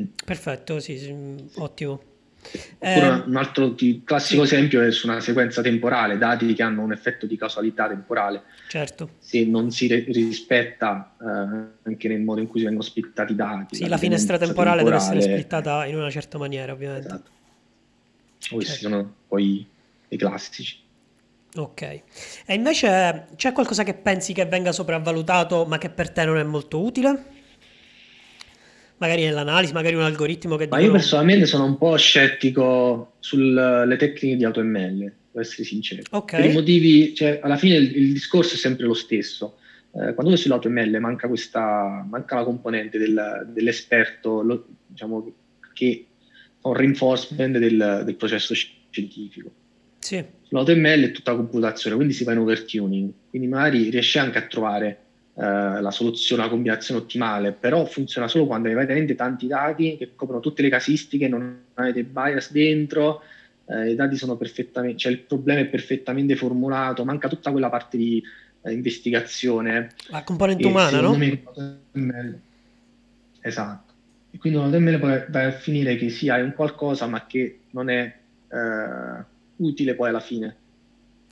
Mm. 0.01 0.05
Perfetto, 0.25 0.81
sì, 0.81 0.97
sì 0.99 1.51
ottimo. 1.57 2.10
Eh, 2.79 3.09
un 3.27 3.37
altro 3.37 3.75
classico 4.05 4.43
esempio 4.43 4.81
è 4.81 4.91
su 4.91 5.07
una 5.07 5.21
sequenza 5.21 5.61
temporale, 5.63 6.19
dati 6.19 6.53
che 6.55 6.63
hanno 6.63 6.83
un 6.83 6.93
effetto 6.93 7.27
di 7.27 7.37
causalità 7.37 7.89
temporale. 7.89 8.43
Certo. 8.69 9.11
Se 9.19 9.45
non 9.45 9.71
si 9.71 9.87
re- 9.87 10.05
rispetta 10.09 11.15
eh, 11.21 11.89
anche 11.89 12.09
nel 12.09 12.21
modo 12.21 12.41
in 12.41 12.47
cui 12.47 12.61
si 12.61 12.65
vengono 12.65 12.87
splittati 12.87 13.33
i 13.33 13.37
dati. 13.37 13.77
Sì, 13.77 13.83
la, 13.83 13.91
la 13.91 13.99
finestra 13.99 14.39
temporale, 14.39 14.79
temporale, 14.79 15.05
deve 15.09 15.19
essere 15.19 15.33
splittata 15.33 15.85
in 15.87 15.97
una 15.97 16.11
certa 16.11 16.39
maniera, 16.39 16.73
ovviamente. 16.73 17.07
Esatto. 17.07 17.31
Questi 18.51 18.81
certo. 18.81 18.89
sono 18.89 19.15
poi 19.29 19.67
i 20.09 20.17
classici. 20.17 20.79
Ok, 21.57 21.83
e 21.83 22.55
invece 22.55 23.27
c'è 23.35 23.51
qualcosa 23.53 23.83
che 23.83 23.95
pensi 23.95 24.33
che 24.33 24.47
venga 24.47 24.71
sopravvalutato 24.71 25.65
ma 25.65 25.79
che 25.79 25.91
per 25.91 26.11
te 26.11 26.25
non 26.25 26.39
è 26.39 26.45
molto 26.45 26.81
utile? 26.81 27.39
Magari 29.01 29.25
nell'analisi, 29.25 29.73
magari 29.73 29.95
un 29.95 30.03
algoritmo 30.03 30.57
che... 30.57 30.69
Ma 30.69 30.79
io 30.79 30.91
personalmente 30.91 31.47
sono 31.47 31.65
un 31.65 31.79
po' 31.79 31.97
scettico 31.97 33.15
sulle 33.19 33.97
tecniche 33.99 34.37
di 34.37 34.45
AutoML, 34.45 34.99
devo 34.99 35.41
essere 35.41 35.65
sincero. 35.65 36.03
Ok. 36.11 36.37
Per 36.37 36.45
i 36.45 36.53
motivi, 36.53 37.15
cioè, 37.15 37.41
alla 37.43 37.57
fine 37.57 37.77
il, 37.77 37.97
il, 37.97 38.13
discorso 38.13 38.57
è 38.57 38.59
sempre 38.59 38.85
lo 38.85 38.93
stesso. 38.93 39.57
Eh, 39.93 40.13
quando 40.13 40.35
usi 40.35 40.49
l'AutoML 40.49 41.01
manca, 41.01 41.29
questa, 41.29 42.07
manca 42.11 42.35
la 42.35 42.45
componente 42.45 42.99
del, 42.99 43.49
dell'esperto, 43.55 44.43
lo, 44.43 44.67
diciamo, 44.87 45.33
che 45.73 46.07
fa 46.61 46.69
un 46.69 46.75
reinforcement 46.75 47.57
del, 47.57 48.03
del 48.05 48.17
processo 48.17 48.53
scientifico. 48.53 49.51
Sì. 49.99 50.23
L'AutoML 50.49 51.05
è 51.05 51.11
tutta 51.13 51.35
computazione, 51.35 51.97
quindi 51.97 52.13
si 52.13 52.25
fa 52.25 52.33
in 52.33 52.39
overtuning, 52.39 53.11
quindi 53.31 53.49
magari 53.49 53.89
riesci 53.89 54.19
anche 54.19 54.37
a 54.37 54.43
trovare 54.43 55.05
uh, 55.35 55.81
la 55.81 55.91
soluzione, 55.91 56.43
la 56.43 56.49
combinazione 56.49 57.01
ottimale, 57.01 57.53
però 57.53 57.85
funziona 57.85 58.29
solo 58.29 58.47
quando 58.47 58.69
hai 58.69 58.75
veramente 58.75 59.15
tanti 59.15 59.47
dati 59.47 59.97
che 59.97 60.13
coprono 60.15 60.41
tutte 60.41 60.63
le 60.63 60.69
casistiche, 60.69 61.29
non 61.29 61.59
avete 61.75 62.05
bias 62.05 62.53
dentro, 62.53 63.23
uh, 63.65 63.85
i 63.85 63.95
dati 63.95 64.17
sono 64.17 64.37
perfettamente, 64.37 64.99
cioè 64.99 65.13
il 65.13 65.21
problema 65.21 65.61
è 65.61 65.67
perfettamente 65.67 66.37
formulato, 66.37 67.05
manca 67.05 67.29
tutta 67.29 67.51
quella 67.51 67.69
parte 67.69 67.97
di 67.97 68.23
uh, 68.61 68.71
investigazione. 68.71 69.91
La 70.09 70.23
componente 70.23 70.67
umana, 70.67 71.01
no? 71.01 71.17
Me, 71.17 72.41
esatto. 73.41 73.93
E 74.33 74.39
quindi 74.39 74.59
l'AutoML 74.59 74.99
poi 74.99 75.25
va 75.29 75.47
a 75.47 75.51
finire 75.51 75.97
che 75.97 76.09
sì, 76.09 76.29
hai 76.29 76.43
un 76.43 76.55
qualcosa, 76.55 77.07
ma 77.07 77.27
che 77.27 77.61
non 77.71 77.91
è 77.91 78.15
utile 79.57 79.95
poi 79.95 80.09
alla 80.09 80.21
fine. 80.21 80.57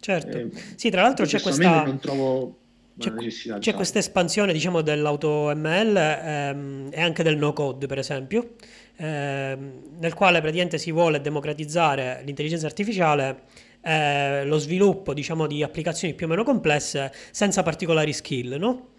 Certo, 0.01 0.37
eh, 0.37 0.51
sì, 0.77 0.89
tra 0.89 1.03
l'altro 1.03 1.27
c'è 1.27 1.41
questa... 1.41 1.85
Non 1.85 1.99
trovo 1.99 2.59
c'è, 2.99 3.59
c'è 3.59 3.75
questa 3.75 3.99
espansione 3.99 4.53
diciamo 4.53 4.81
dell'auto-ML 4.83 5.97
ehm, 5.97 6.89
e 6.91 7.01
anche 7.01 7.23
del 7.23 7.37
no-code 7.37 7.87
per 7.87 7.99
esempio, 7.99 8.55
ehm, 8.97 9.97
nel 9.99 10.15
quale 10.15 10.41
praticamente 10.41 10.79
si 10.79 10.91
vuole 10.91 11.21
democratizzare 11.21 12.23
l'intelligenza 12.25 12.67
artificiale 12.67 13.43
eh, 13.81 14.45
lo 14.45 14.59
sviluppo 14.59 15.15
diciamo 15.15 15.47
di 15.47 15.63
applicazioni 15.63 16.15
più 16.15 16.27
o 16.27 16.29
meno 16.29 16.43
complesse 16.43 17.13
senza 17.31 17.63
particolari 17.63 18.13
skill, 18.13 18.57
no? 18.57 18.91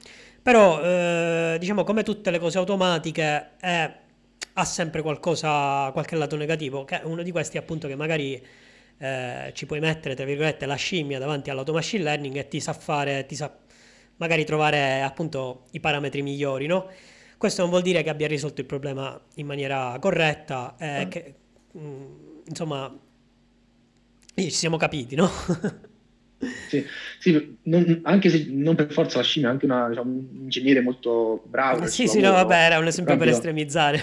Però 0.41 0.81
eh, 0.81 1.57
diciamo 1.59 1.83
come 1.83 2.03
tutte 2.03 2.31
le 2.31 2.39
cose 2.39 2.57
automatiche 2.57 3.57
è, 3.59 3.93
ha 4.53 4.65
sempre 4.65 5.01
qualcosa, 5.01 5.89
qualche 5.91 6.15
lato 6.15 6.37
negativo, 6.37 6.85
che 6.85 7.01
uno 7.03 7.21
di 7.23 7.31
questi 7.31 7.57
appunto 7.57 7.87
che 7.87 7.95
magari 7.95 8.41
eh, 8.97 9.51
ci 9.53 9.65
puoi 9.65 9.79
mettere, 9.79 10.15
tra 10.15 10.25
virgolette, 10.25 10.65
la 10.65 10.75
scimmia 10.75 11.19
davanti 11.19 11.49
all'automachine 11.49 12.03
learning 12.03 12.37
e 12.37 12.47
ti 12.47 12.59
sa 12.59 12.73
fare, 12.73 13.25
ti 13.25 13.35
sa 13.35 13.53
magari 14.19 14.45
trovare 14.45 15.01
appunto 15.01 15.65
i 15.71 15.79
parametri 15.79 16.21
migliori, 16.21 16.67
no? 16.67 16.89
Questo 17.37 17.61
non 17.61 17.69
vuol 17.69 17.83
dire 17.83 18.03
che 18.03 18.09
abbia 18.09 18.27
risolto 18.27 18.61
il 18.61 18.67
problema 18.67 19.19
in 19.35 19.45
maniera 19.45 19.97
corretta, 19.99 20.75
eh, 20.77 21.05
mm. 21.05 21.09
che, 21.09 21.35
mh, 21.71 21.79
mm, 21.79 22.05
insomma, 22.47 22.99
ci 24.35 24.49
siamo 24.49 24.77
capiti, 24.77 25.15
no? 25.15 25.29
Sì, 26.69 26.85
sì 27.19 27.57
non, 27.63 27.99
anche 28.03 28.29
se 28.29 28.45
non 28.49 28.75
per 28.75 28.91
forza 28.91 29.17
la 29.17 29.23
scimmia, 29.23 29.49
anche 29.49 29.65
una, 29.65 29.89
diciamo, 29.89 30.09
un 30.09 30.27
ingegnere 30.41 30.81
molto 30.81 31.43
bravo. 31.45 31.85
Sì, 31.87 32.07
sì, 32.07 32.19
lavoro, 32.21 32.41
no, 32.41 32.47
vabbè, 32.47 32.65
era 32.65 32.79
un 32.79 32.87
esempio 32.87 33.17
per 33.17 33.27
estremizzare. 33.29 34.01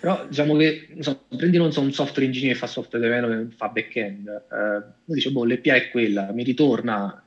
Però 0.00 0.26
diciamo 0.28 0.54
che, 0.56 0.88
non 0.90 1.02
so, 1.02 1.24
prendi 1.36 1.56
non 1.56 1.72
so, 1.72 1.80
un 1.80 1.92
software 1.92 2.26
engineer 2.26 2.52
che 2.52 2.58
fa 2.58 2.66
software 2.66 3.04
development, 3.04 3.54
fa 3.54 3.68
back-end, 3.68 4.28
eh, 4.28 4.82
dice, 5.04 5.32
boh, 5.32 5.44
l'API 5.44 5.70
è 5.70 5.90
quella, 5.90 6.30
mi 6.32 6.44
ritorna 6.44 7.23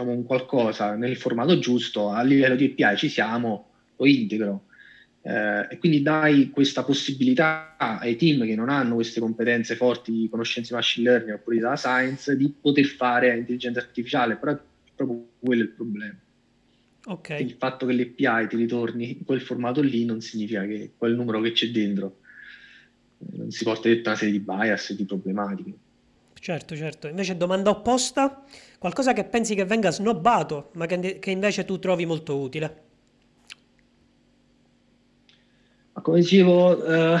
diciamo, 0.00 0.12
un 0.12 0.24
qualcosa 0.24 0.94
nel 0.94 1.16
formato 1.16 1.58
giusto, 1.58 2.10
a 2.10 2.22
livello 2.22 2.56
di 2.56 2.74
API 2.76 2.96
ci 2.96 3.08
siamo, 3.08 3.68
lo 3.96 4.06
integro. 4.06 4.64
Eh, 5.22 5.66
e 5.70 5.78
quindi 5.78 6.00
dai 6.00 6.48
questa 6.48 6.82
possibilità 6.82 7.76
ai 7.76 8.16
team 8.16 8.46
che 8.46 8.54
non 8.54 8.70
hanno 8.70 8.94
queste 8.94 9.20
competenze 9.20 9.76
forti 9.76 10.12
di 10.12 10.28
conoscenze 10.30 10.72
machine 10.72 11.10
learning 11.10 11.34
oppure 11.34 11.56
di 11.56 11.62
data 11.62 11.76
science 11.76 12.36
di 12.36 12.52
poter 12.58 12.86
fare 12.86 13.36
intelligenza 13.36 13.80
artificiale, 13.80 14.36
però 14.36 14.52
è 14.52 14.58
proprio 14.94 15.28
quello 15.38 15.62
il 15.62 15.70
problema. 15.70 16.16
Okay. 17.02 17.42
Il 17.42 17.54
fatto 17.58 17.86
che 17.86 17.92
l'API 17.92 18.48
ti 18.48 18.56
ritorni 18.56 19.18
in 19.18 19.24
quel 19.24 19.40
formato 19.40 19.80
lì 19.80 20.04
non 20.04 20.20
significa 20.20 20.64
che 20.64 20.92
quel 20.96 21.14
numero 21.14 21.40
che 21.40 21.52
c'è 21.52 21.68
dentro 21.68 22.18
non 23.32 23.50
si 23.50 23.64
porta 23.64 23.88
dietro 23.88 24.10
una 24.10 24.18
serie 24.18 24.32
di 24.32 24.40
bias 24.40 24.90
e 24.90 24.96
di 24.96 25.04
problematiche. 25.04 25.72
Certo, 26.40 26.74
certo. 26.74 27.06
Invece 27.06 27.36
domanda 27.36 27.68
opposta, 27.68 28.42
qualcosa 28.78 29.12
che 29.12 29.24
pensi 29.24 29.54
che 29.54 29.66
venga 29.66 29.90
snobbato, 29.90 30.70
ma 30.74 30.86
che, 30.86 31.18
che 31.18 31.30
invece 31.30 31.66
tu 31.66 31.78
trovi 31.78 32.06
molto 32.06 32.38
utile? 32.38 32.82
Ma 35.92 36.00
come 36.00 36.20
dicevo, 36.20 36.82
eh, 36.82 37.18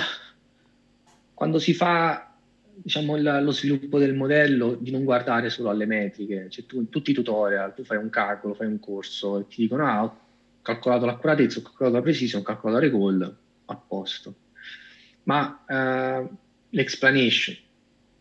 quando 1.34 1.58
si 1.58 1.74
fa 1.74 2.34
diciamo, 2.82 3.16
il, 3.16 3.40
lo 3.42 3.50
sviluppo 3.50 3.98
del 3.98 4.14
modello 4.14 4.74
di 4.80 4.90
non 4.90 5.04
guardare 5.04 5.50
solo 5.50 5.68
alle 5.68 5.84
metriche, 5.84 6.48
cioè 6.48 6.64
tu 6.64 6.78
in 6.78 6.88
tutti 6.88 7.10
i 7.10 7.14
tutorial, 7.14 7.74
tu 7.74 7.84
fai 7.84 7.98
un 7.98 8.08
calcolo, 8.08 8.54
fai 8.54 8.68
un 8.68 8.80
corso 8.80 9.38
e 9.38 9.46
ti 9.48 9.60
dicono 9.60 9.86
ah, 9.86 10.02
ho 10.02 10.18
calcolato 10.62 11.04
l'accuratezza, 11.04 11.58
ho 11.58 11.62
calcolato 11.62 11.96
la 11.96 12.02
precisione, 12.02 12.42
ho 12.42 12.46
calcolato 12.46 12.80
la 12.80 12.86
recall, 12.86 13.36
a 13.66 13.76
posto. 13.76 14.34
Ma 15.24 15.62
eh, 15.68 16.28
l'explanation, 16.70 17.54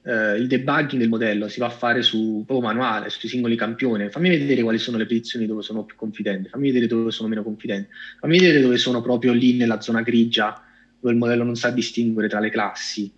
eh, 0.04 0.38
il 0.38 0.48
debugging 0.48 1.00
del 1.00 1.10
modello 1.10 1.48
si 1.48 1.60
va 1.60 1.68
a 1.68 1.72
fare 1.72 2.02
su 2.02 2.44
proprio 2.46 2.68
manuale, 2.68 3.10
sui 3.10 3.30
singoli 3.30 3.56
campioni. 3.56 4.10
Fammi 4.10 4.30
vedere 4.30 4.62
quali 4.62 4.78
sono 4.78 4.98
le 4.98 5.06
posizioni 5.06 5.46
dove 5.46 5.62
sono 5.62 5.84
più 5.84 5.96
confidente, 5.96 6.50
fammi 6.50 6.68
vedere 6.68 6.88
dove 6.88 7.12
sono 7.12 7.30
meno 7.30 7.44
confidente, 7.44 7.90
fammi 8.20 8.40
vedere 8.40 8.62
dove 8.62 8.78
sono 8.78 9.02
proprio 9.02 9.34
lì 9.34 9.56
nella 9.58 9.82
zona 9.82 10.02
grigia, 10.02 10.64
dove 11.00 11.14
il 11.14 11.20
modello 11.20 11.44
non 11.44 11.56
sa 11.56 11.70
distinguere 11.70 12.28
tra 12.28 12.40
le 12.40 12.50
classi 12.50 13.12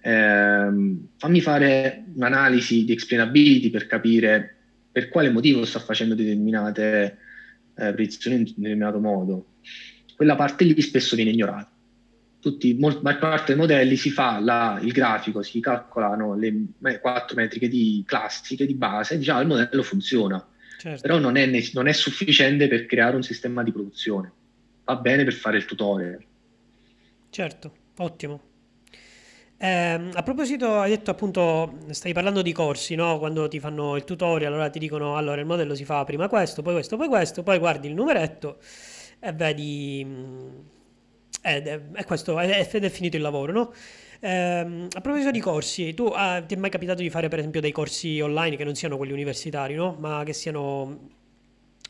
ehm, 0.00 1.08
fammi 1.16 1.40
fare 1.40 2.04
un'analisi 2.14 2.84
di 2.84 2.92
explainability 2.92 3.70
per 3.70 3.86
capire 3.86 4.56
per 4.90 5.08
quale 5.08 5.30
motivo 5.30 5.64
sta 5.64 5.78
facendo 5.78 6.14
determinate 6.14 7.18
eh, 7.76 7.92
predizioni 7.92 8.36
in 8.36 8.44
determinato 8.44 8.98
modo. 8.98 9.46
Quella 10.16 10.36
parte 10.36 10.64
lì 10.64 10.80
spesso 10.80 11.16
viene 11.16 11.30
ignorata. 11.30 11.70
Tutti, 12.40 12.74
molta 12.74 13.16
parte 13.16 13.52
dei 13.52 13.56
modelli 13.56 13.96
si 13.96 14.10
fa 14.10 14.40
la, 14.40 14.78
il 14.82 14.92
grafico, 14.92 15.42
si 15.42 15.60
calcolano 15.60 16.34
le 16.34 16.98
quattro 17.00 17.36
metriche 17.36 17.68
di 17.68 18.02
classiche 18.06 18.64
di 18.64 18.74
base 18.74 19.18
diciamo 19.18 19.40
il 19.42 19.46
modello 19.46 19.82
funziona. 19.82 20.44
Certo. 20.78 21.02
Però 21.02 21.18
non 21.18 21.36
è, 21.36 21.46
non 21.74 21.86
è 21.86 21.92
sufficiente 21.92 22.66
per 22.66 22.86
creare 22.86 23.14
un 23.14 23.22
sistema 23.22 23.62
di 23.62 23.70
produzione. 23.70 24.32
Va 24.84 24.96
bene 24.96 25.24
per 25.24 25.34
fare 25.34 25.58
il 25.58 25.66
tutorial. 25.66 26.24
Certo, 27.28 27.72
ottimo. 27.98 28.40
Eh, 29.58 30.08
a 30.14 30.22
proposito, 30.22 30.78
hai 30.78 30.88
detto 30.88 31.10
appunto, 31.10 31.80
stai 31.90 32.14
parlando 32.14 32.40
di 32.40 32.52
corsi, 32.52 32.94
no? 32.94 33.18
Quando 33.18 33.46
ti 33.46 33.60
fanno 33.60 33.94
il 33.96 34.04
tutorial, 34.04 34.50
allora 34.50 34.70
ti 34.70 34.78
dicono, 34.78 35.18
allora 35.18 35.38
il 35.38 35.46
modello 35.46 35.74
si 35.74 35.84
fa 35.84 36.02
prima 36.04 36.28
questo, 36.28 36.62
poi 36.62 36.72
questo, 36.72 36.96
poi 36.96 37.08
questo, 37.08 37.42
poi 37.42 37.58
guardi 37.58 37.88
il 37.88 37.94
numeretto 37.94 38.56
e 39.18 39.32
vedi... 39.34 40.78
Ed 41.42 41.66
è, 41.66 41.80
è 41.92 42.04
questo, 42.04 42.38
ed 42.40 42.50
è, 42.50 42.68
è 42.68 42.90
finito 42.90 43.16
il 43.16 43.22
lavoro, 43.22 43.52
no? 43.52 43.72
Eh, 44.20 44.88
a 44.92 45.00
proposito 45.00 45.30
di 45.30 45.40
corsi, 45.40 45.94
tu 45.94 46.06
ah, 46.14 46.42
ti 46.42 46.54
è 46.54 46.58
mai 46.58 46.68
capitato 46.70 47.00
di 47.00 47.08
fare 47.08 47.28
per 47.28 47.38
esempio 47.38 47.60
dei 47.62 47.72
corsi 47.72 48.20
online 48.20 48.56
che 48.56 48.64
non 48.64 48.74
siano 48.74 48.96
quelli 48.96 49.12
universitari, 49.12 49.74
no? 49.74 49.96
Ma 49.98 50.22
che 50.24 50.34
siano, 50.34 51.08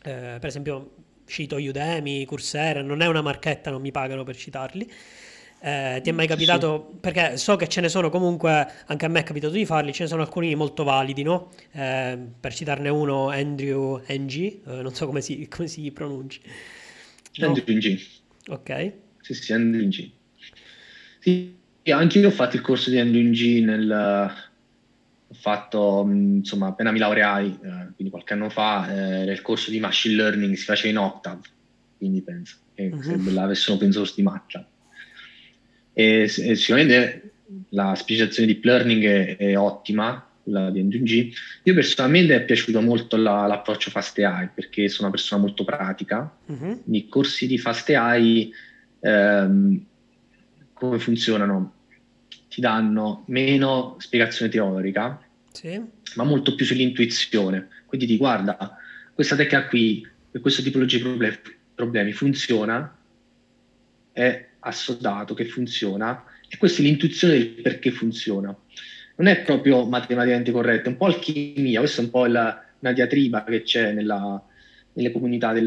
eh, 0.04 0.36
per 0.38 0.46
esempio, 0.46 0.92
cito 1.26 1.56
Udemy, 1.56 2.24
Coursera, 2.24 2.82
non 2.82 3.00
è 3.00 3.06
una 3.06 3.22
marchetta, 3.22 3.70
non 3.70 3.80
mi 3.80 3.90
pagano 3.90 4.22
per 4.24 4.36
citarli. 4.36 4.90
Eh, 5.62 6.00
ti 6.02 6.08
è 6.08 6.12
mai 6.12 6.26
capitato? 6.26 6.90
Sì. 6.92 6.98
Perché 7.00 7.36
so 7.36 7.56
che 7.56 7.68
ce 7.68 7.80
ne 7.80 7.88
sono 7.88 8.08
comunque, 8.08 8.66
anche 8.86 9.04
a 9.04 9.08
me 9.08 9.20
è 9.20 9.22
capitato 9.22 9.52
di 9.52 9.66
farli, 9.66 9.92
ce 9.92 10.04
ne 10.04 10.08
sono 10.08 10.22
alcuni 10.22 10.54
molto 10.54 10.84
validi, 10.84 11.22
no? 11.22 11.50
Eh, 11.72 12.18
per 12.38 12.54
citarne 12.54 12.88
uno, 12.88 13.28
Andrew 13.28 14.00
NG, 14.06 14.60
eh, 14.66 14.82
non 14.82 14.94
so 14.94 15.06
come 15.06 15.20
si, 15.20 15.48
come 15.48 15.68
si 15.68 15.90
pronunci. 15.90 16.40
No? 17.36 17.46
Andrew 17.48 17.64
NG. 17.76 18.00
Ok. 18.48 18.92
Sì, 19.34 19.42
sì, 19.42 19.52
Andrew 19.52 19.86
NG. 19.86 20.10
Sì, 21.18 21.54
anche 21.90 22.18
io 22.18 22.28
ho 22.28 22.32
fatto 22.32 22.56
il 22.56 22.62
corso 22.62 22.90
di 22.90 22.98
Andrew 22.98 23.22
NG 23.22 23.64
nel... 23.64 24.48
Ho 25.32 25.34
fatto, 25.34 26.04
insomma, 26.10 26.66
appena 26.66 26.90
mi 26.90 26.98
laureai, 26.98 27.46
eh, 27.46 27.92
quindi 27.94 28.10
qualche 28.10 28.32
anno 28.32 28.48
fa, 28.50 28.92
eh, 28.92 29.22
era 29.22 29.30
il 29.30 29.42
corso 29.42 29.70
di 29.70 29.78
Machine 29.78 30.16
Learning, 30.16 30.56
si 30.56 30.64
faceva 30.64 30.88
in 30.88 30.98
Octave, 30.98 31.42
quindi 31.98 32.20
penso 32.20 32.56
che 32.74 32.90
uh-huh. 32.92 33.00
se 33.00 33.30
l'avessero 33.30 33.76
pensato 33.76 34.12
di 34.16 34.22
MATLAB 34.22 34.66
e, 35.92 36.22
e 36.22 36.54
sicuramente 36.54 37.32
la 37.70 37.94
specializzazione 37.94 38.48
di 38.48 38.54
deep 38.54 38.64
learning 38.64 39.04
è, 39.04 39.36
è 39.36 39.58
ottima, 39.58 40.26
quella 40.42 40.70
di 40.70 40.82
NG. 40.82 41.32
Io 41.64 41.74
personalmente 41.74 42.34
è 42.34 42.44
piaciuto 42.44 42.80
molto 42.80 43.16
la, 43.16 43.46
l'approccio 43.46 43.90
Fast 43.90 44.18
AI 44.18 44.48
perché 44.54 44.88
sono 44.88 45.08
una 45.08 45.16
persona 45.16 45.42
molto 45.42 45.64
pratica. 45.64 46.34
Uh-huh. 46.46 46.82
I 46.90 47.08
corsi 47.08 47.46
di 47.46 47.58
Fast 47.58 47.90
AI 47.90 48.52
ehm, 49.00 49.84
come 50.72 50.98
funzionano? 50.98 51.74
Ti 52.48 52.60
danno 52.60 53.24
meno 53.26 53.96
spiegazione 53.98 54.50
teorica, 54.50 55.22
sì. 55.52 55.80
ma 56.16 56.24
molto 56.24 56.54
più 56.54 56.64
sull'intuizione. 56.64 57.68
Quindi 57.86 58.06
ti 58.06 58.16
guarda, 58.16 58.76
questa 59.14 59.36
tecnica 59.36 59.66
qui, 59.66 60.06
per 60.30 60.40
questo 60.40 60.62
tipologia 60.62 60.96
di 60.96 61.02
problemi, 61.02 61.36
problemi 61.74 62.12
funziona, 62.12 62.96
è 64.12 64.48
assodato 64.60 65.34
che 65.34 65.44
funziona 65.46 66.24
e 66.48 66.56
questa 66.56 66.82
è 66.82 66.84
l'intuizione 66.84 67.34
del 67.34 67.48
perché 67.48 67.90
funziona. 67.90 68.54
Non 69.16 69.26
è 69.28 69.42
proprio 69.42 69.84
matematicamente 69.86 70.50
corretto, 70.50 70.88
è 70.88 70.92
un 70.92 70.96
po' 70.96 71.06
alchimia, 71.06 71.80
questa 71.80 72.00
è 72.00 72.04
un 72.04 72.10
po' 72.10 72.26
la, 72.26 72.64
una 72.80 72.92
diatriba 72.92 73.44
che 73.44 73.62
c'è 73.62 73.92
nella, 73.92 74.42
nelle 74.94 75.12
comunità 75.12 75.52
del, 75.52 75.66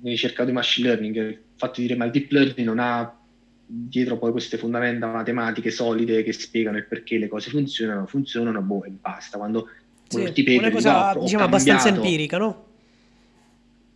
nei 0.00 0.12
ricercatori 0.12 0.48
di 0.48 0.56
machine 0.56 0.88
learning, 0.88 1.38
fatto 1.56 1.80
di 1.80 1.86
dire 1.86 1.98
ma 1.98 2.04
il 2.04 2.10
deep 2.10 2.30
learning 2.30 2.66
non 2.66 2.78
ha 2.78 3.18
dietro 3.66 4.18
poi 4.18 4.30
queste 4.30 4.58
fondamenta 4.58 5.06
matematiche 5.06 5.70
solide 5.70 6.22
che 6.22 6.32
spiegano 6.32 6.76
il 6.76 6.86
perché 6.86 7.18
le 7.18 7.28
cose 7.28 7.50
funzionano, 7.50 8.06
funzionano, 8.06 8.60
boh, 8.60 8.84
e 8.84 8.90
basta. 8.90 9.38
Quando 9.38 9.68
sì, 10.08 10.20
una 10.56 10.70
cosa 10.70 11.16
diciamo 11.18 11.44
abbastanza 11.44 11.88
empirica, 11.88 12.38
no? 12.38 12.66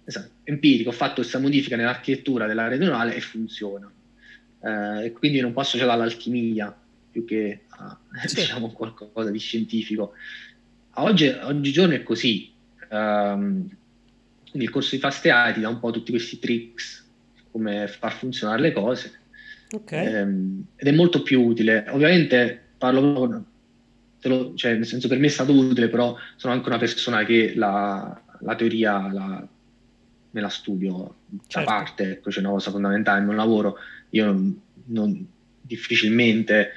Esatto, 0.04 0.30
empirico, 0.44 0.88
ho 0.88 0.92
fatto 0.92 1.16
questa 1.16 1.38
modifica 1.38 1.76
nell'architettura 1.76 2.46
della 2.46 2.66
rete 2.66 2.82
neurale 2.82 3.14
e 3.14 3.20
funziona 3.20 3.92
eh, 4.60 5.04
e 5.04 5.12
quindi 5.12 5.40
non 5.40 5.52
posso 5.52 5.76
associarla 5.76 5.92
all'alchimia 5.92 6.76
più 7.10 7.24
che 7.24 7.64
a 7.68 7.98
sì. 8.26 8.36
diciamo, 8.36 8.72
qualcosa 8.72 9.30
di 9.30 9.38
scientifico. 9.38 10.14
Oggi, 10.94 11.26
oggigiorno 11.26 11.94
è 11.94 12.02
così, 12.02 12.52
um, 12.90 13.68
quindi 14.50 14.66
il 14.66 14.70
corso 14.70 14.94
di 14.94 15.00
Fast 15.00 15.24
AI 15.26 15.54
ti 15.54 15.60
dà 15.60 15.68
un 15.68 15.78
po' 15.78 15.90
tutti 15.90 16.10
questi 16.10 16.38
tricks, 16.38 17.06
come 17.58 17.88
far 17.88 18.12
funzionare 18.14 18.60
le 18.60 18.72
cose, 18.72 19.12
okay. 19.72 20.22
um, 20.22 20.64
ed 20.74 20.86
è 20.86 20.92
molto 20.92 21.22
più 21.22 21.42
utile. 21.42 21.84
Ovviamente 21.90 22.60
parlo 22.78 23.44
lo, 24.22 24.52
cioè, 24.54 24.74
nel 24.74 24.86
senso 24.86 25.08
per 25.08 25.18
me 25.18 25.26
è 25.26 25.30
stato 25.30 25.52
utile, 25.52 25.88
però 25.88 26.16
sono 26.36 26.52
anche 26.52 26.68
una 26.68 26.78
persona 26.78 27.24
che 27.24 27.52
la, 27.54 28.20
la 28.40 28.54
teoria 28.56 29.12
la, 29.12 29.46
me 30.30 30.40
la 30.40 30.48
studio 30.48 31.16
certo. 31.46 31.58
da 31.58 31.64
parte, 31.64 32.10
ecco, 32.12 32.30
c'è 32.30 32.40
una 32.40 32.50
cosa 32.50 32.70
fondamentale 32.70 33.18
nel 33.18 33.28
mio 33.28 33.36
lavoro 33.36 33.76
io 34.10 34.24
non, 34.24 34.60
non 34.86 35.26
difficilmente 35.60 36.70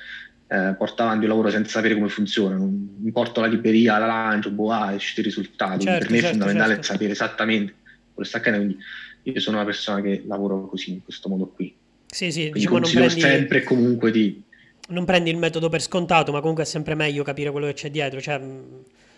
eh, 0.47 0.75
porto 0.77 1.03
avanti 1.03 1.23
un 1.23 1.29
lavoro 1.29 1.49
senza 1.49 1.71
sapere 1.71 1.93
come 1.95 2.09
funziona, 2.09 2.55
non 2.55 2.97
mi 2.99 3.11
porto 3.11 3.39
la 3.39 3.47
libreria, 3.47 3.97
la 3.97 4.05
lancio, 4.05 4.51
boh, 4.51 4.71
ah, 4.71 4.91
uscito 4.93 5.21
il 5.21 5.27
risultato. 5.27 5.79
Certo, 5.79 5.99
per 5.99 6.11
me 6.11 6.19
certo, 6.19 6.27
è 6.27 6.31
fondamentale 6.31 6.73
certo. 6.73 6.91
sapere 6.91 7.11
esattamente 7.11 7.75
quello 8.13 8.15
che 8.15 8.25
sta 8.25 8.37
accadendo, 8.39 8.65
quindi 8.65 8.83
io 9.23 9.39
sono 9.39 9.57
una 9.57 9.65
persona 9.65 10.01
che 10.01 10.23
lavoro 10.25 10.67
così, 10.67 10.91
in 10.93 11.03
questo 11.03 11.29
modo 11.29 11.47
qui. 11.47 11.75
Sì, 12.07 12.31
sì, 12.31 12.49
diciamo 12.51 12.79
non 12.79 12.91
prendi... 12.91 13.19
sempre 13.19 13.63
comunque 13.63 14.11
di... 14.11 14.41
Non 14.89 15.05
prendi 15.05 15.29
il 15.29 15.37
metodo 15.37 15.69
per 15.69 15.81
scontato, 15.81 16.31
ma 16.31 16.39
comunque 16.39 16.63
è 16.63 16.67
sempre 16.67 16.95
meglio 16.95 17.23
capire 17.23 17.51
quello 17.51 17.67
che 17.67 17.73
c'è 17.73 17.89
dietro, 17.89 18.19
cioè, 18.19 18.41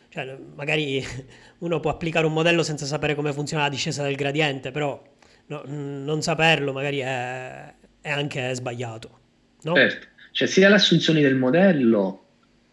cioè 0.09 0.37
magari 0.55 1.03
uno 1.59 1.79
può 1.79 1.89
applicare 1.89 2.25
un 2.25 2.33
modello 2.33 2.61
senza 2.61 2.85
sapere 2.85 3.15
come 3.15 3.33
funziona 3.33 3.63
la 3.63 3.69
discesa 3.69 4.03
del 4.03 4.15
gradiente, 4.15 4.71
però 4.71 5.01
no, 5.47 5.63
non 5.65 6.21
saperlo 6.21 6.71
magari 6.71 6.99
è, 6.99 7.73
è 8.01 8.09
anche 8.09 8.53
sbagliato. 8.53 9.19
No? 9.63 9.75
Certo, 9.75 10.07
cioè 10.31 10.47
sia 10.47 10.69
l'assunzione 10.69 11.21
del 11.21 11.35
modello, 11.35 12.25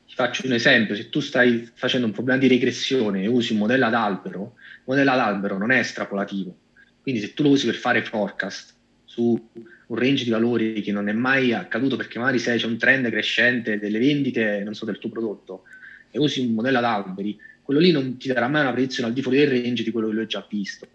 ti 0.06 0.14
faccio 0.14 0.46
un 0.46 0.52
esempio, 0.52 0.94
se 0.94 1.08
tu 1.08 1.20
stai 1.20 1.68
facendo 1.72 2.06
un 2.06 2.12
problema 2.12 2.38
di 2.38 2.48
regressione 2.48 3.22
e 3.22 3.28
usi 3.28 3.52
un 3.52 3.60
modello 3.60 3.86
ad 3.86 3.94
albero, 3.94 4.54
il 4.56 4.82
modello 4.84 5.10
ad 5.12 5.20
albero 5.20 5.56
non 5.56 5.70
è 5.70 5.78
estrapolativo, 5.78 6.54
quindi 7.02 7.20
se 7.20 7.34
tu 7.34 7.42
lo 7.42 7.50
usi 7.50 7.66
per 7.66 7.76
fare 7.76 8.02
forecast 8.04 8.74
su 9.04 9.48
un 9.86 9.96
range 9.96 10.24
di 10.24 10.30
valori 10.30 10.80
che 10.82 10.92
non 10.92 11.08
è 11.08 11.12
mai 11.12 11.52
accaduto 11.52 11.96
perché 11.96 12.18
magari 12.18 12.38
se 12.38 12.54
c'è 12.56 12.66
un 12.66 12.78
trend 12.78 13.08
crescente 13.10 13.78
delle 13.78 13.98
vendite, 13.98 14.62
non 14.62 14.74
so, 14.74 14.84
del 14.84 14.98
tuo 14.98 15.10
prodotto, 15.10 15.64
e 16.10 16.18
usi 16.18 16.40
un 16.40 16.54
modello 16.54 16.78
ad 16.78 16.84
alberi, 16.84 17.38
quello 17.62 17.80
lì 17.80 17.90
non 17.90 18.16
ti 18.16 18.28
darà 18.28 18.48
mai 18.48 18.62
una 18.62 18.72
predizione 18.72 19.08
al 19.08 19.14
di 19.14 19.22
fuori 19.22 19.38
del 19.38 19.48
range 19.48 19.82
di 19.82 19.90
quello 19.90 20.08
che 20.08 20.14
lui 20.14 20.22
ha 20.22 20.26
già 20.26 20.46
visto. 20.48 20.88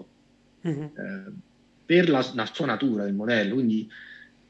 Mm-hmm. 0.68 0.84
Eh, 0.84 1.32
per 1.86 2.10
la, 2.10 2.26
la, 2.34 2.50
sua 2.52 2.66
natura 2.66 3.04
del 3.04 3.14
modello, 3.14 3.54
quindi 3.54 3.90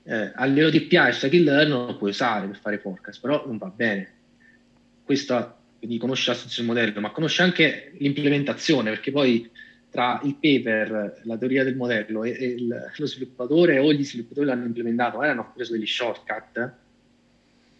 eh, 0.03 0.31
a 0.33 0.45
livello 0.45 0.69
di 0.69 0.81
PA 0.81 1.09
e 1.09 1.39
learn 1.39 1.69
lo 1.69 1.97
puoi 1.97 2.11
usare 2.11 2.47
per 2.47 2.57
fare 2.57 2.77
forecast, 2.77 3.19
però 3.19 3.45
non 3.45 3.57
va 3.57 3.67
bene. 3.67 4.13
Questo 5.03 5.57
quindi 5.77 5.97
conosce 5.97 6.31
la 6.31 6.37
del 6.55 6.65
modello, 6.65 6.99
ma 7.01 7.11
conosce 7.11 7.41
anche 7.41 7.93
l'implementazione, 7.97 8.89
perché 8.89 9.11
poi 9.11 9.49
tra 9.95 10.19
il 10.23 10.36
paper, 10.36 11.21
la 11.23 11.38
teoria 11.38 11.63
del 11.63 11.77
modello 11.77 12.25
e, 12.25 12.31
e 12.31 12.45
il, 12.47 12.91
lo 12.97 13.05
sviluppatore 13.05 13.79
o 13.79 13.93
gli 13.93 14.03
sviluppatori 14.03 14.45
l'hanno 14.45 14.65
implementato, 14.65 15.15
magari 15.15 15.31
hanno 15.31 15.53
preso 15.55 15.71
degli 15.71 15.86
shortcut 15.86 16.73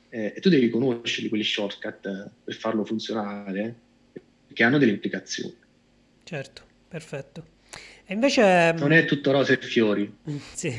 eh, 0.08 0.32
e 0.34 0.40
tu 0.40 0.48
devi 0.48 0.70
conoscerli 0.70 1.28
quegli 1.28 1.44
shortcut 1.44 2.30
per 2.42 2.54
farlo 2.56 2.86
funzionare, 2.86 3.76
perché 4.48 4.64
hanno 4.64 4.78
delle 4.78 4.94
implicazioni. 4.94 5.54
Certo, 6.24 6.62
perfetto. 6.88 7.48
E 8.06 8.14
invece... 8.14 8.74
Non 8.78 8.94
è 8.94 9.04
tutto 9.04 9.32
rose 9.32 9.60
e 9.60 9.62
fiori. 9.62 10.10
Sì. 10.54 10.74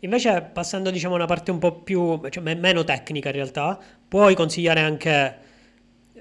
Invece, 0.00 0.48
passando 0.52 0.90
diciamo 0.92 1.14
a 1.14 1.16
una 1.16 1.26
parte 1.26 1.50
un 1.50 1.58
po' 1.58 1.80
più, 1.80 2.20
cioè 2.28 2.54
meno 2.54 2.84
tecnica 2.84 3.30
in 3.30 3.34
realtà, 3.34 3.80
puoi 4.06 4.36
consigliare 4.36 4.78
anche, 4.78 5.38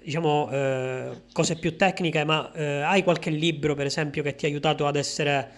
diciamo, 0.04 0.50
eh, 0.52 1.22
cose 1.32 1.56
più 1.56 1.76
tecniche, 1.76 2.24
ma 2.24 2.52
eh, 2.54 2.82
hai 2.82 3.04
qualche 3.04 3.30
libro, 3.30 3.76
per 3.76 3.86
esempio, 3.86 4.24
che 4.24 4.36
ti 4.36 4.46
ha 4.46 4.48
aiutato 4.48 4.88
ad 4.88 4.96
essere 4.96 5.50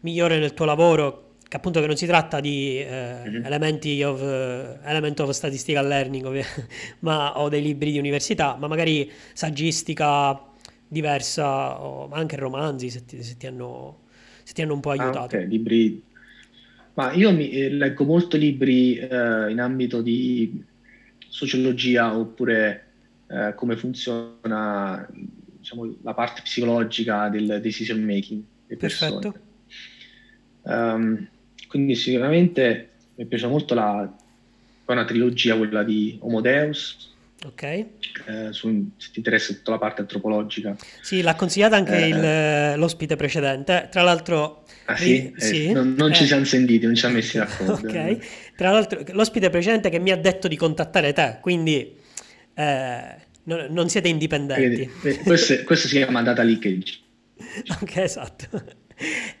migliore 0.00 0.38
nel 0.38 0.54
tuo 0.54 0.64
lavoro, 0.64 1.34
che 1.48 1.56
appunto 1.56 1.80
che 1.80 1.86
non 1.86 1.96
si 1.96 2.06
tratta 2.06 2.40
di 2.40 2.78
eh, 2.78 3.22
mm-hmm. 3.26 3.44
elementi 3.44 4.02
of, 4.02 4.20
element 4.22 5.18
of 5.20 5.30
statistical 5.30 5.86
learning, 5.86 6.24
ovvia, 6.24 6.46
ma, 7.00 7.38
o 7.38 7.48
dei 7.48 7.62
libri 7.62 7.92
di 7.92 7.98
università, 7.98 8.56
ma 8.56 8.66
magari 8.66 9.10
saggistica 9.32 10.40
diversa, 10.86 11.80
o 11.82 12.08
anche 12.10 12.36
romanzi, 12.36 12.90
se 12.90 13.04
ti, 13.04 13.22
se 13.22 13.36
ti 13.36 13.46
hanno 13.46 14.06
se 14.48 14.54
ti 14.54 14.62
hanno 14.62 14.72
un 14.72 14.80
po' 14.80 14.92
aiutato. 14.92 15.36
Ah, 15.36 15.40
ok, 15.40 15.46
libri. 15.46 16.02
Ma 16.94 17.12
io 17.12 17.30
mi, 17.32 17.50
eh, 17.50 17.68
leggo 17.68 18.04
molto 18.04 18.38
libri 18.38 18.96
eh, 18.96 19.50
in 19.50 19.60
ambito 19.60 20.00
di 20.00 20.64
sociologia 21.28 22.16
oppure 22.16 22.87
eh, 23.28 23.54
come 23.54 23.76
funziona 23.76 25.06
diciamo, 25.10 25.94
la 26.02 26.14
parte 26.14 26.42
psicologica 26.42 27.28
del 27.28 27.60
decision 27.62 28.02
making. 28.02 28.42
Perfetto. 28.76 29.34
Um, 30.62 31.28
quindi 31.68 31.94
sicuramente 31.94 32.90
mi 33.14 33.26
piace 33.26 33.46
molto 33.46 33.74
la, 33.74 34.16
una 34.86 35.04
trilogia, 35.04 35.56
quella 35.56 35.82
di 35.82 36.18
Homo 36.20 36.40
Deus, 36.40 37.08
Ok. 37.44 37.62
Eh, 37.62 37.86
su, 38.50 38.90
se 38.96 39.10
ti 39.12 39.18
interessa 39.18 39.52
tutta 39.52 39.70
la 39.70 39.78
parte 39.78 40.00
antropologica. 40.00 40.76
Sì, 41.00 41.22
l'ha 41.22 41.36
consigliata 41.36 41.76
anche 41.76 41.96
eh, 41.96 42.08
il, 42.08 42.78
l'ospite 42.78 43.14
precedente. 43.14 43.88
Tra 43.90 44.02
l'altro... 44.02 44.64
Ah 44.86 44.96
sì? 44.96 45.32
Eh, 45.36 45.40
sì. 45.40 45.72
Non, 45.72 45.94
non 45.96 46.12
ci 46.12 46.24
eh. 46.24 46.26
siamo 46.26 46.44
sentiti, 46.44 46.84
non 46.84 46.94
ci 46.94 47.00
siamo 47.00 47.14
messi 47.14 47.38
d'accordo. 47.38 47.86
ok. 47.86 48.52
Tra 48.56 48.72
l'altro 48.72 49.00
l'ospite 49.12 49.50
precedente 49.50 49.88
che 49.88 50.00
mi 50.00 50.10
ha 50.10 50.16
detto 50.16 50.48
di 50.48 50.56
contattare 50.56 51.12
te, 51.12 51.38
quindi 51.40 51.94
eh, 52.58 53.14
no, 53.44 53.66
non 53.70 53.88
siete 53.88 54.08
indipendenti. 54.08 54.90
Vedi, 55.00 55.18
questo, 55.20 55.62
questo 55.62 55.86
si 55.86 55.96
chiama 55.96 56.22
data 56.22 56.42
leakage. 56.42 56.98
ok, 57.80 57.96
esatto. 57.96 58.46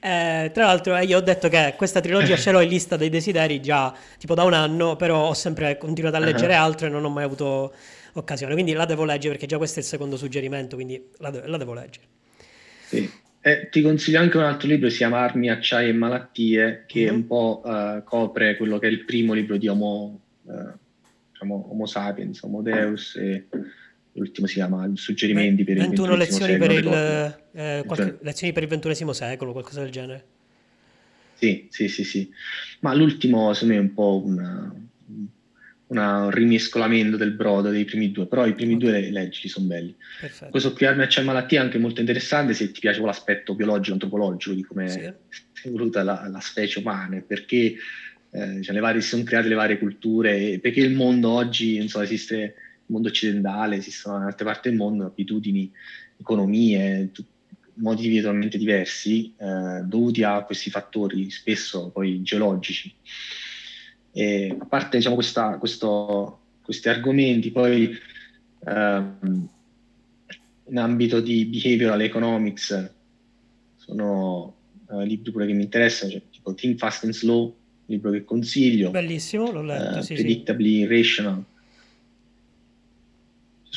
Eh, 0.00 0.50
tra 0.54 0.66
l'altro 0.66 0.96
eh, 0.96 1.04
io 1.04 1.18
ho 1.18 1.20
detto 1.20 1.48
che 1.48 1.74
questa 1.76 2.00
trilogia 2.00 2.36
ce 2.36 2.52
l'ho 2.52 2.60
in 2.60 2.68
lista 2.68 2.96
dei 2.96 3.08
desideri 3.08 3.60
già 3.60 3.92
tipo 4.16 4.34
da 4.34 4.44
un 4.44 4.52
anno, 4.52 4.94
però 4.94 5.30
ho 5.30 5.34
sempre 5.34 5.76
continuato 5.78 6.14
a 6.14 6.20
leggere 6.20 6.54
uh-huh. 6.54 6.62
altro 6.62 6.86
e 6.86 6.90
non 6.90 7.04
ho 7.04 7.08
mai 7.08 7.24
avuto 7.24 7.74
occasione, 8.12 8.52
quindi 8.52 8.72
la 8.72 8.84
devo 8.84 9.04
leggere 9.04 9.32
perché 9.32 9.46
già 9.46 9.56
questo 9.56 9.80
è 9.80 9.82
il 9.82 9.88
secondo 9.88 10.16
suggerimento, 10.16 10.76
quindi 10.76 11.02
la, 11.18 11.30
de- 11.30 11.46
la 11.46 11.56
devo 11.56 11.74
leggere. 11.74 12.06
Sì. 12.86 13.10
Eh, 13.40 13.68
ti 13.68 13.82
consiglio 13.82 14.20
anche 14.20 14.36
un 14.36 14.44
altro 14.44 14.68
libro, 14.68 14.88
si 14.90 14.98
chiama 14.98 15.18
Armi, 15.18 15.50
Acciai 15.50 15.88
e 15.88 15.92
Malattie, 15.92 16.84
che 16.86 17.04
mm-hmm. 17.06 17.14
un 17.14 17.26
po' 17.26 17.62
uh, 17.64 18.04
copre 18.04 18.56
quello 18.56 18.78
che 18.78 18.86
è 18.86 18.90
il 18.90 19.04
primo 19.04 19.32
libro 19.32 19.56
di 19.56 19.66
Homo, 19.66 20.20
uh, 20.42 20.52
diciamo, 21.38 21.68
Homo 21.70 21.86
sapiens, 21.86 22.42
Homo 22.42 22.62
Deus 22.62 23.14
e 23.16 23.46
l'ultimo 24.12 24.48
si 24.48 24.54
chiama 24.54 24.90
Suggerimenti 24.94 25.62
per 25.62 25.76
il 25.76 25.82
21 25.82 26.16
lezioni 26.16 26.56
per 26.56 26.70
il, 26.72 26.86
eh, 27.52 27.82
qualche, 27.86 28.04
cioè, 28.04 28.16
lezioni 28.20 28.52
per 28.52 28.62
il 28.64 28.68
ventunesimo 28.68 29.12
secolo, 29.12 29.52
qualcosa 29.52 29.80
del 29.80 29.90
genere. 29.90 30.24
Sì, 31.34 31.68
sì, 31.70 31.88
sì, 31.88 32.02
sì. 32.02 32.28
Ma 32.80 32.92
l'ultimo 32.94 33.52
secondo 33.52 33.74
me 33.74 33.80
è 33.80 33.82
un 33.82 33.94
po' 33.94 34.22
una, 34.24 34.74
una, 35.86 36.24
un 36.24 36.30
rimescolamento 36.30 37.16
del 37.16 37.30
brodo 37.30 37.70
dei 37.70 37.84
primi 37.84 38.10
due, 38.10 38.26
però 38.26 38.44
i 38.44 38.54
primi 38.54 38.74
okay. 38.74 38.88
due 38.88 39.10
leggi 39.10 39.48
sono 39.48 39.66
belli. 39.66 39.94
Perfetto. 40.20 40.50
Questo 40.50 40.72
qui 40.72 40.86
Arme 40.86 41.06
c'è 41.06 41.22
malattia 41.22 41.60
è 41.60 41.64
anche 41.64 41.78
molto 41.78 42.00
interessante 42.00 42.54
se 42.54 42.72
ti 42.72 42.80
piace 42.80 43.00
l'aspetto 43.00 43.54
biologico, 43.54 43.92
antropologico 43.92 44.54
di 44.56 44.64
come 44.64 44.88
sì. 44.88 44.98
è 44.98 45.14
evoluta 45.62 46.02
la, 46.02 46.26
la, 46.28 46.40
specie 46.40 46.80
umana, 46.80 47.22
perché 47.24 47.76
eh, 48.30 48.62
cioè, 48.62 48.78
varie, 48.78 49.00
si 49.00 49.08
sono 49.08 49.22
create 49.22 49.48
le 49.48 49.54
varie 49.54 49.78
culture, 49.78 50.58
perché 50.60 50.80
il 50.80 50.94
mondo 50.94 51.30
oggi, 51.30 51.86
so, 51.88 52.00
esiste 52.00 52.54
mondo 52.86 53.08
occidentale, 53.08 53.76
esistono 53.76 54.18
in 54.18 54.24
altre 54.24 54.44
parti 54.44 54.68
del 54.68 54.78
mondo 54.78 55.06
abitudini, 55.06 55.70
economie, 56.16 57.10
t- 57.12 57.24
vita 57.74 58.22
totalmente 58.22 58.58
diversi, 58.58 59.32
eh, 59.36 59.82
dovuti 59.84 60.22
a 60.22 60.42
questi 60.42 60.70
fattori 60.70 61.30
spesso 61.30 61.90
poi 61.90 62.22
geologici. 62.22 62.92
E 64.12 64.56
a 64.58 64.64
parte 64.64 64.96
diciamo, 64.96 65.14
questa, 65.14 65.58
questo, 65.58 66.40
questi 66.62 66.88
argomenti, 66.88 67.50
poi 67.50 67.96
ehm, 68.64 69.48
in 70.70 70.78
ambito 70.78 71.20
di 71.20 71.44
behavioral 71.44 72.02
economics 72.02 72.90
sono 73.76 74.56
eh, 74.90 75.04
libri 75.04 75.30
pure 75.30 75.46
che 75.46 75.52
mi 75.52 75.62
interessano, 75.62 76.10
cioè, 76.10 76.22
tipo 76.30 76.54
Think 76.54 76.78
Fast 76.78 77.04
and 77.04 77.12
Slow, 77.12 77.54
libro 77.88 78.10
che 78.10 78.24
consiglio. 78.24 78.90
Bellissimo, 78.90 79.50
l'ho 79.50 79.62
letto, 79.62 79.98
eh, 79.98 80.02
sì, 80.02 80.14
Predictably 80.14 80.80
sì. 80.80 80.86
Rational 80.86 81.44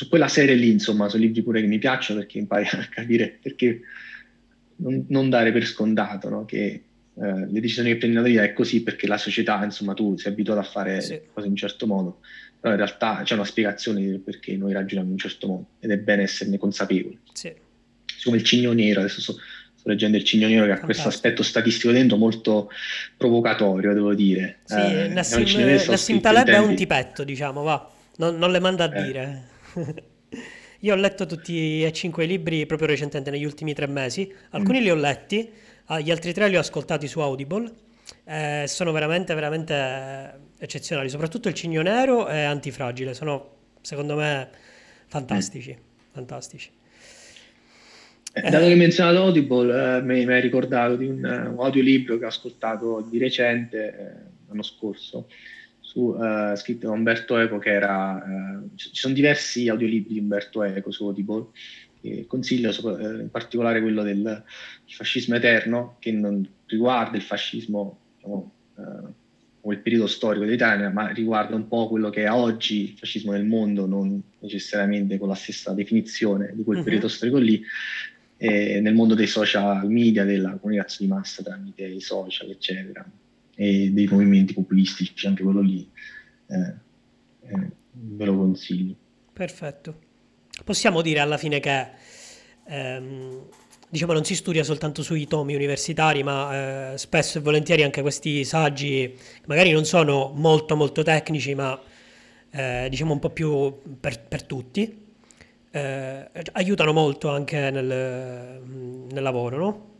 su 0.02 0.08
quella 0.08 0.28
serie 0.28 0.54
lì, 0.54 0.70
insomma, 0.70 1.08
sono 1.08 1.22
libri 1.22 1.42
pure 1.42 1.60
che 1.60 1.66
mi 1.66 1.78
piacciono 1.78 2.20
perché 2.20 2.38
impari 2.38 2.66
a 2.70 2.88
capire 2.90 3.38
perché 3.40 3.80
non, 4.76 5.04
non 5.08 5.28
dare 5.28 5.52
per 5.52 5.64
scontato 5.64 6.28
no? 6.28 6.44
che 6.44 6.82
eh, 7.14 7.46
le 7.46 7.60
decisioni 7.60 7.90
che 7.90 7.96
prendi 7.98 8.16
nella 8.16 8.28
vita 8.28 8.42
è 8.42 8.52
così 8.52 8.82
perché 8.82 9.06
la 9.06 9.18
società, 9.18 9.62
insomma, 9.62 9.94
tu 9.94 10.16
sei 10.16 10.32
abituato 10.32 10.60
a 10.60 10.64
fare 10.64 11.00
sì. 11.00 11.20
cose 11.32 11.46
in 11.46 11.52
un 11.52 11.58
certo 11.58 11.86
modo, 11.86 12.20
però 12.58 12.72
in 12.72 12.80
realtà 12.80 13.20
c'è 13.22 13.34
una 13.34 13.44
spiegazione 13.44 14.18
perché 14.18 14.56
noi 14.56 14.72
ragioniamo 14.72 15.06
in 15.06 15.12
un 15.12 15.18
certo 15.18 15.46
modo 15.46 15.66
ed 15.78 15.90
è 15.90 15.98
bene 15.98 16.22
esserne 16.22 16.58
consapevoli. 16.58 17.18
Sì. 17.32 17.52
Come 18.24 18.36
il 18.36 18.44
cigno 18.44 18.72
nero, 18.72 19.00
adesso 19.00 19.20
so, 19.20 19.36
sto 19.82 19.88
leggendo 19.88 20.16
il 20.16 20.22
cigno 20.22 20.46
nero 20.46 20.66
che 20.66 20.72
ha 20.72 20.80
questo 20.80 21.08
aspetto 21.08 21.42
statistico 21.42 21.92
dentro 21.92 22.16
molto 22.16 22.70
provocatorio, 23.16 23.92
devo 23.92 24.14
dire. 24.14 24.58
Sì, 24.64 24.76
eh, 24.76 25.08
Nassim, 25.08 25.44
Nassim 25.88 26.20
Taleb 26.20 26.48
è 26.48 26.58
un 26.58 26.76
tipetto, 26.76 27.24
diciamo, 27.24 27.62
va, 27.62 27.90
non, 28.18 28.38
non 28.38 28.52
le 28.52 28.60
manda 28.60 28.84
a 28.84 28.96
eh. 28.96 29.02
dire. 29.02 29.42
Io 30.80 30.94
ho 30.94 30.96
letto 30.96 31.26
tutti 31.26 31.82
e 31.82 31.92
cinque 31.92 32.24
i 32.24 32.26
libri 32.28 32.64
proprio 32.66 32.88
recentemente, 32.88 33.30
negli 33.30 33.44
ultimi 33.44 33.74
tre 33.74 33.86
mesi. 33.86 34.32
Alcuni 34.50 34.78
mm. 34.78 34.82
li 34.82 34.90
ho 34.90 34.94
letti, 34.94 35.50
ah, 35.86 36.00
gli 36.00 36.10
altri 36.10 36.32
tre 36.32 36.48
li 36.48 36.56
ho 36.56 36.60
ascoltati 36.60 37.08
su 37.08 37.18
Audible. 37.20 37.70
Eh, 38.24 38.64
sono 38.66 38.92
veramente, 38.92 39.34
veramente 39.34 40.32
eccezionali. 40.58 41.08
Soprattutto 41.08 41.48
il 41.48 41.54
Cigno 41.54 41.82
Nero 41.82 42.28
e 42.28 42.42
Antifragile. 42.42 43.14
Sono, 43.14 43.56
secondo 43.80 44.14
me, 44.16 44.48
fantastici. 45.06 45.72
Mm. 45.72 46.12
fantastici. 46.12 46.70
Eh, 48.34 48.48
dato 48.48 48.64
che 48.64 48.70
hai 48.70 48.76
menzionato 48.76 49.18
Audible, 49.18 49.98
eh, 49.98 50.02
mi, 50.02 50.24
mi 50.24 50.32
hai 50.32 50.40
ricordato 50.40 50.96
di 50.96 51.06
un, 51.06 51.18
un 51.18 51.58
audiolibro 51.58 52.16
che 52.16 52.24
ho 52.24 52.28
ascoltato 52.28 53.06
di 53.10 53.18
recente, 53.18 53.86
eh, 53.86 54.30
l'anno 54.48 54.62
scorso, 54.62 55.28
su, 55.80 56.00
uh, 56.00 56.56
scritto 56.56 56.86
da 56.86 56.94
Umberto 56.94 57.36
Eco 57.36 57.58
che 57.58 57.70
era... 57.70 58.14
Uh, 58.14 58.74
ci 58.74 58.88
sono 58.92 59.12
diversi 59.12 59.68
audiolibri 59.68 60.14
di 60.14 60.20
Umberto 60.20 60.62
Eco 60.62 60.90
su 60.90 61.04
Audible, 61.04 61.48
che 62.00 62.24
consiglio 62.26 62.70
uh, 62.70 63.20
in 63.20 63.28
particolare 63.30 63.82
quello 63.82 64.02
del 64.02 64.42
fascismo 64.86 65.34
eterno, 65.34 65.96
che 65.98 66.10
non 66.12 66.46
riguarda 66.66 67.16
il 67.16 67.22
fascismo 67.22 67.98
diciamo, 68.16 68.52
o 69.64 69.70
il 69.70 69.78
periodo 69.78 70.06
storico 70.06 70.44
dell'Italia, 70.44 70.90
ma 70.90 71.08
riguarda 71.08 71.54
un 71.54 71.68
po' 71.68 71.88
quello 71.88 72.10
che 72.10 72.24
è 72.24 72.30
oggi 72.30 72.90
il 72.90 72.98
fascismo 72.98 73.32
nel 73.32 73.44
mondo, 73.44 73.86
non 73.86 74.20
necessariamente 74.40 75.18
con 75.18 75.28
la 75.28 75.34
stessa 75.34 75.72
definizione 75.72 76.52
di 76.54 76.64
quel 76.64 76.78
uh-huh. 76.78 76.84
periodo 76.84 77.08
storico 77.08 77.38
lì, 77.38 77.62
nel 78.48 78.94
mondo 78.94 79.14
dei 79.14 79.26
social 79.26 79.88
media, 79.88 80.24
della 80.24 80.56
comunicazione 80.56 81.10
di 81.10 81.16
massa 81.16 81.42
tramite 81.42 81.84
i 81.84 82.00
social, 82.00 82.50
eccetera 82.50 83.04
e 83.54 83.90
dei 83.92 84.06
movimenti 84.06 84.54
populistici, 84.54 85.26
anche 85.26 85.42
quello 85.42 85.60
lì, 85.60 85.88
eh, 86.48 86.74
eh, 87.48 87.70
ve 87.92 88.24
lo 88.24 88.36
consiglio. 88.36 88.94
Perfetto. 89.32 90.10
Possiamo 90.64 91.02
dire 91.02 91.20
alla 91.20 91.36
fine 91.36 91.60
che 91.60 91.88
ehm, 92.66 93.46
diciamo 93.88 94.12
non 94.12 94.24
si 94.24 94.34
studia 94.34 94.64
soltanto 94.64 95.02
sui 95.02 95.26
tomi 95.26 95.54
universitari, 95.54 96.22
ma 96.22 96.92
eh, 96.92 96.98
spesso 96.98 97.38
e 97.38 97.40
volentieri 97.40 97.82
anche 97.82 98.02
questi 98.02 98.44
saggi 98.44 99.16
magari 99.46 99.70
non 99.70 99.84
sono 99.84 100.32
molto 100.34 100.76
molto 100.76 101.02
tecnici, 101.02 101.54
ma 101.54 101.80
eh, 102.50 102.86
diciamo 102.90 103.12
un 103.12 103.18
po' 103.18 103.30
più 103.30 103.74
per, 104.00 104.20
per 104.20 104.44
tutti. 104.44 105.10
Eh, 105.72 106.28
aiutano 106.52 106.92
molto 106.92 107.30
anche 107.30 107.70
nel, 107.70 108.60
nel 109.10 109.22
lavoro, 109.22 109.56
no? 109.56 109.90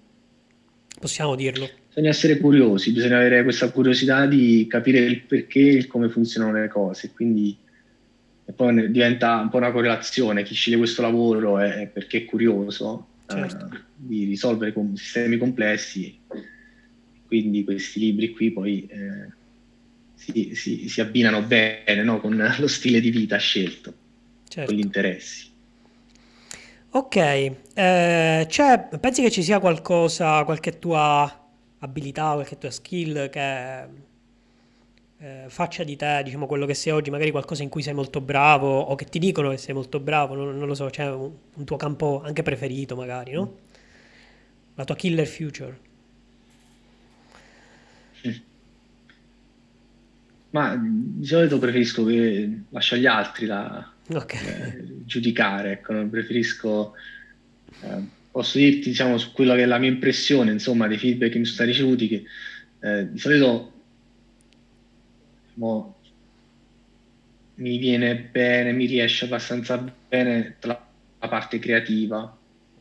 Possiamo 1.00 1.34
dirlo 1.34 1.68
bisogna 1.92 2.08
essere 2.08 2.38
curiosi, 2.38 2.90
bisogna 2.90 3.18
avere 3.18 3.42
questa 3.42 3.70
curiosità 3.70 4.24
di 4.24 4.66
capire 4.66 5.00
il 5.00 5.20
perché 5.20 5.60
e 5.60 5.74
il 5.74 5.86
come 5.86 6.08
funzionano 6.08 6.58
le 6.58 6.68
cose, 6.68 7.10
quindi 7.12 7.54
e 8.44 8.52
poi 8.52 8.90
diventa 8.90 9.36
un 9.40 9.50
po' 9.50 9.58
una 9.58 9.70
correlazione, 9.70 10.42
chi 10.42 10.54
sceglie 10.54 10.78
questo 10.78 11.02
lavoro 11.02 11.58
è 11.58 11.86
perché 11.86 12.18
è 12.18 12.24
curioso 12.24 13.06
certo. 13.26 13.64
uh, 13.66 13.78
di 13.94 14.24
risolvere 14.24 14.72
com- 14.72 14.94
sistemi 14.94 15.36
complessi, 15.36 16.18
quindi 17.26 17.62
questi 17.62 18.00
libri 18.00 18.30
qui 18.30 18.50
poi 18.50 18.86
eh, 18.86 19.30
si, 20.14 20.54
si, 20.54 20.88
si, 20.88 21.00
abbinano 21.00 21.42
bene 21.42 22.02
no? 22.02 22.20
con 22.20 22.54
lo 22.58 22.66
stile 22.68 23.00
di 23.00 23.10
vita 23.10 23.36
scelto, 23.36 23.94
certo. 24.48 24.70
con 24.70 24.80
gli 24.80 24.82
interessi. 24.82 25.50
Ok, 26.94 27.16
eh, 27.16 27.56
pensi 29.00 29.22
che 29.22 29.30
ci 29.30 29.42
sia 29.42 29.60
qualcosa, 29.60 30.44
qualche 30.44 30.78
tua 30.78 31.48
abilità, 31.78 32.32
qualche 32.34 32.58
tua 32.58 32.70
skill 32.70 33.30
che 33.30 33.86
eh, 35.18 35.44
faccia 35.48 35.84
di 35.84 35.96
te, 35.96 36.20
diciamo, 36.22 36.46
quello 36.46 36.66
che 36.66 36.74
sei 36.74 36.92
oggi, 36.92 37.08
magari 37.08 37.30
qualcosa 37.30 37.62
in 37.62 37.70
cui 37.70 37.80
sei 37.80 37.94
molto 37.94 38.20
bravo 38.20 38.78
o 38.78 38.94
che 38.94 39.06
ti 39.06 39.18
dicono 39.18 39.48
che 39.50 39.56
sei 39.56 39.74
molto 39.74 40.00
bravo, 40.00 40.34
non, 40.34 40.58
non 40.58 40.68
lo 40.68 40.74
so, 40.74 40.90
c'è 40.90 41.10
un, 41.10 41.32
un, 41.54 41.64
tuo 41.64 41.76
campo 41.76 42.20
anche 42.22 42.42
preferito 42.42 42.94
magari, 42.94 43.32
no? 43.32 43.56
La 44.74 44.84
tua 44.84 44.94
killer 44.94 45.26
future. 45.26 45.78
Ma 50.50 50.76
di 50.76 51.24
solito 51.24 51.58
preferisco 51.58 52.04
che 52.04 52.64
lascio 52.68 52.96
agli 52.96 53.06
altri 53.06 53.46
la, 53.46 53.91
okay. 54.08 54.46
eh, 54.46 54.84
giudicare, 55.04 55.72
ecco, 55.72 55.92
non 55.92 56.10
preferisco... 56.10 56.94
Eh, 57.80 58.20
posso 58.32 58.56
dirti, 58.56 58.88
diciamo, 58.88 59.18
su 59.18 59.32
quella 59.32 59.54
che 59.54 59.62
è 59.62 59.66
la 59.66 59.78
mia 59.78 59.90
impressione, 59.90 60.50
insomma, 60.50 60.88
dei 60.88 60.96
feedback 60.96 61.32
che 61.32 61.38
mi 61.38 61.44
sono 61.44 61.56
stati 61.56 61.70
ricevuti, 61.70 62.08
che 62.08 62.24
eh, 62.80 63.12
di 63.12 63.18
solito 63.18 63.72
diciamo, 65.48 65.96
mi 67.56 67.76
viene 67.76 68.16
bene, 68.16 68.72
mi 68.72 68.86
riesce 68.86 69.26
abbastanza 69.26 69.76
bene 70.08 70.56
la, 70.60 70.86
la 71.18 71.28
parte 71.28 71.58
creativa 71.58 72.36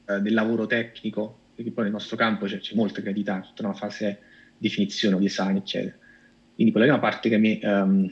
eh, 0.05 0.19
del 0.22 0.34
lavoro 0.34 0.65
tecnico, 0.67 1.38
perché 1.53 1.72
poi 1.72 1.84
nel 1.84 1.93
nostro 1.93 2.15
campo 2.15 2.45
c'è, 2.45 2.59
c'è 2.59 2.74
molta 2.76 3.01
creatività, 3.01 3.41
tutta 3.41 3.67
una 3.67 3.76
fase 3.76 4.19
di 4.57 4.69
definizione, 4.69 5.19
design, 5.19 5.57
eccetera. 5.57 5.97
Quindi 6.55 6.72
quella 6.72 6.88
è 6.88 6.89
una 6.91 6.99
parte 6.99 7.28
che 7.28 7.38
mi, 7.38 7.59
um, 7.61 8.09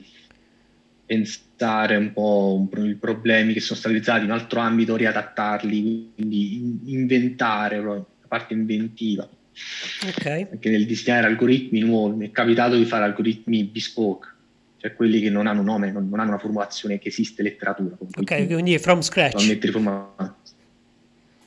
pensare 1.10 1.96
un 1.96 2.14
po' 2.14 2.70
i 2.84 2.94
problemi 2.94 3.54
che 3.54 3.62
sono 3.62 3.80
stati 3.80 3.96
realizzati 3.96 4.26
in 4.26 4.32
un 4.32 4.38
altro 4.38 4.60
ambito, 4.60 4.96
riadattarli, 4.96 6.12
quindi 6.14 6.82
inventare 6.86 7.82
la 7.82 8.06
parte 8.28 8.54
inventiva. 8.54 9.28
Okay. 10.08 10.48
Anche 10.52 10.70
nel 10.70 10.86
disegnare 10.86 11.26
algoritmi 11.26 11.80
nuovi, 11.80 12.16
mi 12.16 12.28
è 12.28 12.32
capitato 12.32 12.76
di 12.78 12.86
fare 12.86 13.06
algoritmi 13.06 13.64
bespoke, 13.64 14.28
cioè 14.78 14.94
quelli 14.94 15.20
che 15.20 15.32
non 15.32 15.48
hanno 15.48 15.64
nome, 15.64 15.92
non, 15.92 16.08
non 16.08 16.20
hanno 16.20 16.30
una 16.30 16.38
formulazione 16.38 17.00
che 17.00 17.08
esiste 17.08 17.42
letteratura. 17.42 17.98
Ok, 18.16 18.46
quindi 18.46 18.78
from 18.78 19.02
scratch. 19.02 19.58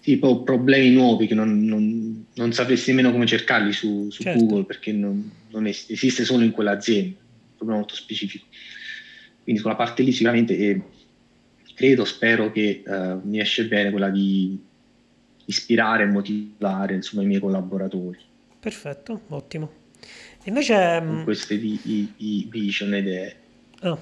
Sì, 0.01 0.17
poi 0.17 0.43
problemi 0.43 0.91
nuovi 0.91 1.29
che 1.29 1.35
non, 1.35 1.65
non, 1.65 2.27
non 2.35 2.53
sapresti 2.53 2.91
nemmeno 2.91 3.13
come 3.13 3.27
cercarli 3.27 3.73
su, 3.73 4.11
su 4.11 4.25
certo. 4.25 4.45
Google 4.45 4.65
perché 4.65 4.91
non, 4.91 5.31
non 5.51 5.69
esiste, 5.69 5.93
esiste 5.93 6.25
solo 6.25 6.43
in 6.43 6.51
quell'azienda, 6.51 7.17
un 7.21 7.57
problema 7.57 7.79
molto 7.79 7.95
specifico. 7.95 8.47
Quindi 9.43 9.61
sulla 9.61 9.75
parte 9.75 10.03
lì 10.03 10.13
sicuramente 10.13 10.57
eh, 10.57 10.83
credo, 11.75 12.05
spero 12.05 12.53
che 12.53 12.83
eh, 12.87 13.17
mi 13.23 13.41
esce 13.41 13.67
bene 13.67 13.91
quella 13.91 14.09
di 14.09 14.59
ispirare 15.47 16.05
e 16.05 16.07
motivare 16.07 16.95
insomma, 16.95 17.23
i 17.23 17.27
miei 17.27 17.41
collaboratori. 17.41 18.19
Perfetto, 18.61 19.23
ottimo. 19.29 19.81
Invece... 20.45 21.03
Con 21.05 21.21
mm, 21.21 21.25
queste 21.25 21.59
di, 21.59 21.79
i, 21.85 22.13
i 22.17 22.49
vision 22.51 22.95
idee. 22.95 23.37
Oh. 23.83 23.99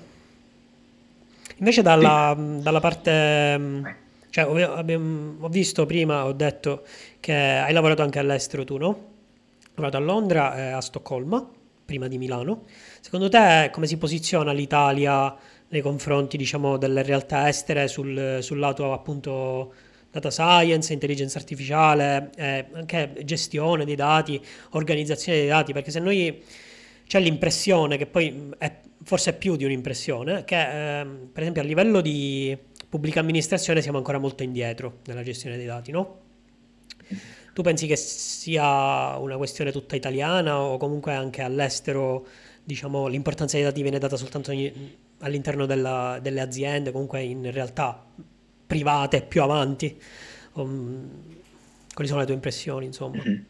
Invece 1.57 1.83
dalla, 1.83 2.35
sì. 2.37 2.63
dalla 2.63 2.81
parte... 2.81 3.59
Mm, 3.59 3.87
cioè, 4.31 4.47
ho, 4.47 4.75
abbiamo, 4.75 5.37
ho, 5.41 5.49
visto 5.49 5.87
prima, 5.87 6.25
ho 6.25 6.33
detto 6.33 6.85
che 7.19 7.35
hai 7.35 7.73
lavorato 7.73 8.03
anche 8.03 8.19
all'estero 8.19 8.65
tu, 8.65 8.77
no? 8.77 8.89
Hai 8.89 9.71
lavorato 9.75 9.97
a 9.97 10.01
Londra 10.01 10.57
e 10.57 10.71
a 10.71 10.81
Stoccolma, 10.81 11.51
prima 11.91 12.07
di 12.07 12.19
Milano. 12.19 12.67
Secondo 13.01 13.29
te 13.29 13.71
come 13.73 13.89
si 13.89 13.97
posiziona 13.97 14.53
l'Italia 14.53 15.35
nei 15.71 15.81
confronti, 15.81 16.37
diciamo, 16.37 16.77
delle 16.77 17.03
realtà 17.03 17.49
estere 17.49 17.89
sul, 17.89 18.39
sul 18.41 18.61
lato 18.61 18.93
appunto 18.93 19.75
data 20.09 20.31
science, 20.31 20.93
intelligenza 20.93 21.39
artificiale, 21.39 22.31
eh, 22.37 22.67
anche 22.75 23.13
gestione 23.25 23.85
dei 23.85 23.97
dati, 23.97 24.41
organizzazione 24.71 25.39
dei 25.39 25.49
dati, 25.49 25.73
perché 25.73 25.91
se 25.91 25.99
noi 25.99 26.41
c'è 27.07 27.19
l'impressione, 27.19 27.97
che 27.97 28.07
poi 28.07 28.51
è 28.57 28.73
forse 29.03 29.31
è 29.31 29.37
più 29.37 29.57
di 29.57 29.65
un'impressione, 29.65 30.45
che 30.45 31.01
eh, 31.01 31.05
per 31.33 31.43
esempio 31.43 31.63
a 31.63 31.65
livello 31.65 32.01
di 32.01 32.57
pubblica 32.89 33.19
amministrazione 33.19 33.83
siamo 33.83 33.99
ancora 33.99 34.19
molto 34.19 34.45
indietro 34.45 34.99
nella 35.07 35.25
gestione 35.25 35.57
dei 35.57 35.67
dati, 35.67 35.91
no? 35.91 36.19
Tu 37.61 37.67
pensi 37.67 37.87
che 37.87 37.97
sia 37.97 39.19
una 39.19 39.37
questione 39.37 39.71
tutta 39.71 39.95
italiana 39.95 40.59
o 40.59 40.79
comunque 40.79 41.13
anche 41.13 41.43
all'estero, 41.43 42.27
diciamo, 42.65 43.07
l'importanza 43.07 43.57
dei 43.57 43.67
dati 43.67 43.83
viene 43.83 43.99
data 43.99 44.17
soltanto 44.17 44.51
all'interno 45.19 45.67
della, 45.67 46.19
delle 46.23 46.41
aziende, 46.41 46.91
comunque 46.91 47.21
in 47.21 47.53
realtà 47.53 48.03
private 48.67 49.21
più 49.21 49.43
avanti. 49.43 49.95
Um, 50.55 51.11
quali 51.93 52.09
sono 52.09 52.21
le 52.21 52.27
tue 52.27 52.35
impressioni, 52.35 52.87
insomma? 52.87 53.23
Mm-hmm. 53.23 53.43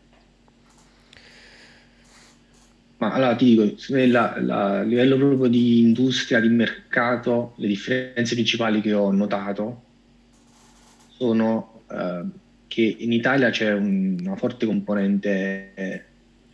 Ma 2.96 3.12
allora 3.12 3.36
ti 3.36 3.44
dico, 3.44 3.62
a 3.62 4.82
livello 4.82 5.16
proprio 5.18 5.46
di 5.46 5.78
industria, 5.78 6.40
di 6.40 6.48
mercato, 6.48 7.52
le 7.58 7.68
differenze 7.68 8.34
principali 8.34 8.80
che 8.80 8.92
ho 8.92 9.12
notato 9.12 9.82
sono 11.16 11.82
eh, 11.92 12.39
che 12.70 12.96
in 13.00 13.12
Italia 13.12 13.50
c'è 13.50 13.72
un, 13.72 14.16
una 14.20 14.36
forte 14.36 14.64
componente 14.64 15.72
eh, 15.74 16.02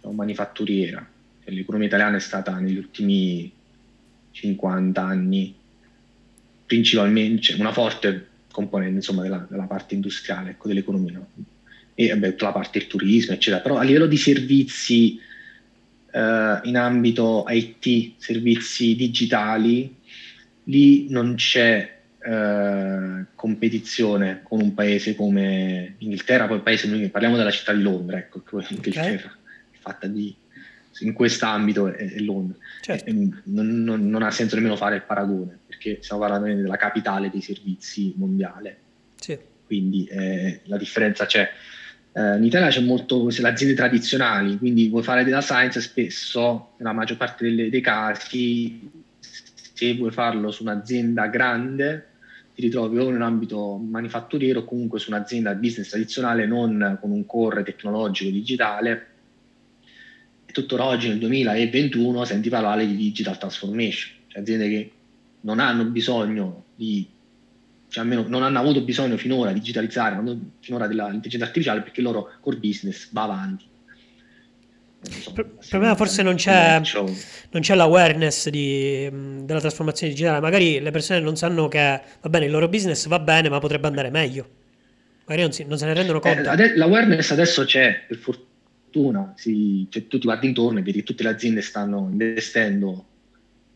manifatturiera. 0.01 1.07
L'economia 1.45 1.89
italiana 1.89 2.17
è 2.17 2.21
stata 2.21 2.59
negli 2.59 2.79
ultimi 2.79 3.53
50 4.31 5.03
anni 5.03 5.55
principalmente 6.65 7.43
cioè 7.43 7.61
una 7.61 7.73
forte 7.73 8.29
componente 8.51 8.95
insomma, 8.95 9.23
della, 9.23 9.47
della, 9.49 9.67
parte 9.67 9.95
industriale 9.95 10.51
ecco, 10.51 10.69
dell'economia 10.69 11.13
no? 11.13 11.29
e 11.95 12.09
vabbè, 12.09 12.31
tutta 12.31 12.47
la 12.47 12.53
parte 12.53 12.79
del 12.79 12.89
turismo 12.89 13.35
eccetera 13.35 13.63
però 13.63 13.77
a 13.77 13.83
livello 13.83 14.07
di 14.07 14.17
servizi 14.17 15.21
eh, 16.11 16.61
in 16.65 16.77
ambito 16.77 17.45
IT 17.49 18.15
servizi 18.17 18.97
digitali 18.97 19.95
lì 20.65 21.09
non 21.11 21.35
c'è 21.37 21.96
eh, 22.27 23.25
competizione 23.35 24.41
con 24.43 24.61
un 24.61 24.75
paese 24.75 25.15
come 25.15 25.95
Inghilterra 25.99 26.47
poi 26.47 26.61
paese 26.61 26.89
parliamo 27.09 27.37
della 27.37 27.51
città 27.51 27.73
di 27.73 27.83
Londra 27.83 28.19
ecco 28.19 28.43
Inghilterra 28.69 29.15
okay. 29.15 29.31
fatta 29.81 30.07
di 30.07 30.35
in 31.01 31.13
quest'ambito 31.13 31.89
è, 31.89 32.13
è 32.13 32.19
Londra. 32.21 32.57
Certo. 32.81 33.13
Non, 33.13 33.85
non, 33.85 34.09
non, 34.09 34.23
ha 34.23 34.31
senso 34.31 34.55
nemmeno 34.55 34.77
fare 34.77 34.97
il 34.97 35.03
paragone, 35.03 35.59
perché 35.67 35.99
stiamo 36.01 36.23
parlando 36.23 36.47
della 36.47 36.77
capitale 36.77 37.31
dei 37.31 37.43
servizi 37.43 38.15
mondiale. 38.17 38.77
Sì. 39.17 39.39
Quindi 39.67 40.05
eh, 40.07 40.61
la 40.65 40.77
differenza 40.77 41.27
c'è. 41.27 41.49
Eh, 42.13 42.37
in 42.37 42.45
Italia 42.45 42.69
c'è 42.69 42.81
molto 42.81 43.29
le 43.29 43.49
aziende 43.49 43.75
tradizionali, 43.75 44.57
quindi 44.57 44.89
vuoi 44.89 45.03
fare 45.03 45.25
data 45.25 45.43
science 45.43 45.81
spesso, 45.81 46.73
nella 46.79 46.93
maggior 46.93 47.17
parte 47.17 47.45
delle, 47.45 47.69
dei 47.69 47.81
casi, 47.81 48.91
se 49.19 49.95
vuoi 49.97 50.11
farlo 50.11 50.51
su 50.51 50.63
un'azienda 50.63 51.27
grande, 51.27 52.07
ti 52.57 52.63
ritrovi 52.63 52.99
o 52.99 53.09
in 53.09 53.15
un 53.15 53.23
ambito 53.23 53.77
manifatturiero 53.77 54.61
o 54.61 54.65
comunque 54.65 54.99
su 54.99 55.11
un'azienda 55.11 55.55
business 55.55 55.91
tradizionale 55.91 56.47
non 56.47 56.99
con 57.01 57.13
un 57.13 57.25
core 57.25 57.63
tecnologico 57.63 58.31
digitale 58.31 59.15
tuttora 60.57 60.87
oggi 60.87 61.09
nel 61.09 61.19
2021 61.19 62.25
senti 62.25 62.49
parlare 62.49 62.87
di 62.87 62.97
digital 62.97 63.37
transformation, 63.37 64.11
cioè 64.29 64.41
aziende 64.41 64.69
che 64.71 64.91
non 65.43 65.61
hanno 65.61 65.85
bisogno 65.85 66.65
di, 66.75 67.07
cioè 67.89 68.03
almeno 68.03 68.25
non 68.27 68.43
hanno 68.43 68.59
avuto 68.59 68.81
bisogno 68.81 69.19
finora 69.19 69.53
di 69.53 69.59
digitalizzare, 69.59 70.19
finora 70.61 70.87
dell'intelligenza 70.87 71.45
artificiale 71.45 71.83
perché 71.83 72.01
il 72.01 72.07
loro 72.07 72.31
core 72.41 72.57
business 72.57 73.13
va 73.13 73.25
avanti. 73.25 73.65
Per 75.69 75.79
me 75.79 75.95
forse 75.95 76.23
non 76.23 76.35
c'è, 76.35 76.81
non 77.51 77.61
c'è 77.61 77.75
l'awareness 77.75 78.49
di, 78.49 79.09
della 79.43 79.61
trasformazione 79.61 80.13
digitale, 80.13 80.41
magari 80.41 80.81
le 80.81 80.91
persone 80.91 81.21
non 81.21 81.37
sanno 81.37 81.69
che 81.69 82.01
va 82.21 82.29
bene, 82.29 82.47
il 82.47 82.51
loro 82.51 82.69
business 82.69 83.07
va 83.07 83.19
bene 83.19 83.49
ma 83.49 83.59
potrebbe 83.59 83.87
andare 83.87 84.11
meglio, 84.11 84.49
magari 85.27 85.43
non, 85.43 85.53
si, 85.53 85.65
non 85.65 85.79
se 85.79 85.87
ne 85.87 85.95
rendono 85.95 86.19
conto. 86.19 86.51
Eh, 86.51 86.77
l'awareness 86.77 87.31
adesso 87.31 87.65
c'è, 87.65 88.05
per 88.09 88.17
fortuna 88.17 89.35
si, 89.37 89.87
cioè, 89.91 90.07
tu 90.07 90.19
ti 90.19 90.25
guardi 90.25 90.47
intorno 90.47 90.79
e 90.79 90.83
vedi 90.83 90.99
che 90.99 91.05
tutte 91.05 91.23
le 91.23 91.29
aziende 91.29 91.61
stanno 91.61 92.09
investendo, 92.11 93.07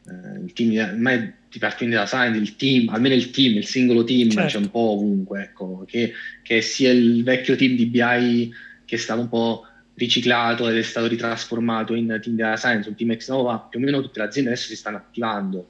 eh, 0.06 0.44
il 0.44 0.52
team, 0.52 0.92
ormai 0.92 1.32
ti 1.50 1.58
parti 1.58 1.86
da 1.88 2.06
science, 2.06 2.38
il 2.38 2.56
team, 2.56 2.88
almeno 2.88 3.14
il 3.14 3.30
team, 3.30 3.56
il 3.56 3.66
singolo 3.66 4.04
team 4.04 4.30
certo. 4.30 4.48
c'è 4.48 4.58
un 4.58 4.70
po' 4.70 4.90
ovunque, 4.92 5.42
ecco, 5.42 5.84
che, 5.86 6.12
che 6.42 6.60
sia 6.62 6.90
il 6.90 7.22
vecchio 7.22 7.56
team 7.56 7.76
di 7.76 7.86
BI 7.86 8.52
che 8.84 8.96
è 8.96 8.98
stato 8.98 9.20
un 9.20 9.28
po' 9.28 9.66
riciclato 10.00 10.66
ed 10.66 10.76
è 10.76 10.82
stato 10.82 11.06
ritrasformato 11.06 11.94
in 11.94 12.18
team 12.22 12.36
data 12.36 12.56
science, 12.56 12.88
un 12.88 12.94
team 12.94 13.10
ex 13.10 13.28
nova, 13.28 13.58
più 13.58 13.78
o 13.78 13.82
meno 13.82 14.00
tutte 14.00 14.18
le 14.20 14.26
aziende 14.26 14.50
adesso 14.50 14.68
si 14.68 14.76
stanno 14.76 14.96
attivando, 14.96 15.68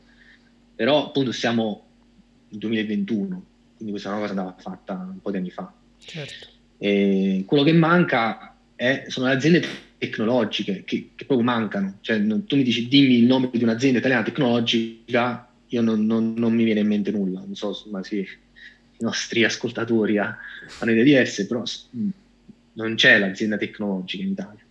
però 0.75 1.09
appunto 1.09 1.33
siamo 1.33 1.87
nel 2.49 2.61
2021, 2.61 3.45
quindi 3.75 3.91
questa 3.91 4.09
è 4.09 4.13
una 4.13 4.21
cosa 4.21 4.39
andava 4.39 4.57
fatta 4.59 4.93
un 4.95 5.21
po' 5.21 5.31
di 5.33 5.37
anni 5.37 5.51
fa. 5.51 5.73
Certo. 5.99 6.47
E 6.79 7.43
quello 7.47 7.65
che 7.65 7.73
manca 7.73 8.57
è, 8.77 9.05
sono 9.09 9.27
le 9.27 9.35
aziende 9.35 9.67
tecnologiche 9.99 10.85
che, 10.85 11.11
che 11.15 11.25
proprio 11.25 11.47
mancano. 11.47 11.99
Cioè, 12.01 12.19
non, 12.19 12.47
tu 12.47 12.57
mi 12.57 12.63
dici 12.63 12.89
dimmi 12.89 13.19
il 13.19 13.27
nome 13.27 13.51
di 13.53 13.63
un'azienda 13.63 13.99
italiana 13.99 14.23
tecnologica, 14.23 15.49
io 15.67 15.83
non, 15.83 16.07
non, 16.07 16.35
non 16.37 16.55
mi 16.55 16.65
viene 16.65 16.81
in 16.81 16.87
mente 16.87 17.11
nulla. 17.11 17.41
Non 17.41 17.57
so 17.57 17.77
ma 17.91 18.03
sì, 18.03 18.19
i 18.19 19.03
nostri 19.03 19.45
ascoltatori 19.45 20.19
hanno 20.19 20.91
idee 20.91 21.05
diverse, 21.05 21.47
però 21.47 21.63
non 22.83 22.95
c'è 22.95 23.19
l'azienda 23.19 23.57
tecnologica 23.57 24.23
in 24.23 24.31
Italia. 24.31 24.65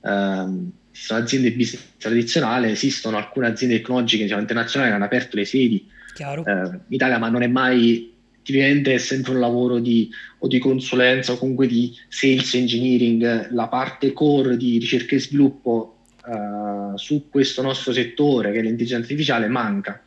Um, 0.00 0.72
sono 0.90 1.20
aziende 1.20 1.52
business 1.52 1.92
tradizionali, 1.98 2.70
esistono 2.70 3.16
alcune 3.16 3.46
aziende 3.46 3.76
tecnologiche 3.76 4.24
diciamo, 4.24 4.40
internazionali 4.40 4.90
che 4.90 4.96
hanno 4.96 5.06
aperto 5.06 5.36
le 5.36 5.44
sedi 5.44 5.88
uh, 6.18 6.40
in 6.40 6.80
Italia, 6.88 7.18
ma 7.18 7.28
non 7.28 7.42
è 7.42 7.46
mai 7.46 8.12
tipicamente 8.42 8.94
è 8.94 8.98
sempre 8.98 9.32
un 9.32 9.40
lavoro 9.40 9.78
di, 9.78 10.10
o 10.38 10.48
di 10.48 10.58
consulenza 10.58 11.32
o 11.32 11.38
comunque 11.38 11.66
di 11.66 11.96
sales 12.08 12.54
engineering, 12.54 13.50
la 13.52 13.68
parte 13.68 14.12
core 14.12 14.56
di 14.56 14.78
ricerca 14.78 15.14
e 15.14 15.20
sviluppo 15.20 15.98
uh, 16.26 16.96
su 16.96 17.28
questo 17.30 17.62
nostro 17.62 17.92
settore 17.92 18.52
che 18.52 18.58
è 18.58 18.62
l'intelligenza 18.62 19.04
artificiale 19.04 19.48
manca. 19.48 20.02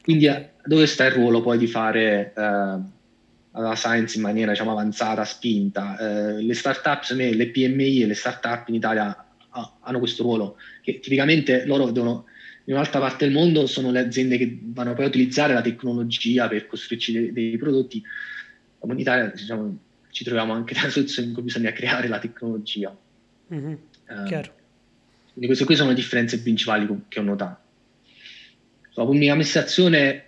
Quindi 0.00 0.26
uh, 0.26 0.44
dove 0.64 0.86
sta 0.86 1.04
il 1.06 1.12
ruolo 1.12 1.42
poi 1.42 1.58
di 1.58 1.66
fare 1.66 2.32
uh, 2.36 2.80
la 3.52 3.74
science 3.74 4.16
in 4.16 4.22
maniera 4.22 4.52
diciamo, 4.52 4.72
avanzata, 4.72 5.24
spinta? 5.24 5.96
le 6.40 6.54
startup, 6.54 7.08
le 7.10 7.50
PMI 7.50 8.02
e 8.02 8.06
le 8.06 8.14
startup 8.14 8.68
in 8.68 8.74
Italia 8.74 9.26
hanno 9.80 9.98
questo 9.98 10.22
ruolo 10.22 10.56
che 10.80 10.98
tipicamente 11.00 11.66
loro 11.66 11.90
devono 11.90 12.24
in 12.64 12.74
un'altra 12.74 13.00
parte 13.00 13.24
del 13.24 13.34
mondo 13.34 13.66
sono 13.66 13.90
le 13.90 13.98
aziende 13.98 14.36
che 14.36 14.58
vanno 14.62 14.94
poi 14.94 15.04
a 15.04 15.08
utilizzare 15.08 15.52
la 15.52 15.62
tecnologia 15.62 16.46
per 16.48 16.66
costruirci 16.66 17.12
dei, 17.12 17.32
dei 17.32 17.56
prodotti. 17.56 18.02
in 18.84 18.98
Italia 18.98 19.26
diciamo, 19.34 19.78
ci 20.10 20.22
troviamo 20.22 20.52
anche 20.52 20.74
nella 20.74 20.88
situazione 20.88 21.28
in 21.28 21.34
cui 21.34 21.42
bisogna 21.42 21.72
creare 21.72 22.06
la 22.06 22.18
tecnologia. 22.18 22.96
Mm-hmm. 23.52 23.72
Uh, 24.08 24.28
quindi 25.32 25.46
queste 25.46 25.64
qui 25.64 25.74
sono 25.74 25.88
le 25.88 25.94
differenze 25.94 26.40
principali 26.40 26.86
che 27.08 27.18
ho 27.18 27.22
notato. 27.22 27.60
la 28.94 29.04
pubblica 29.04 29.32
amministrazione 29.32 30.24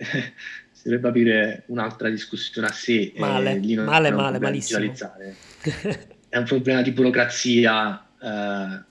si 0.84 0.90
dovrebbe 0.90 1.08
aprire 1.08 1.62
un'altra 1.68 2.10
discussione 2.10 2.66
a 2.68 2.72
sé. 2.72 3.14
Male, 3.16 3.58
eh, 3.58 3.76
male, 3.76 4.10
male, 4.10 4.38
malissimo. 4.38 4.80
è 6.28 6.36
un 6.36 6.44
problema 6.44 6.82
di 6.82 6.90
burocrazia. 6.90 8.06
Eh, 8.20 8.82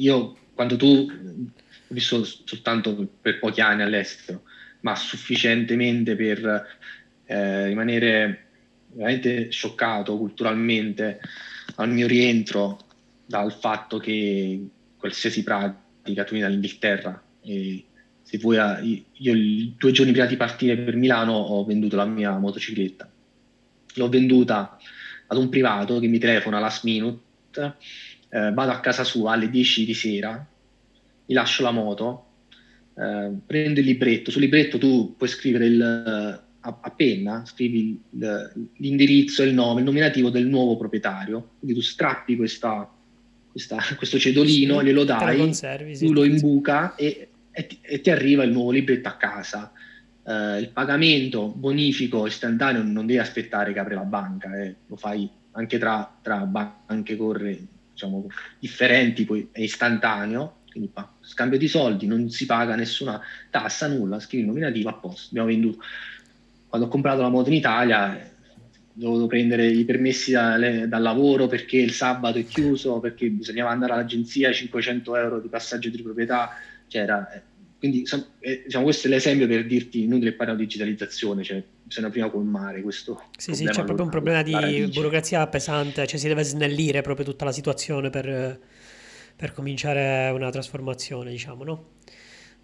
io, 0.00 0.36
quando 0.54 0.76
tu, 0.76 0.86
ho 0.86 1.94
visto 1.94 2.24
soltanto 2.24 3.06
per 3.20 3.38
pochi 3.38 3.60
anni 3.60 3.82
all'estero, 3.82 4.44
ma 4.80 4.96
sufficientemente 4.96 6.16
per 6.16 6.66
eh, 7.26 7.66
rimanere 7.66 8.46
veramente 8.92 9.50
scioccato 9.50 10.16
culturalmente 10.16 11.20
al 11.74 11.90
mio 11.90 12.06
rientro 12.06 12.78
dal 13.26 13.52
fatto 13.52 13.98
che 13.98 14.66
qualsiasi 14.96 15.42
pratica 15.42 16.24
tu 16.24 16.32
vieni 16.32 16.46
dall'Inghilterra 16.46 17.22
e 17.42 17.84
se 18.34 18.38
vuoi, 18.38 19.04
io 19.12 19.34
due 19.78 19.92
giorni 19.92 20.12
prima 20.12 20.26
di 20.26 20.36
partire 20.36 20.76
per 20.76 20.96
Milano 20.96 21.32
ho 21.34 21.64
venduto 21.64 21.94
la 21.96 22.04
mia 22.04 22.36
motocicletta. 22.36 23.08
L'ho 23.94 24.08
venduta 24.08 24.76
ad 25.28 25.36
un 25.36 25.48
privato 25.48 26.00
che 26.00 26.08
mi 26.08 26.18
telefona 26.18 26.58
last 26.58 26.82
minute, 26.82 27.74
eh, 28.28 28.50
vado 28.52 28.72
a 28.72 28.80
casa 28.80 29.04
sua 29.04 29.32
alle 29.32 29.48
10 29.48 29.84
di 29.84 29.94
sera, 29.94 30.44
gli 31.24 31.32
lascio 31.32 31.62
la 31.62 31.70
moto, 31.70 32.26
eh, 32.96 33.30
prendo 33.46 33.78
il 33.78 33.86
libretto, 33.86 34.32
sul 34.32 34.40
libretto 34.40 34.78
tu 34.78 35.14
puoi 35.16 35.28
scrivere 35.28 35.66
il, 35.66 35.80
a, 35.80 36.78
a, 36.80 36.90
penna, 36.90 37.44
scrivi 37.46 38.00
il, 38.10 38.52
l'indirizzo 38.78 39.44
il 39.44 39.54
nome, 39.54 39.80
il 39.80 39.86
nominativo 39.86 40.28
del 40.30 40.46
nuovo 40.46 40.76
proprietario, 40.76 41.50
quindi 41.60 41.76
tu 41.76 41.82
strappi 41.82 42.34
questa, 42.34 42.92
questa, 43.52 43.78
questo 43.96 44.18
cedolino, 44.18 44.80
sì, 44.80 44.84
glielo 44.84 45.04
dai, 45.04 45.38
conservi, 45.38 45.94
sì, 45.94 46.06
tu 46.06 46.12
lo 46.12 46.24
imbuca 46.24 46.96
e, 46.96 47.28
e, 47.54 47.66
ti, 47.66 47.78
e, 47.80 48.00
ti, 48.00 48.10
arriva 48.10 48.42
il 48.42 48.50
nuovo 48.50 48.72
libretto 48.72 49.08
a 49.08 49.16
casa. 49.16 49.72
Uh, 50.22 50.58
il 50.58 50.70
pagamento 50.72 51.48
bonifico 51.48 52.26
istantaneo 52.26 52.82
non 52.82 53.06
devi 53.06 53.18
aspettare 53.18 53.72
che 53.72 53.78
apre 53.78 53.94
la 53.94 54.04
banca, 54.04 54.60
eh. 54.60 54.74
lo 54.86 54.96
fai 54.96 55.30
anche 55.52 55.78
tra, 55.78 56.18
tra 56.20 56.38
banche 56.38 57.16
corre, 57.16 57.58
diciamo, 57.92 58.26
differenti, 58.58 59.24
poi 59.24 59.48
è 59.52 59.60
istantaneo, 59.60 60.62
quindi 60.70 60.90
pa, 60.92 61.12
scambio 61.20 61.58
di 61.58 61.68
soldi, 61.68 62.06
non 62.06 62.28
si 62.30 62.46
paga 62.46 62.74
nessuna 62.74 63.20
tassa, 63.50 63.86
nulla, 63.86 64.18
scrivi 64.18 64.42
il 64.42 64.48
nominativo 64.48 64.88
a 64.88 64.94
posto, 64.94 65.28
abbiamo 65.28 65.48
venduto. 65.48 65.78
Quando 66.66 66.88
ho 66.88 66.90
comprato 66.90 67.22
la 67.22 67.28
moto 67.28 67.50
in 67.50 67.56
Italia 67.56 68.32
ho 68.96 69.00
dovuto 69.00 69.26
prendere 69.26 69.66
i 69.66 69.84
permessi 69.84 70.30
da, 70.32 70.56
dal 70.56 71.02
lavoro 71.02 71.46
perché 71.46 71.76
il 71.76 71.92
sabato 71.92 72.38
è 72.38 72.44
chiuso, 72.44 73.00
perché 73.00 73.28
bisognava 73.28 73.70
andare 73.70 73.92
all'agenzia 73.92 74.52
500 74.52 75.16
euro 75.16 75.40
di 75.40 75.48
passaggio 75.48 75.88
di 75.88 76.02
proprietà, 76.02 76.50
cioè 76.94 77.42
quindi 77.84 78.08
eh, 78.40 78.62
diciamo, 78.64 78.84
questo 78.84 79.08
è 79.08 79.10
l'esempio 79.10 79.46
per 79.46 79.66
dirti, 79.66 80.04
inutile 80.04 80.32
parlare 80.32 80.58
di 80.58 80.64
digitalizzazione, 80.64 81.42
cioè 81.44 81.62
bisogna 81.82 82.08
prima 82.08 82.30
colmare 82.30 82.80
questo. 82.80 83.24
Sì, 83.36 83.52
sì, 83.52 83.66
c'è 83.66 83.84
proprio 83.84 84.06
un 84.06 84.10
problema 84.10 84.42
di 84.42 84.88
burocrazia 84.90 85.46
pesante, 85.48 86.06
cioè 86.06 86.18
si 86.18 86.26
deve 86.26 86.44
snellire 86.44 87.02
proprio 87.02 87.26
tutta 87.26 87.44
la 87.44 87.52
situazione 87.52 88.08
per, 88.08 88.58
per 89.36 89.52
cominciare 89.52 90.30
una 90.30 90.48
trasformazione, 90.48 91.30
diciamo, 91.30 91.62
no? 91.62 91.84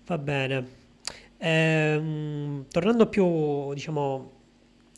Va 0.07 0.16
bene. 0.16 0.66
Ehm, 1.37 2.64
tornando 2.70 3.07
più, 3.07 3.74
diciamo, 3.74 4.33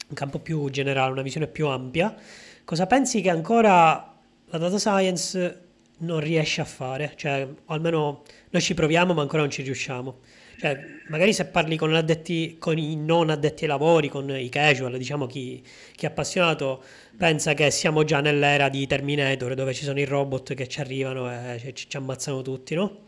in 0.09 0.15
campo 0.15 0.39
più 0.39 0.71
generale, 0.71 1.11
una 1.11 1.23
visione 1.23 1.49
più 1.49 1.67
ampia, 1.67 2.15
cosa 2.63 2.87
pensi 2.87 3.23
che 3.23 3.31
ancora 3.31 4.15
la 4.47 4.59
data 4.59 4.79
science 4.79 5.61
non 5.99 6.21
riesce 6.21 6.61
a 6.61 6.65
fare? 6.65 7.13
Cioè, 7.17 7.43
o 7.65 7.73
almeno 7.73 8.23
noi 8.53 8.63
ci 8.63 8.75
proviamo, 8.75 9.15
ma 9.15 9.23
ancora 9.23 9.41
non 9.41 9.51
ci 9.51 9.63
riusciamo. 9.63 10.19
Cioè, 10.59 10.79
magari 11.09 11.33
se 11.33 11.47
parli 11.47 11.77
con, 11.77 11.95
addetti, 11.95 12.57
con 12.59 12.77
i 12.79 12.97
non 12.97 13.31
addetti 13.31 13.65
ai 13.65 13.71
lavori, 13.71 14.09
con 14.09 14.31
i 14.31 14.49
casual, 14.51 14.97
diciamo 14.99 15.27
chi, 15.27 15.63
chi, 15.97 16.05
è 16.05 16.09
appassionato, 16.09 16.83
pensa 17.17 17.55
che 17.55 17.71
siamo 17.71 18.05
già 18.05 18.21
nell'era 18.21 18.69
di 18.69 18.87
Terminator, 18.87 19.55
dove 19.55 19.73
ci 19.73 19.85
sono 19.85 19.99
i 19.99 20.05
robot 20.05 20.53
che 20.53 20.69
ci 20.69 20.81
arrivano 20.81 21.33
e 21.33 21.73
ci, 21.75 21.89
ci 21.89 21.97
ammazzano 21.97 22.43
tutti, 22.43 22.75
no? 22.75 23.01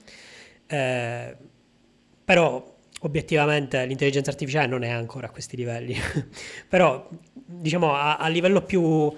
Eh, 0.67 1.37
però 2.25 2.75
obiettivamente 3.01 3.85
l'intelligenza 3.85 4.31
artificiale 4.31 4.67
non 4.67 4.83
è 4.83 4.89
ancora 4.89 5.27
a 5.27 5.31
questi 5.31 5.57
livelli. 5.57 5.95
però, 6.69 7.07
diciamo, 7.35 7.95
a, 7.95 8.17
a 8.17 8.29
livello 8.29 8.63
più 8.63 9.15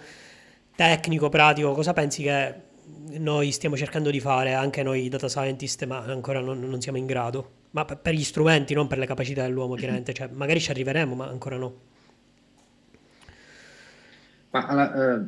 tecnico, 0.74 1.29
pratico, 1.29 1.72
cosa 1.72 1.93
pensi 1.93 2.24
che 2.24 2.66
noi 3.18 3.51
stiamo 3.53 3.76
cercando 3.76 4.11
di 4.11 4.20
fare, 4.20 4.55
anche 4.55 4.82
noi 4.82 5.09
data 5.09 5.28
scientist, 5.28 5.84
ma 5.84 5.99
ancora 6.05 6.41
non, 6.41 6.61
non 6.61 6.80
siamo 6.80 6.99
in 6.99 7.07
grado. 7.07 7.51
Ma 7.70 7.84
per, 7.84 7.99
per, 7.99 8.14
gli 8.14 8.24
strumenti, 8.24 8.74
non 8.74 8.87
per 8.87 8.99
le 8.99 9.07
capacità 9.07 9.43
dell'uomo, 9.43 9.74
chiaramente. 9.76 10.12
Cioè, 10.12 10.28
magari 10.32 10.61
ci 10.61 10.70
arriveremo, 10.70 11.14
ma 11.14 11.28
ancora 11.28 11.57
no. 11.57 11.80
Ma 14.51 14.66
alla, 14.66 15.16
eh, 15.16 15.24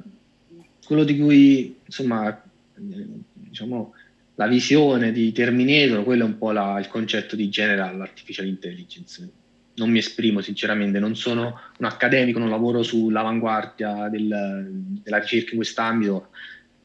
quello 0.84 1.04
di 1.04 1.18
cui, 1.18 1.78
insomma, 1.84 2.30
eh, 2.30 3.06
diciamo, 3.32 3.94
la 4.36 4.46
visione 4.46 5.11
di 5.12 5.32
Terminator, 5.32 6.04
quello 6.04 6.22
è 6.22 6.26
un 6.26 6.38
po' 6.38 6.52
la, 6.52 6.78
il 6.78 6.88
concetto 6.88 7.34
di 7.34 7.48
General 7.48 8.00
Artificial 8.00 8.46
Intelligence. 8.46 9.28
Non 9.74 9.90
mi 9.90 9.98
esprimo 9.98 10.40
sinceramente, 10.40 10.98
non 10.98 11.16
sono 11.16 11.61
un 11.78 11.84
accademico, 11.84 12.38
non 12.38 12.48
lavoro 12.48 12.82
sull'avanguardia 12.82 14.09
del, 14.09 14.68
della 15.02 15.18
ricerca 15.18 15.50
in 15.50 15.56
quest'ambito, 15.56 16.28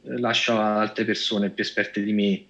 lascio 0.04 0.58
a 0.58 0.80
altre 0.80 1.04
persone 1.04 1.50
più 1.50 1.62
esperte 1.62 2.02
di 2.02 2.12
me 2.12 2.44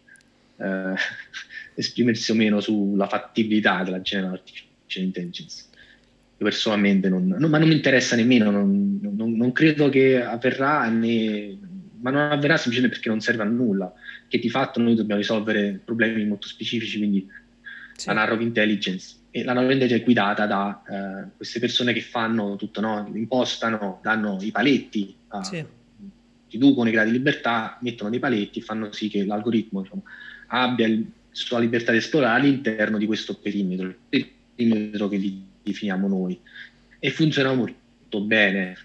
eh, 0.57 0.95
esprimersi 1.75 2.31
o 2.31 2.35
meno 2.35 2.61
sulla 2.61 3.09
fattibilità 3.09 3.83
della 3.83 4.01
General 4.01 4.35
Artificial 4.35 5.05
Intelligence. 5.05 5.65
Io 6.37 6.45
personalmente 6.45 7.09
non, 7.09 7.27
non, 7.27 7.51
ma 7.51 7.59
non 7.59 7.69
mi 7.69 7.75
interessa 7.75 8.17
nemmeno, 8.17 8.51
non, 8.51 8.99
non, 9.01 9.53
credo 9.53 9.89
che 9.89 10.23
avverrà, 10.23 10.89
né, 10.89 11.57
ma 12.01 12.11
non 12.11 12.33
avverrà 12.33 12.57
semplicemente 12.57 12.97
perché 12.97 13.09
non 13.09 13.21
serve 13.21 13.43
a 13.43 13.47
nulla, 13.47 13.93
che 14.29 14.39
di 14.39 14.51
fatto 14.51 14.81
noi 14.81 14.97
dobbiamo 14.97 15.21
risolvere 15.21 15.81
problemi 15.85 16.25
molto 16.25 16.49
specifici, 16.49 16.99
quindi 16.99 17.29
sì. 17.95 18.09
la 18.09 18.15
narrow 18.15 18.41
intelligence. 18.41 19.23
E 19.31 19.45
la 19.45 19.53
narrow 19.53 19.71
intelligence 19.71 20.03
è 20.03 20.05
guidata 20.05 20.47
da 20.47 20.83
eh, 20.89 21.29
queste 21.37 21.61
persone 21.61 21.93
che 21.93 22.01
fanno 22.01 22.57
tutto, 22.57 22.81
no? 22.81 23.09
impostano, 23.15 24.01
danno 24.03 24.39
i 24.41 24.51
paletti 24.51 25.15
a, 25.29 25.43
sì 25.43 25.65
riducono 26.55 26.89
i 26.89 26.93
gradi 26.93 27.11
di 27.11 27.17
libertà, 27.17 27.79
mettono 27.83 28.11
dei 28.11 28.21
paletti 28.21 28.61
e 28.61 28.63
fanno 28.63 28.93
sì 28.93 29.09
che 29.09 29.25
l'algoritmo 29.25 29.83
diciamo, 29.83 30.05
abbia 30.49 30.89
la 30.89 30.97
sua 31.31 31.59
libertà 31.59 31.91
di 31.91 31.99
esplorare 31.99 32.41
all'interno 32.41 32.97
di 32.97 33.07
questo 33.07 33.37
perimetro, 33.37 33.93
il 34.11 34.31
perimetro 34.55 35.09
che 35.09 35.39
definiamo 35.63 36.07
noi. 36.09 36.39
E 36.99 37.11
funziona 37.11 37.53
molto 37.53 38.21
bene. 38.21 38.77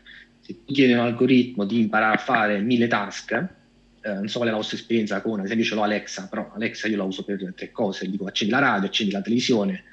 Se 0.41 0.65
tu 0.65 0.73
chiedi 0.73 0.93
a 0.93 0.99
un 0.99 1.05
algoritmo 1.05 1.63
di 1.65 1.79
imparare 1.79 2.15
a 2.15 2.19
fare 2.19 2.59
mille 2.59 2.87
task, 2.87 3.47
eh, 4.01 4.13
non 4.13 4.27
so 4.29 4.37
qual 4.37 4.49
è 4.49 4.51
la 4.51 4.57
vostra 4.57 4.77
esperienza 4.77 5.21
con, 5.21 5.39
ad 5.39 5.45
esempio 5.45 5.65
ce 5.65 5.75
l'ho 5.75 5.81
Alexa, 5.83 6.27
però 6.29 6.51
Alexa 6.55 6.87
io 6.87 6.95
la 6.97 7.03
uso 7.03 7.23
per 7.23 7.53
tre 7.55 7.71
cose, 7.71 8.09
dico 8.09 8.25
accendi 8.25 8.53
la 8.53 8.59
radio, 8.59 8.87
accendi 8.87 9.11
la 9.11 9.21
televisione, 9.21 9.83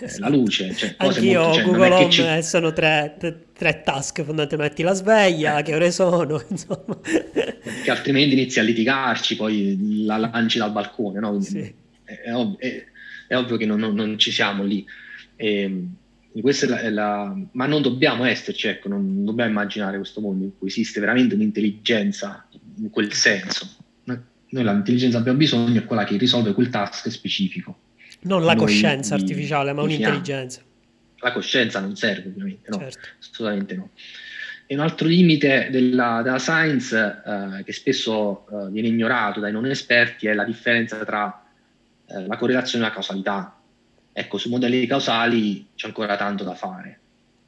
eh, 0.00 0.18
la 0.18 0.28
luce, 0.28 0.74
cioè 0.74 0.96
cose 0.96 1.20
Anch'io 1.20 1.42
molto, 1.42 1.54
cioè, 1.54 1.64
Google 1.64 1.90
Home 1.92 2.10
ci... 2.10 2.42
sono 2.42 2.72
tre, 2.72 3.16
tre, 3.52 3.82
task 3.82 4.22
fondamentalmente, 4.24 4.56
metti 4.56 4.82
la 4.82 4.92
sveglia, 4.94 5.62
che 5.62 5.74
ore 5.74 5.92
sono, 5.92 6.42
insomma. 6.50 6.98
Che 7.02 7.90
altrimenti 7.90 8.34
inizi 8.34 8.58
a 8.58 8.62
litigarci, 8.62 9.36
poi 9.36 10.04
la 10.04 10.16
lanci 10.16 10.58
dal 10.58 10.72
balcone, 10.72 11.20
no? 11.20 11.30
Quindi 11.30 11.46
sì. 11.46 11.74
è, 12.04 12.34
ov- 12.34 12.58
è, 12.58 12.84
è, 13.28 13.36
ovvio 13.36 13.56
che 13.56 13.66
non, 13.66 13.78
non, 13.78 13.94
non, 13.94 14.18
ci 14.18 14.32
siamo 14.32 14.64
lì. 14.64 14.84
E, 15.36 15.60
ehm, 15.60 15.94
la, 16.66 16.90
la, 16.90 17.36
ma 17.52 17.66
non 17.66 17.82
dobbiamo 17.82 18.24
esserci, 18.24 18.66
ecco, 18.66 18.88
non 18.88 19.24
dobbiamo 19.24 19.50
immaginare 19.50 19.98
questo 19.98 20.20
mondo 20.20 20.42
in 20.42 20.58
cui 20.58 20.66
esiste 20.66 20.98
veramente 20.98 21.36
un'intelligenza 21.36 22.43
in 22.76 22.90
quel 22.90 23.12
senso. 23.12 23.68
Noi 24.54 24.62
l'intelligenza 24.62 25.18
abbiamo 25.18 25.38
bisogno 25.38 25.80
è 25.80 25.84
quella 25.84 26.04
che 26.04 26.16
risolve 26.16 26.52
quel 26.52 26.70
task 26.70 27.10
specifico. 27.10 27.78
Non 28.20 28.44
la 28.44 28.54
Noi 28.54 28.66
coscienza 28.66 29.14
artificiale, 29.14 29.72
ma 29.72 29.82
un'intelligenza. 29.82 30.62
La 31.18 31.32
coscienza 31.32 31.80
non 31.80 31.96
serve 31.96 32.28
ovviamente, 32.28 32.70
no, 32.70 32.78
certo. 32.78 32.98
assolutamente 33.18 33.74
no. 33.74 33.90
E 34.66 34.74
un 34.74 34.80
altro 34.80 35.08
limite 35.08 35.68
della, 35.70 36.20
della 36.22 36.38
science 36.38 36.96
eh, 36.96 37.64
che 37.64 37.72
spesso 37.72 38.46
eh, 38.46 38.70
viene 38.70 38.88
ignorato 38.88 39.40
dai 39.40 39.52
non 39.52 39.66
esperti 39.66 40.26
è 40.26 40.34
la 40.34 40.44
differenza 40.44 41.04
tra 41.04 41.44
eh, 42.06 42.26
la 42.26 42.36
correlazione 42.36 42.84
e 42.84 42.88
la 42.88 42.94
causalità. 42.94 43.60
Ecco, 44.12 44.38
su 44.38 44.48
modelli 44.48 44.86
causali 44.86 45.66
c'è 45.74 45.88
ancora 45.88 46.16
tanto 46.16 46.44
da 46.44 46.54
fare. 46.54 47.00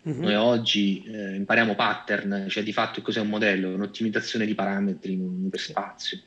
Uh-huh. 0.07 0.21
Noi 0.21 0.35
oggi 0.37 1.03
eh, 1.03 1.35
impariamo 1.35 1.75
pattern, 1.75 2.47
cioè 2.49 2.63
di 2.63 2.73
fatto 2.73 3.03
cos'è 3.03 3.19
un 3.19 3.29
modello? 3.29 3.75
Un'ottimizzazione 3.75 4.47
di 4.47 4.55
parametri 4.55 5.15
in 5.15 5.21
un 5.21 5.45
iperspazio. 5.47 6.21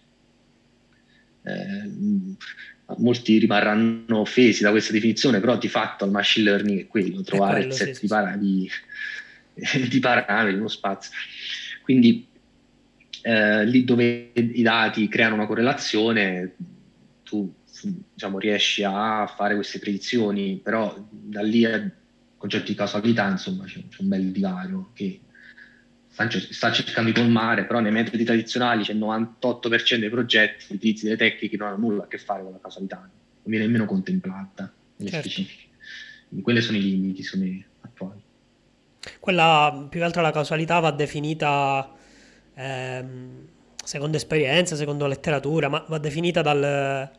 Eh, 1.44 1.90
molti 2.98 3.38
rimarranno 3.38 4.18
offesi 4.18 4.64
da 4.64 4.72
questa 4.72 4.92
definizione, 4.92 5.40
però 5.40 5.58
di 5.58 5.70
fatto 5.70 6.04
il 6.04 6.12
machine 6.12 6.50
learning 6.50 6.82
è 6.82 6.88
quello, 6.88 7.22
trovare 7.22 7.62
è 7.62 7.68
quello, 7.68 7.74
il 7.74 7.80
set 7.80 7.94
sì, 7.96 8.02
di, 8.02 8.08
para- 8.08 8.36
di, 8.36 8.70
di, 9.88 10.00
parametri 10.00 10.52
in 10.52 10.60
uno 10.60 10.68
spazio. 10.68 11.12
Quindi 11.82 12.28
eh, 13.22 13.66
lì 13.66 13.86
dove 13.86 14.32
i 14.34 14.62
dati 14.62 15.08
creano 15.08 15.36
una 15.36 15.46
correlazione, 15.46 16.54
tu 17.24 17.50
diciamo, 17.82 18.40
riesci 18.40 18.84
a 18.84 19.26
fare 19.26 19.56
queste 19.56 19.80
predizioni, 19.80 20.60
però 20.62 20.94
da 21.10 21.42
lì 21.42 21.64
a 21.64 21.90
concetto 22.40 22.66
di 22.66 22.74
causalità, 22.74 23.30
insomma, 23.30 23.66
c'è, 23.66 23.82
c'è 23.88 24.02
un 24.02 24.08
bel 24.08 24.32
divario 24.32 24.90
che 24.94 25.20
sta, 26.08 26.72
cercando 26.72 27.12
di 27.12 27.20
colmare, 27.20 27.66
però 27.66 27.80
nei 27.80 27.92
metodi 27.92 28.24
tradizionali 28.24 28.84
c'è 28.84 28.94
il 28.94 29.00
98% 29.00 30.00
dei 30.00 30.10
progetti 30.10 30.74
utilizzi 30.74 31.04
delle 31.04 31.18
tecniche 31.18 31.50
che 31.50 31.58
non 31.58 31.68
hanno 31.68 31.78
nulla 31.78 32.04
a 32.04 32.08
che 32.08 32.18
fare 32.18 32.42
con 32.42 32.54
la 32.54 32.60
causalità, 32.60 32.98
non 32.98 33.12
viene 33.44 33.66
nemmeno 33.66 33.86
contemplata 33.86 34.72
nelle 34.96 35.12
certo. 35.12 35.30
specifiche. 35.30 35.68
Quindi 36.28 36.44
quelli 36.44 36.62
sono 36.62 36.78
i 36.78 36.82
limiti 36.82 37.24
sono 37.24 37.44
i 37.44 37.64
attuali. 37.82 38.22
Quella, 39.20 39.88
più 39.90 40.00
che 40.00 40.06
altro 40.06 40.22
la 40.22 40.32
causalità 40.32 40.80
va 40.80 40.92
definita 40.92 41.94
ehm, 42.56 43.48
secondo 43.84 44.18
esperienza, 44.18 44.76
secondo 44.76 45.08
letteratura, 45.08 45.68
ma 45.68 45.84
va 45.88 45.98
definita 45.98 46.42
dal, 46.42 47.10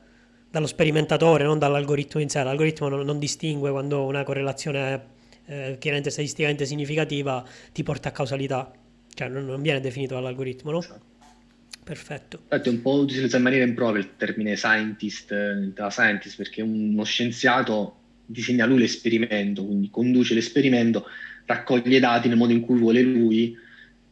dallo 0.51 0.67
sperimentatore, 0.67 1.45
non 1.45 1.59
dall'algoritmo 1.59 2.21
in 2.21 2.29
sé. 2.29 2.43
L'algoritmo 2.43 2.89
non, 2.89 3.05
non 3.05 3.19
distingue 3.19 3.71
quando 3.71 4.05
una 4.05 4.25
correlazione 4.25 5.19
eh, 5.47 5.77
chiaramente 5.79 6.11
statisticamente 6.11 6.67
significativa 6.67 7.45
ti 7.73 7.83
porta 7.83 8.09
a 8.09 8.13
causalità. 8.13 8.73
Cioè 9.13 9.29
non, 9.29 9.47
non 9.47 9.63
viene 9.63 9.81
definito 9.81 10.15
dall'algoritmo, 10.15 10.71
no? 10.71 10.79
Esatto. 10.79 11.09
Perfetto. 11.83 12.41
Infatti 12.43 12.69
è 12.69 12.73
un 12.73 12.83
po' 12.83 13.01
utilizzato 13.01 13.37
in 13.37 13.43
maniera 13.43 13.65
impropria 13.65 14.03
il 14.03 14.11
termine 14.17 14.55
scientist, 14.55 15.33
eh, 15.33 15.71
da 15.75 15.91
scientist, 15.91 16.37
perché 16.37 16.63
uno 16.63 17.03
scienziato 17.05 17.97
disegna 18.27 18.67
lui 18.67 18.79
l'esperimento, 18.79 19.65
quindi 19.65 19.91
conduce 19.91 20.35
l'esperimento, 20.35 21.07
raccoglie 21.47 21.97
i 21.97 22.01
dati 22.01 22.29
nel 22.29 22.37
modo 22.37 22.53
in 22.53 22.61
cui 22.61 22.79
vuole 22.79 23.03
lui 23.03 23.57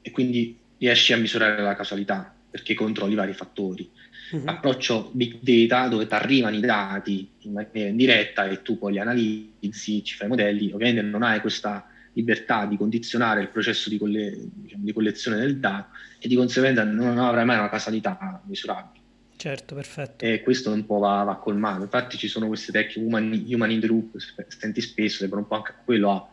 e 0.03 0.11
quindi 0.11 0.59
riesce 0.78 1.12
a 1.12 1.18
misurare 1.18 1.62
la 1.62 1.76
causalità 1.76 2.34
perché 2.51 2.74
controlli 2.74 3.14
vari 3.14 3.32
fattori. 3.32 3.89
Uh-huh. 4.31 4.43
Approccio 4.45 5.11
big 5.12 5.39
data 5.66 5.89
dove 5.89 6.07
ti 6.07 6.14
arrivano 6.14 6.57
i 6.57 6.61
dati 6.61 7.31
in 7.41 7.53
maniera 7.53 7.89
indiretta 7.89 8.47
e 8.47 8.62
tu 8.62 8.79
poi 8.79 8.93
li 8.93 8.99
analizzi, 8.99 10.05
ci 10.05 10.16
fai 10.16 10.29
modelli, 10.29 10.70
ovviamente 10.72 11.03
non 11.03 11.22
hai 11.22 11.41
questa 11.41 11.89
libertà 12.12 12.66
di 12.66 12.76
condizionare 12.76 13.41
il 13.41 13.49
processo 13.49 13.89
di, 13.89 13.97
colle- 13.97 14.37
diciamo, 14.37 14.85
di 14.85 14.93
collezione 14.93 15.39
del 15.39 15.59
dato 15.59 15.97
e 16.18 16.29
di 16.29 16.35
conseguenza 16.35 16.85
non 16.85 17.18
avrai 17.18 17.45
mai 17.45 17.59
una 17.59 17.68
causalità 17.68 18.43
misurabile. 18.47 18.97
Certo, 19.37 19.76
perfetto. 19.76 20.24
E 20.24 20.43
questo 20.43 20.72
un 20.72 20.85
po' 20.85 20.99
va, 20.99 21.22
va 21.22 21.37
colmato. 21.37 21.83
Infatti 21.83 22.18
ci 22.18 22.26
sono 22.26 22.49
queste 22.49 22.72
tecniche 22.72 22.99
human, 22.99 23.45
human 23.47 23.70
in 23.70 23.81
the 23.81 23.87
loop, 23.87 24.16
senti 24.49 24.81
spesso, 24.81 25.18
servono 25.18 25.43
un 25.43 25.47
po' 25.47 25.55
anche 25.55 25.70
a 25.70 25.74
quello 25.85 26.11
a 26.11 26.29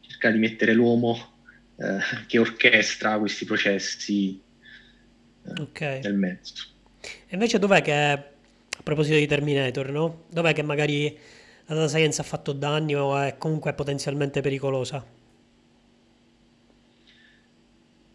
cercare 0.00 0.34
di 0.34 0.40
mettere 0.40 0.72
l'uomo 0.72 1.18
eh, 1.76 1.98
che 2.28 2.38
orchestra 2.38 3.18
questi 3.18 3.44
processi 3.44 4.40
eh, 5.42 5.60
okay. 5.60 6.00
nel 6.02 6.14
mezzo. 6.14 6.64
Invece 7.30 7.58
dov'è 7.58 7.82
che, 7.82 7.92
a 7.92 8.22
proposito 8.82 9.16
di 9.16 9.26
Terminator, 9.26 9.90
no? 9.90 10.24
Dov'è 10.30 10.52
che 10.52 10.62
magari 10.62 11.16
la 11.66 11.74
data 11.74 11.88
science 11.88 12.20
ha 12.20 12.24
fatto 12.24 12.52
danni 12.52 12.94
o 12.94 13.18
è 13.18 13.36
comunque 13.38 13.74
potenzialmente 13.74 14.40
pericolosa? 14.40 15.04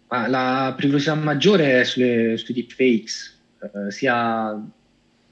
Ma 0.08 0.28
la 0.28 0.74
pericolosità 0.76 1.16
maggiore 1.16 1.82
è 1.82 1.84
sulle, 1.84 2.38
sui 2.38 2.54
deepfakes, 2.54 3.40
eh, 3.60 3.92
sia 3.92 4.62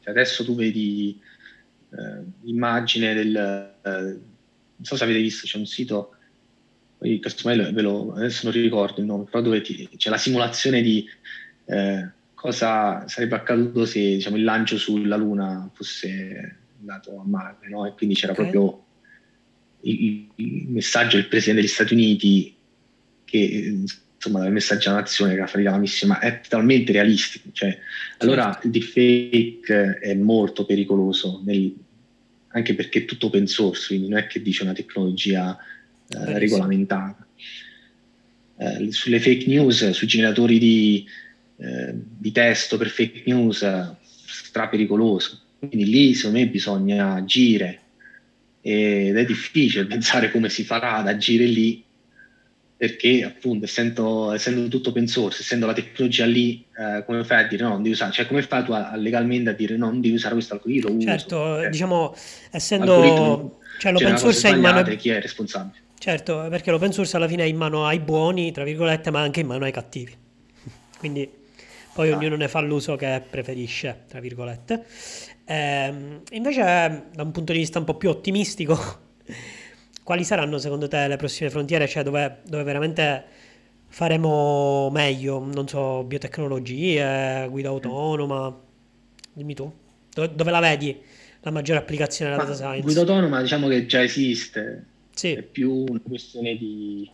cioè 0.01 0.13
adesso 0.13 0.43
tu 0.43 0.55
vedi 0.55 1.19
eh, 1.91 2.23
l'immagine 2.41 3.13
del... 3.13 3.35
Eh, 3.81 4.29
non 4.81 4.89
so 4.89 4.95
se 4.95 5.03
avete 5.03 5.19
visto, 5.19 5.45
c'è 5.45 5.59
un 5.59 5.67
sito, 5.67 6.15
ve 6.97 7.81
lo, 7.81 8.13
adesso 8.13 8.49
non 8.49 8.59
ricordo 8.59 8.99
il 8.99 9.05
nome, 9.05 9.25
però 9.25 9.41
dove 9.41 9.61
ti, 9.61 9.87
c'è 9.95 10.09
la 10.09 10.17
simulazione 10.17 10.81
di 10.81 11.07
eh, 11.65 12.09
cosa 12.41 13.07
sarebbe 13.07 13.35
accaduto 13.35 13.85
se 13.85 13.99
diciamo, 13.99 14.35
il 14.35 14.43
lancio 14.43 14.75
sulla 14.75 15.15
Luna 15.15 15.69
fosse 15.75 16.57
andato 16.79 17.19
a 17.19 17.23
Marte, 17.23 17.67
no? 17.67 17.85
E 17.85 17.93
quindi 17.93 18.15
c'era 18.15 18.31
okay. 18.31 18.49
proprio 18.49 18.83
il, 19.81 20.27
il, 20.37 20.67
messaggio 20.69 21.17
del 21.17 21.27
Presidente 21.27 21.61
degli 21.61 21.69
Stati 21.69 21.93
Uniti 21.93 22.55
che 23.25 23.37
insomma 24.17 24.39
dal 24.39 24.51
messaggio 24.51 24.89
alla 24.89 25.01
nazione 25.01 25.35
che 25.35 25.61
la 25.61 25.77
missione, 25.77 26.13
ma 26.13 26.19
è 26.19 26.41
totalmente 26.41 26.91
realistico. 26.91 27.49
Cioè, 27.51 27.77
allora 28.17 28.59
il 28.63 28.71
deepfake 28.71 29.99
è 29.99 30.15
molto 30.15 30.65
pericoloso, 30.65 31.43
nel, 31.45 31.71
anche 32.47 32.73
perché 32.73 33.01
è 33.01 33.05
tutto 33.05 33.27
open 33.27 33.45
source, 33.45 33.85
quindi 33.85 34.09
non 34.09 34.17
è 34.17 34.25
che 34.25 34.41
dice 34.41 34.63
una 34.63 34.73
tecnologia 34.73 35.55
eh, 36.07 36.39
regolamentata. 36.39 37.23
Eh, 38.57 38.91
sulle 38.91 39.19
fake 39.19 39.45
news, 39.45 39.91
sui 39.91 40.07
generatori 40.07 40.57
di, 40.57 41.05
eh, 41.61 41.93
di 41.93 42.31
testo 42.31 42.77
per 42.77 42.89
fake 42.89 43.23
news, 43.25 43.65
stra 44.01 44.67
pericoloso. 44.67 45.39
Quindi 45.59 45.85
lì 45.85 46.13
secondo 46.15 46.39
me 46.39 46.47
bisogna 46.47 47.13
agire 47.13 47.79
ed 48.61 49.15
è 49.15 49.25
difficile 49.25 49.85
pensare 49.85 50.31
come 50.31 50.49
si 50.49 50.63
farà 50.63 50.97
ad 50.97 51.07
agire 51.07 51.45
lì 51.45 51.83
perché 52.81 53.23
appunto 53.23 53.65
essendo, 53.65 54.31
essendo 54.31 54.67
tutto 54.67 54.89
open 54.89 55.05
source, 55.05 55.43
essendo 55.43 55.67
la 55.67 55.73
tecnologia 55.73 56.25
lì, 56.25 56.65
eh, 56.75 57.03
come 57.05 57.23
fai 57.23 57.43
a 57.43 57.47
dire 57.47 57.61
no, 57.61 57.69
non 57.69 57.83
devi 57.83 57.93
usare, 57.93 58.11
cioè 58.11 58.25
come 58.25 58.41
fai 58.41 58.63
tu 58.63 58.71
a, 58.71 58.95
legalmente 58.95 59.51
a 59.51 59.53
dire 59.53 59.77
no, 59.77 59.85
non 59.85 60.01
devi 60.01 60.15
usare 60.15 60.33
questo 60.33 60.55
algoritmo? 60.55 60.99
Certo, 60.99 61.37
uso, 61.37 61.69
diciamo, 61.69 62.15
essendo, 62.49 63.59
cioè 63.77 63.91
l'open 63.91 64.17
source 64.17 64.47
è 64.47 64.53
in 64.55 64.61
mano... 64.61 64.81
Chi 64.95 65.09
è 65.09 65.21
responsabile? 65.21 65.75
Certo, 65.99 66.47
perché 66.49 66.71
l'open 66.71 66.91
source 66.91 67.15
alla 67.17 67.27
fine 67.27 67.43
è 67.43 67.45
in 67.45 67.57
mano 67.57 67.85
ai 67.85 67.99
buoni, 67.99 68.51
tra 68.51 68.63
virgolette, 68.63 69.11
ma 69.11 69.21
anche 69.21 69.41
in 69.41 69.45
mano 69.45 69.65
ai 69.65 69.71
cattivi. 69.71 70.15
Quindi 70.97 71.29
poi 71.93 72.11
ah. 72.11 72.15
ognuno 72.15 72.35
ne 72.35 72.47
fa 72.47 72.61
l'uso 72.61 72.95
che 72.95 73.21
preferisce, 73.27 74.03
tra 74.07 74.19
virgolette. 74.19 74.85
Ehm, 75.45 76.21
invece, 76.31 76.61
da 77.13 77.23
un 77.23 77.31
punto 77.31 77.51
di 77.51 77.59
vista 77.59 77.79
un 77.79 77.85
po' 77.85 77.95
più 77.95 78.09
ottimistico, 78.09 78.77
quali 80.03 80.23
saranno 80.23 80.57
secondo 80.57 80.87
te 80.87 81.07
le 81.07 81.17
prossime 81.17 81.49
frontiere, 81.49 81.87
cioè 81.87 82.03
dove, 82.03 82.39
dove 82.45 82.63
veramente 82.63 83.23
faremo 83.87 84.89
meglio, 84.91 85.39
non 85.39 85.67
so, 85.67 86.03
biotecnologie, 86.03 87.47
guida 87.49 87.69
autonoma, 87.69 88.57
dimmi 89.33 89.53
tu, 89.53 89.71
dove, 90.13 90.31
dove 90.33 90.51
la 90.51 90.59
vedi 90.61 90.97
la 91.41 91.51
maggiore 91.51 91.79
applicazione 91.79 92.31
della 92.31 92.43
data 92.43 92.55
science? 92.55 92.83
Guida 92.83 93.01
autonoma 93.01 93.41
diciamo 93.41 93.67
che 93.67 93.85
già 93.85 94.01
esiste, 94.01 94.85
sì. 95.13 95.33
è 95.33 95.41
più 95.41 95.83
una 95.89 95.99
questione 96.01 96.55
di... 96.55 97.09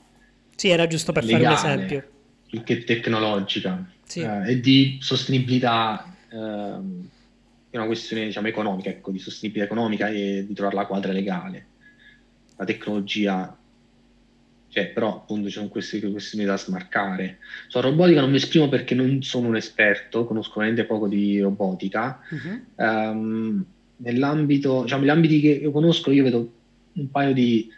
Sì, 0.55 0.69
era 0.69 0.86
giusto 0.86 1.11
per 1.11 1.23
legale, 1.23 1.55
fare 1.55 1.73
un 1.73 1.73
esempio. 1.73 2.09
Più 2.47 2.63
che 2.63 2.84
tecnologica 2.84 3.95
sì. 4.08 4.22
eh, 4.22 4.51
e 4.51 4.60
di 4.60 4.97
sostenibilità, 5.01 6.16
eh, 6.30 6.80
è 7.70 7.76
una 7.78 7.86
questione 7.86 8.26
diciamo 8.26 8.47
economica, 8.47 8.89
ecco, 8.89 9.12
di 9.12 9.20
sostenibilità 9.20 9.72
economica 9.72 10.08
e 10.08 10.45
di 10.47 10.53
trovare 10.53 10.76
la 10.76 10.86
quadra 10.88 11.12
legale 11.12 11.68
la 12.58 12.66
tecnologia 12.66 13.58
cioè, 14.70 14.89
però 14.89 15.16
appunto 15.16 15.47
ci 15.47 15.53
sono 15.53 15.70
queste 15.70 15.99
questioni 16.12 16.43
da 16.43 16.58
smarcare. 16.58 17.38
Su 17.68 17.80
robotica 17.80 18.20
non 18.20 18.30
mi 18.30 18.36
esprimo 18.36 18.68
perché 18.68 18.93
non 18.93 19.24
sono 19.24 19.47
un 19.47 19.55
esperto, 19.55 20.26
conosco 20.26 20.55
veramente 20.58 20.86
poco 20.86 21.08
di 21.08 21.39
robotica. 21.39 22.20
Uh-huh. 22.30 22.86
Um, 22.86 23.66
nell'ambito, 23.95 24.84
diciamo, 24.84 25.01
negli 25.01 25.10
ambiti 25.10 25.39
che 25.39 25.47
io 25.47 25.72
conosco, 25.72 26.12
io 26.12 26.24
vedo 26.24 26.53
un 26.93 27.10
paio 27.10 27.34
di, 27.34 27.72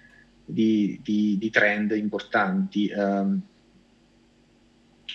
di, 0.44 1.00
di, 1.02 1.38
di 1.38 1.50
trend 1.52 1.92
importanti. 1.92 2.92
Um, 2.94 3.40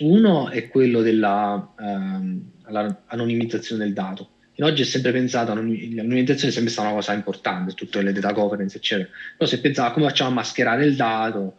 uno 0.01 0.51
è 0.51 0.69
quello 0.69 1.03
dell'anonimizzazione 1.03 3.83
um, 3.83 3.89
del 3.89 3.95
dato 3.95 4.29
ad 4.57 4.71
oggi 4.71 4.83
è 4.83 4.85
sempre 4.85 5.11
pensato, 5.11 5.53
l'anonimizzazione 5.53 6.51
è 6.51 6.53
sempre 6.53 6.71
stata 6.71 6.87
una 6.87 6.97
cosa 6.97 7.13
importante, 7.13 7.75
tutte 7.75 8.01
le 8.03 8.13
data 8.13 8.33
governance, 8.33 8.77
eccetera. 8.77 9.09
Però 9.37 9.51
si 9.51 9.57
è 9.57 9.61
pensato 9.61 9.95
come 9.95 10.07
facciamo 10.07 10.31
a 10.31 10.35
mascherare 10.35 10.85
il 10.85 10.95
dato, 10.95 11.57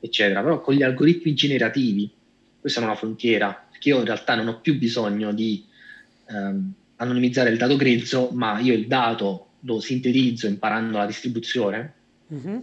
eccetera. 0.00 0.42
Però 0.42 0.60
con 0.60 0.74
gli 0.74 0.82
algoritmi 0.82 1.32
generativi, 1.32 2.10
questa 2.60 2.80
è 2.80 2.84
una 2.84 2.94
frontiera, 2.94 3.66
perché 3.70 3.88
io 3.88 4.00
in 4.00 4.04
realtà 4.04 4.34
non 4.34 4.48
ho 4.48 4.60
più 4.60 4.76
bisogno 4.76 5.32
di 5.32 5.64
ehm, 6.28 6.72
anonimizzare 6.96 7.48
il 7.48 7.56
dato 7.56 7.76
grezzo, 7.76 8.28
ma 8.32 8.58
io 8.58 8.74
il 8.74 8.86
dato 8.86 9.52
lo 9.60 9.80
sintetizzo 9.80 10.46
imparando 10.46 10.98
la 10.98 11.06
distribuzione, 11.06 11.94
mm-hmm. 12.34 12.58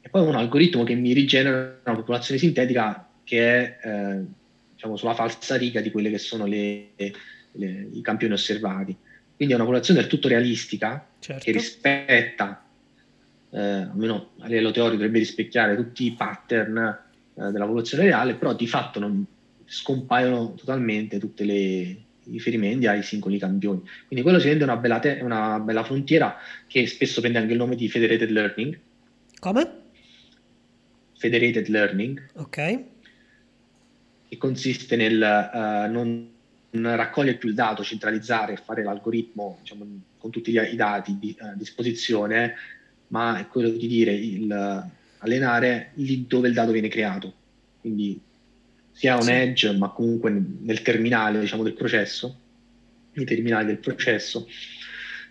e 0.00 0.08
poi 0.08 0.22
ho 0.22 0.28
un 0.28 0.34
algoritmo 0.34 0.82
che 0.82 0.94
mi 0.94 1.12
rigenera 1.12 1.80
una 1.84 1.96
popolazione 1.96 2.40
sintetica 2.40 3.08
che 3.22 3.38
è 3.38 3.78
eh, 3.84 4.24
diciamo, 4.82 4.96
sulla 4.96 5.14
falsa 5.14 5.56
riga 5.56 5.80
di 5.80 5.92
quelle 5.92 6.10
che 6.10 6.18
sono 6.18 6.44
le, 6.44 6.90
le, 6.96 7.88
i 7.92 8.00
campioni 8.02 8.32
osservati. 8.32 8.96
Quindi 9.36 9.54
è 9.54 9.56
una 9.56 9.64
popolazione 9.64 10.00
del 10.00 10.08
tutto 10.08 10.28
realistica 10.28 11.06
certo. 11.20 11.44
che 11.44 11.52
rispetta, 11.52 12.64
eh, 13.50 13.60
almeno 13.60 14.30
a 14.40 14.46
livello 14.46 14.72
teorico, 14.72 14.96
dovrebbe 14.96 15.18
rispecchiare 15.18 15.76
tutti 15.76 16.04
i 16.04 16.12
pattern 16.12 16.78
eh, 16.78 17.50
della 17.50 17.64
popolazione 17.64 18.04
reale, 18.04 18.34
però 18.34 18.54
di 18.54 18.66
fatto 18.66 18.98
non 18.98 19.24
scompaiono 19.64 20.54
totalmente 20.54 21.18
tutti 21.18 21.44
i 21.44 22.04
riferimenti 22.24 22.86
ai 22.86 23.02
singoli 23.02 23.38
campioni. 23.38 23.82
Quindi 24.06 24.24
quello 24.24 24.38
si 24.38 24.48
rende 24.48 24.64
una 24.64 24.76
bella, 24.76 24.98
te- 24.98 25.20
una 25.22 25.58
bella 25.60 25.84
frontiera 25.84 26.36
che 26.66 26.86
spesso 26.86 27.20
prende 27.20 27.38
anche 27.38 27.52
il 27.52 27.58
nome 27.58 27.76
di 27.76 27.88
federated 27.88 28.30
learning. 28.30 28.78
Come? 29.38 29.80
Federated 31.16 31.68
learning. 31.68 32.30
Ok. 32.34 32.90
Che 34.32 34.38
consiste 34.38 34.96
nel 34.96 35.20
uh, 35.20 35.92
non 35.92 36.96
raccogliere 36.96 37.36
più 37.36 37.50
il 37.50 37.54
dato, 37.54 37.84
centralizzare 37.84 38.54
e 38.54 38.56
fare 38.56 38.82
l'algoritmo 38.82 39.58
diciamo, 39.60 39.84
con 40.16 40.30
tutti 40.30 40.50
i 40.50 40.74
dati 40.74 41.18
di, 41.18 41.36
a 41.38 41.52
disposizione, 41.54 42.54
ma 43.08 43.38
è 43.38 43.46
quello 43.46 43.68
di 43.68 43.86
dire 43.86 44.14
il, 44.14 44.90
allenare 45.18 45.90
lì 45.96 46.24
dove 46.26 46.48
il 46.48 46.54
dato 46.54 46.72
viene 46.72 46.88
creato. 46.88 47.30
Quindi 47.78 48.18
sia 48.90 49.16
un 49.16 49.24
sì. 49.24 49.32
edge, 49.32 49.76
ma 49.76 49.90
comunque 49.90 50.30
nel 50.30 50.80
terminale 50.80 51.38
diciamo, 51.38 51.62
del 51.62 51.74
processo, 51.74 52.34
nei 53.12 53.26
terminali 53.26 53.66
del 53.66 53.80
processo, 53.80 54.48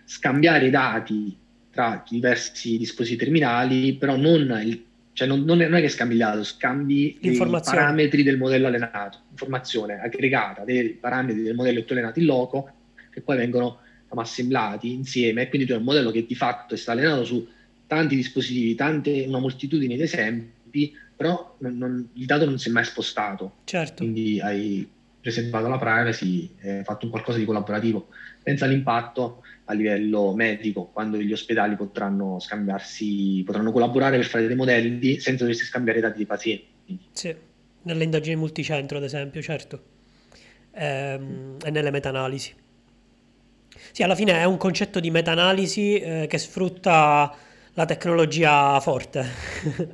scambiare 0.04 0.68
i 0.68 0.70
dati 0.70 1.36
tra 1.72 2.04
diversi 2.08 2.78
dispositivi 2.78 3.24
terminali, 3.24 3.96
però 3.96 4.14
non, 4.14 4.60
il, 4.64 4.80
cioè 5.14 5.28
non, 5.28 5.42
non, 5.42 5.60
è, 5.60 5.68
non 5.68 5.78
è, 5.78 5.80
che 5.80 5.88
scambi 5.88 6.14
il 6.14 6.20
dato, 6.20 6.42
scambi 6.42 7.18
i 7.20 7.36
parametri 7.36 8.22
del 8.22 8.38
modello 8.38 8.66
allenato, 8.68 9.18
informazione 9.30 10.00
aggregata 10.00 10.64
dei 10.64 10.90
parametri 10.90 11.42
del 11.42 11.54
modello 11.54 11.80
che 11.80 11.86
tu 11.86 11.92
allenato 11.92 12.18
in 12.18 12.26
loco, 12.26 12.70
che 13.10 13.20
poi 13.20 13.36
vengono 13.36 13.78
assemblati 14.08 14.92
insieme, 14.92 15.42
e 15.42 15.48
quindi 15.48 15.66
tu 15.66 15.72
hai 15.72 15.78
un 15.78 15.84
modello 15.84 16.10
che 16.10 16.26
di 16.26 16.34
fatto 16.34 16.74
è 16.74 16.76
stato 16.76 16.98
allenato 16.98 17.24
su 17.24 17.46
tanti 17.86 18.16
dispositivi, 18.16 18.74
tante, 18.74 19.24
una 19.26 19.38
moltitudine 19.38 19.96
di 19.96 20.02
esempi, 20.02 20.94
però 21.14 21.56
non, 21.58 21.76
non, 21.76 22.08
il 22.14 22.26
dato 22.26 22.46
non 22.46 22.58
si 22.58 22.68
è 22.68 22.72
mai 22.72 22.84
spostato. 22.84 23.56
Certo. 23.64 24.02
Quindi 24.02 24.40
hai 24.40 24.88
preservato 25.20 25.68
la 25.68 25.78
privacy, 25.78 26.50
hai 26.62 26.82
fatto 26.84 27.04
un 27.04 27.10
qualcosa 27.10 27.38
di 27.38 27.44
collaborativo. 27.44 28.08
Pensa 28.42 28.64
all'impatto 28.64 29.44
a 29.72 29.74
livello 29.74 30.34
medico, 30.34 30.90
quando 30.92 31.18
gli 31.18 31.32
ospedali 31.32 31.76
potranno 31.76 32.38
scambiarsi, 32.38 33.42
potranno 33.44 33.72
collaborare 33.72 34.16
per 34.16 34.26
fare 34.26 34.46
dei 34.46 34.56
modelli 34.56 35.18
senza 35.18 35.44
doversi 35.44 35.64
scambiare 35.64 36.00
dati 36.00 36.18
dei 36.18 36.26
pazienti. 36.26 36.98
Sì, 37.12 37.34
nelle 37.82 38.04
indagini 38.04 38.36
multicentro, 38.36 38.98
ad 38.98 39.04
esempio, 39.04 39.42
certo, 39.42 39.82
ehm, 40.72 41.56
e 41.64 41.70
nelle 41.70 41.90
meta-analisi. 41.90 42.54
Sì, 43.90 44.02
alla 44.02 44.14
fine 44.14 44.34
è 44.34 44.44
un 44.44 44.56
concetto 44.56 45.00
di 45.00 45.10
meta-analisi 45.10 45.98
eh, 45.98 46.26
che 46.28 46.38
sfrutta 46.38 47.34
la 47.74 47.84
tecnologia 47.84 48.78
forte. 48.80 49.26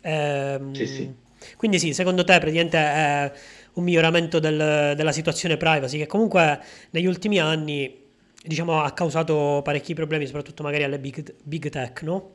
ehm, 0.00 0.72
sì, 0.72 0.86
sì. 0.86 1.22
Quindi 1.56 1.78
sì, 1.78 1.92
secondo 1.92 2.24
te 2.24 2.38
praticamente 2.38 2.78
è 2.78 3.32
un 3.74 3.84
miglioramento 3.84 4.38
del, 4.38 4.94
della 4.96 5.12
situazione 5.12 5.56
privacy 5.56 5.98
che 5.98 6.06
comunque 6.06 6.60
negli 6.90 7.06
ultimi 7.06 7.40
anni 7.40 8.02
diciamo, 8.44 8.82
ha 8.82 8.92
causato 8.92 9.60
parecchi 9.64 9.94
problemi, 9.94 10.26
soprattutto 10.26 10.62
magari 10.62 10.84
alle 10.84 10.98
big, 10.98 11.34
big 11.42 11.68
tech, 11.70 12.02
no? 12.02 12.32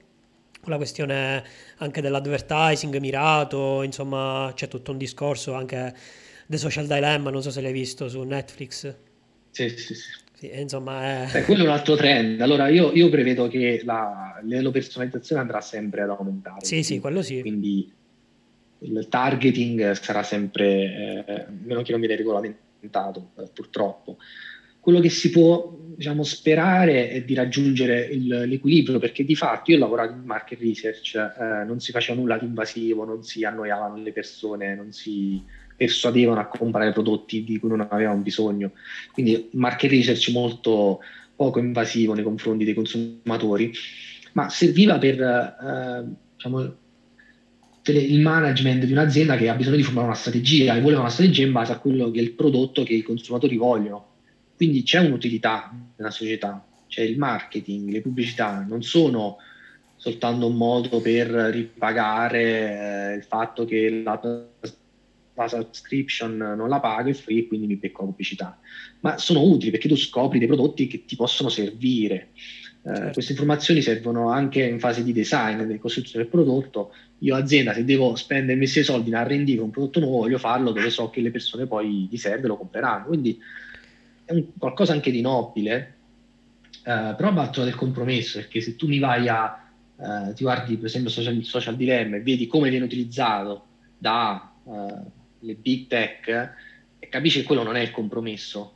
Con 0.62 0.72
la 0.72 0.78
questione 0.78 1.44
anche 1.78 2.02
dell'advertising 2.02 2.98
mirato, 2.98 3.84
insomma 3.84 4.52
c'è 4.56 4.68
tutto 4.68 4.92
un 4.92 4.98
discorso 4.98 5.54
anche 5.54 5.96
The 6.48 6.58
Social 6.58 6.88
Dilemma, 6.88 7.30
non 7.30 7.42
so 7.42 7.52
se 7.52 7.62
l'hai 7.62 7.72
visto 7.72 8.10
su 8.10 8.22
Netflix. 8.24 8.94
Sì, 9.52 9.70
sì, 9.70 9.94
sì. 9.94 10.28
Sì, 10.40 10.50
insomma, 10.54 11.04
è... 11.04 11.38
Eh, 11.38 11.44
quello 11.44 11.64
è 11.64 11.68
un 11.68 11.74
altro 11.74 11.98
trend. 11.98 12.40
Allora, 12.40 12.70
io, 12.70 12.94
io 12.94 13.10
prevedo 13.10 13.50
che 13.50 13.82
la, 13.84 14.40
la 14.42 14.72
personalizzazione 14.72 15.42
andrà 15.42 15.60
sempre 15.60 16.04
ad 16.04 16.12
aumentare. 16.12 16.64
Sì, 16.64 16.82
sì, 16.82 17.00
quello 17.00 17.22
sì. 17.22 17.42
Quindi 17.42 17.92
il 18.80 19.08
targeting 19.10 19.92
sarà 19.92 20.24
sempre, 20.24 21.26
eh, 21.26 21.46
meno 21.64 21.82
che 21.82 21.92
non 21.92 22.00
viene 22.00 22.16
regolamentato, 22.16 23.32
eh, 23.38 23.50
purtroppo. 23.54 24.18
Quello 24.80 25.00
che 25.02 25.10
si 25.10 25.30
può 25.30 25.78
diciamo, 25.96 26.24
sperare 26.24 27.10
è 27.10 27.24
di 27.24 27.34
raggiungere 27.34 28.06
il, 28.06 28.28
l'equilibrio, 28.28 29.00
perché 29.00 29.26
di 29.26 29.36
fatto 29.36 29.72
io 29.72 29.78
ho 29.78 29.80
lavorato 29.82 30.14
in 30.14 30.24
market 30.24 30.60
research, 30.60 31.16
eh, 31.16 31.66
non 31.66 31.80
si 31.80 31.92
faceva 31.92 32.20
nulla 32.20 32.38
di 32.38 32.46
invasivo, 32.46 33.04
non 33.04 33.24
si 33.24 33.44
annoiavano 33.44 34.02
le 34.02 34.14
persone, 34.14 34.76
non 34.76 34.92
si 34.94 35.44
persuadevano 35.76 36.40
a 36.40 36.48
comprare 36.48 36.92
prodotti 36.92 37.44
di 37.44 37.60
cui 37.60 37.70
non 37.70 37.86
avevano 37.90 38.22
bisogno. 38.22 38.72
Quindi 39.12 39.50
market 39.54 39.92
research 39.92 40.30
molto 40.32 41.00
poco 41.36 41.60
invasivo 41.60 42.14
nei 42.14 42.24
confronti 42.24 42.66
dei 42.66 42.74
consumatori, 42.74 43.72
ma 44.34 44.50
serviva 44.50 44.98
per 44.98 45.22
eh, 45.22 46.06
diciamo, 47.92 48.14
il 48.14 48.22
management 48.22 48.86
di 48.86 48.92
un'azienda 48.92 49.38
che 49.38 49.50
ha 49.50 49.56
bisogno 49.56 49.78
di 49.78 49.84
formare 49.84 50.08
una 50.08 50.16
strategia 50.16 50.76
e 50.76 50.82
voleva 50.82 51.02
una 51.02 51.10
strategia 51.10 51.46
in 51.46 51.52
base 51.52 51.72
a 51.72 51.80
quello 51.80 52.12
che 52.12 52.20
è 52.20 52.22
il 52.22 52.32
prodotto 52.32 52.84
che 52.84 52.94
i 52.94 53.02
consumatori 53.02 53.58
vogliono. 53.58 54.08
Quindi 54.56 54.84
c'è 54.84 55.00
un'utilità 55.00 55.74
nella 55.96 56.12
società, 56.12 56.66
c'è 56.88 57.02
il 57.02 57.18
marketing, 57.18 57.90
le 57.92 58.02
pubblicità 58.02 58.66
non 58.68 58.84
sono 58.84 59.38
soltanto 59.96 60.48
un 60.48 60.56
modo 60.56 61.02
per 61.02 61.28
ripagare 61.28 63.12
eh, 63.12 63.16
il 63.16 63.24
fatto 63.24 63.66
che 63.66 64.02
la 64.04 64.20
la 65.40 65.48
subscription 65.48 66.36
non 66.36 66.68
la 66.68 66.82
pago, 66.82 67.10
è 67.10 67.14
free, 67.14 67.48
quindi 67.48 67.66
mi 67.68 67.78
becco 67.78 68.02
la 68.02 68.10
pubblicità. 68.10 68.60
Ma 69.00 69.18
sono 69.18 69.42
utili 69.42 69.72
perché 69.72 69.88
tu 69.88 69.96
scopri 69.96 70.38
dei 70.38 70.48
prodotti 70.48 70.88
che 70.88 71.06
ti 71.06 71.16
possono 71.16 71.48
servire. 71.48 72.32
Eh, 72.82 72.96
certo. 72.96 73.12
Queste 73.14 73.32
informazioni 73.34 73.82
servono 73.82 74.30
anche 74.30 74.64
in 74.64 74.80
fase 74.80 75.04
di 75.04 75.12
design, 75.12 75.62
di 75.64 75.80
costruzione 75.80 76.24
del 76.24 76.32
prodotto. 76.32 76.94
Io 77.20 77.36
azienda, 77.36 77.74
se 77.74 77.84
devo 77.84 78.16
spendere 78.16 78.58
messi 78.58 78.84
soldi 78.84 79.10
in 79.10 79.56
con 79.56 79.66
un 79.66 79.72
prodotto 79.72 80.00
nuovo, 80.00 80.20
voglio 80.20 80.38
farlo 80.38 80.72
dove 80.72 80.90
so 80.90 81.10
che 81.10 81.22
le 81.22 81.32
persone 81.32 81.66
poi 81.66 82.08
di 82.10 82.18
serve 82.18 82.48
lo 82.48 82.58
compreranno. 82.58 83.06
Quindi 83.08 83.40
è 84.24 84.32
un, 84.32 84.46
qualcosa 84.58 84.94
anche 84.94 85.12
di 85.12 85.22
nobile, 85.22 85.94
eh, 86.84 87.14
però 87.18 87.32
batto 87.34 87.64
del 87.64 87.76
compromesso, 87.76 88.40
perché 88.40 88.62
se 88.62 88.76
tu 88.78 88.88
mi 88.88 89.00
vai 89.00 89.28
a, 89.28 89.68
eh, 89.98 90.34
ti 90.34 90.44
guardi 90.44 90.78
per 90.78 90.86
esempio 90.86 91.10
social, 91.10 91.38
social 91.44 91.76
dilemma 91.76 92.16
e 92.16 92.22
vedi 92.22 92.48
come 92.48 92.70
viene 92.70 92.86
utilizzato 92.86 93.66
da 93.98 94.54
eh, 94.66 95.18
le 95.40 95.54
big 95.56 95.88
tech 95.88 96.54
e 96.98 97.10
capisci 97.10 97.42
che 97.42 97.46
quello 97.46 97.64
non 97.64 97.76
è 97.76 97.82
il 97.82 97.92
compromesso. 97.92 98.74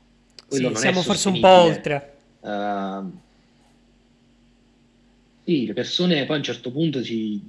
Quello 0.50 0.70
sì, 0.70 0.76
siamo 0.76 1.02
forse 1.02 1.30
un 1.30 1.40
po' 1.40 1.48
oltre. 1.48 2.10
Uh, 2.42 3.10
sì, 5.44 5.66
le 5.66 5.74
persone 5.74 6.26
poi 6.26 6.36
a 6.36 6.40
un 6.40 6.44
certo 6.44 6.72
punto 6.72 7.04
si, 7.04 7.42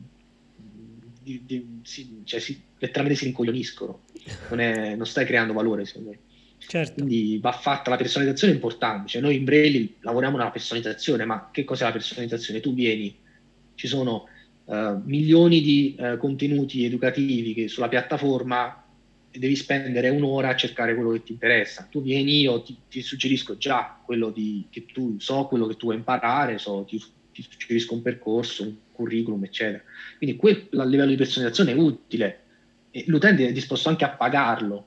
di, 1.23 1.43
di, 1.45 1.81
si, 1.83 2.23
cioè 2.25 2.41
si 2.41 2.61
letteralmente 2.79 3.19
si 3.19 3.25
rincoglioniscono, 3.27 4.03
non, 4.51 4.61
è, 4.61 4.95
non, 4.95 5.07
stai 5.07 5.25
creando 5.25 5.53
valore 5.53 5.85
secondo 5.85 6.11
me. 6.11 6.19
Certo. 6.59 6.95
Quindi 6.95 7.39
va 7.41 7.53
fatta 7.53 7.91
la 7.91 7.97
personalizzazione 7.97 8.53
è 8.53 8.57
importante, 8.57 9.09
cioè 9.09 9.23
noi 9.23 9.37
in 9.37 9.45
Braille 9.45 9.95
lavoriamo 10.01 10.37
nella 10.37 10.51
personalizzazione, 10.51 11.25
ma 11.25 11.51
che 11.53 11.65
cos'è 11.65 11.85
la 11.85 11.93
personalizzazione? 11.93 12.61
Tu 12.61 12.75
vieni, 12.75 13.15
ci 13.75 13.87
sono 13.87 14.29
uh, 14.65 15.01
milioni 15.05 15.61
di 15.61 15.95
uh, 15.99 16.17
contenuti 16.17 16.85
educativi 16.85 17.55
che 17.55 17.69
sulla 17.69 17.89
piattaforma 17.89 18.83
devi 19.31 19.57
spendere 19.57 20.09
un'ora 20.11 20.51
a 20.51 20.57
cercare 20.57 20.95
quello 20.95 21.11
che 21.11 21.23
ti 21.23 21.33
interessa. 21.33 21.87
Tu 21.91 22.01
vieni, 22.03 22.41
io 22.41 22.63
ti, 22.63 22.77
ti 22.89 23.03
suggerisco 23.03 23.57
già 23.57 24.01
quello 24.05 24.31
di, 24.31 24.67
che 24.71 24.87
tu 24.87 25.17
so, 25.19 25.47
quello 25.47 25.67
che 25.67 25.77
tu 25.77 25.87
vuoi 25.87 25.97
imparare, 25.97 26.59
so, 26.59 26.85
ti, 26.89 27.03
ti, 27.35 27.47
suggerisco 27.49 27.95
un 27.95 28.03
percorso, 28.03 28.63
un 28.63 28.75
curriculum, 28.93 29.45
eccetera. 29.45 29.83
Quindi 30.17 30.37
quel, 30.37 30.69
a 30.77 30.85
livello 30.85 31.11
di 31.11 31.17
personalizzazione 31.17 31.73
è 31.73 31.75
utile 31.75 32.39
e 32.91 33.05
l'utente 33.09 33.47
è 33.47 33.53
disposto 33.53 33.89
anche 33.89 34.05
a 34.05 34.11
pagarlo. 34.11 34.87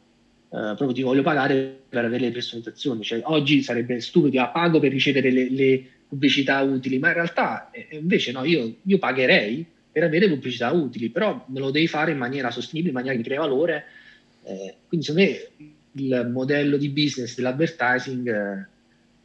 Uh, 0.49 0.75
proprio 0.75 0.93
ti 0.93 1.01
voglio 1.01 1.23
pagare 1.23 1.77
per 1.89 2.05
avere 2.05 2.23
le 2.23 2.31
personalizzazioni. 2.31 3.03
Cioè, 3.03 3.21
oggi 3.25 3.61
sarebbe 3.61 3.99
stupido, 3.99 4.41
ah, 4.41 4.47
pago 4.47 4.79
per 4.79 4.91
ricevere 4.91 5.29
le, 5.29 5.49
le 5.49 5.85
pubblicità 6.07 6.61
utili, 6.61 6.99
ma 6.99 7.09
in 7.09 7.15
realtà 7.15 7.69
eh, 7.71 7.87
invece 7.91 8.31
no, 8.31 8.45
io, 8.45 8.77
io 8.81 8.97
pagherei 8.97 9.65
per 9.91 10.03
avere 10.03 10.29
pubblicità 10.29 10.71
utili, 10.71 11.09
però 11.09 11.45
me 11.49 11.59
lo 11.59 11.69
devi 11.69 11.87
fare 11.87 12.11
in 12.11 12.17
maniera 12.17 12.49
sostenibile, 12.49 12.89
in 12.89 12.95
maniera 12.95 13.17
che 13.17 13.23
crea 13.23 13.39
valore 13.39 13.85
eh, 14.47 14.75
quindi 14.87 15.05
secondo 15.05 15.29
me 15.29 15.75
il 15.91 16.29
modello 16.31 16.77
di 16.77 16.89
business 16.89 17.35
dell'advertising, 17.35 18.27
eh, 18.29 18.67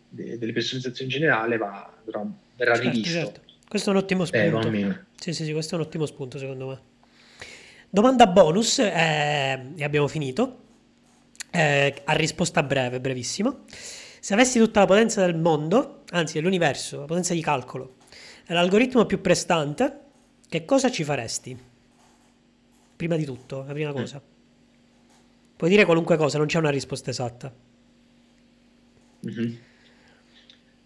de, 0.09 0.39
delle 0.39 0.53
personalizzazioni 0.53 1.13
in 1.13 1.19
generale, 1.19 1.57
va, 1.59 1.95
verrà, 2.05 2.29
verrà 2.63 2.75
certo, 2.75 2.91
rivisto. 2.91 3.19
Certo. 3.19 3.41
Questo 3.69 3.91
è 3.91 3.93
un 3.93 3.99
ottimo 3.99 4.25
spunto. 4.25 4.71
Eh, 4.71 5.01
sì, 5.17 5.33
sì, 5.33 5.45
sì, 5.45 5.53
questo 5.53 5.75
è 5.75 5.79
un 5.79 5.85
ottimo 5.85 6.07
spunto 6.07 6.39
secondo 6.39 6.69
me. 6.69 6.81
Domanda 7.91 8.27
bonus, 8.27 8.79
eh, 8.79 9.73
e 9.77 9.85
abbiamo 9.85 10.09
finito. 10.09 10.61
Eh, 11.51 12.03
a 12.05 12.13
risposta 12.15 12.63
breve, 12.63 13.01
brevissimo. 13.01 13.65
Se 13.67 14.35
avessi 14.35 14.59
tutta 14.59 14.81
la 14.81 14.87
potenza 14.87 15.25
del 15.25 15.37
mondo, 15.37 16.05
anzi 16.11 16.35
dell'universo, 16.35 17.01
la 17.01 17.07
potenza 17.07 17.35
di 17.35 17.43
calcolo, 17.43 17.97
e 18.47 18.55
l'algoritmo 18.55 19.05
più 19.05 19.21
prestante, 19.21 20.01
che 20.49 20.65
cosa 20.65 20.91
ci 20.91 21.03
faresti? 21.03 21.59
Prima 22.97 23.17
di 23.17 23.25
tutto, 23.25 23.65
la 23.67 23.73
prima 23.73 23.91
mm. 23.91 23.95
cosa. 23.95 24.23
Puoi 25.57 25.71
dire 25.71 25.85
qualunque 25.85 26.17
cosa, 26.17 26.39
non 26.39 26.47
c'è 26.47 26.59
una 26.59 26.71
risposta 26.71 27.11
esatta. 27.11 27.53
Mm-hmm. 29.27 29.55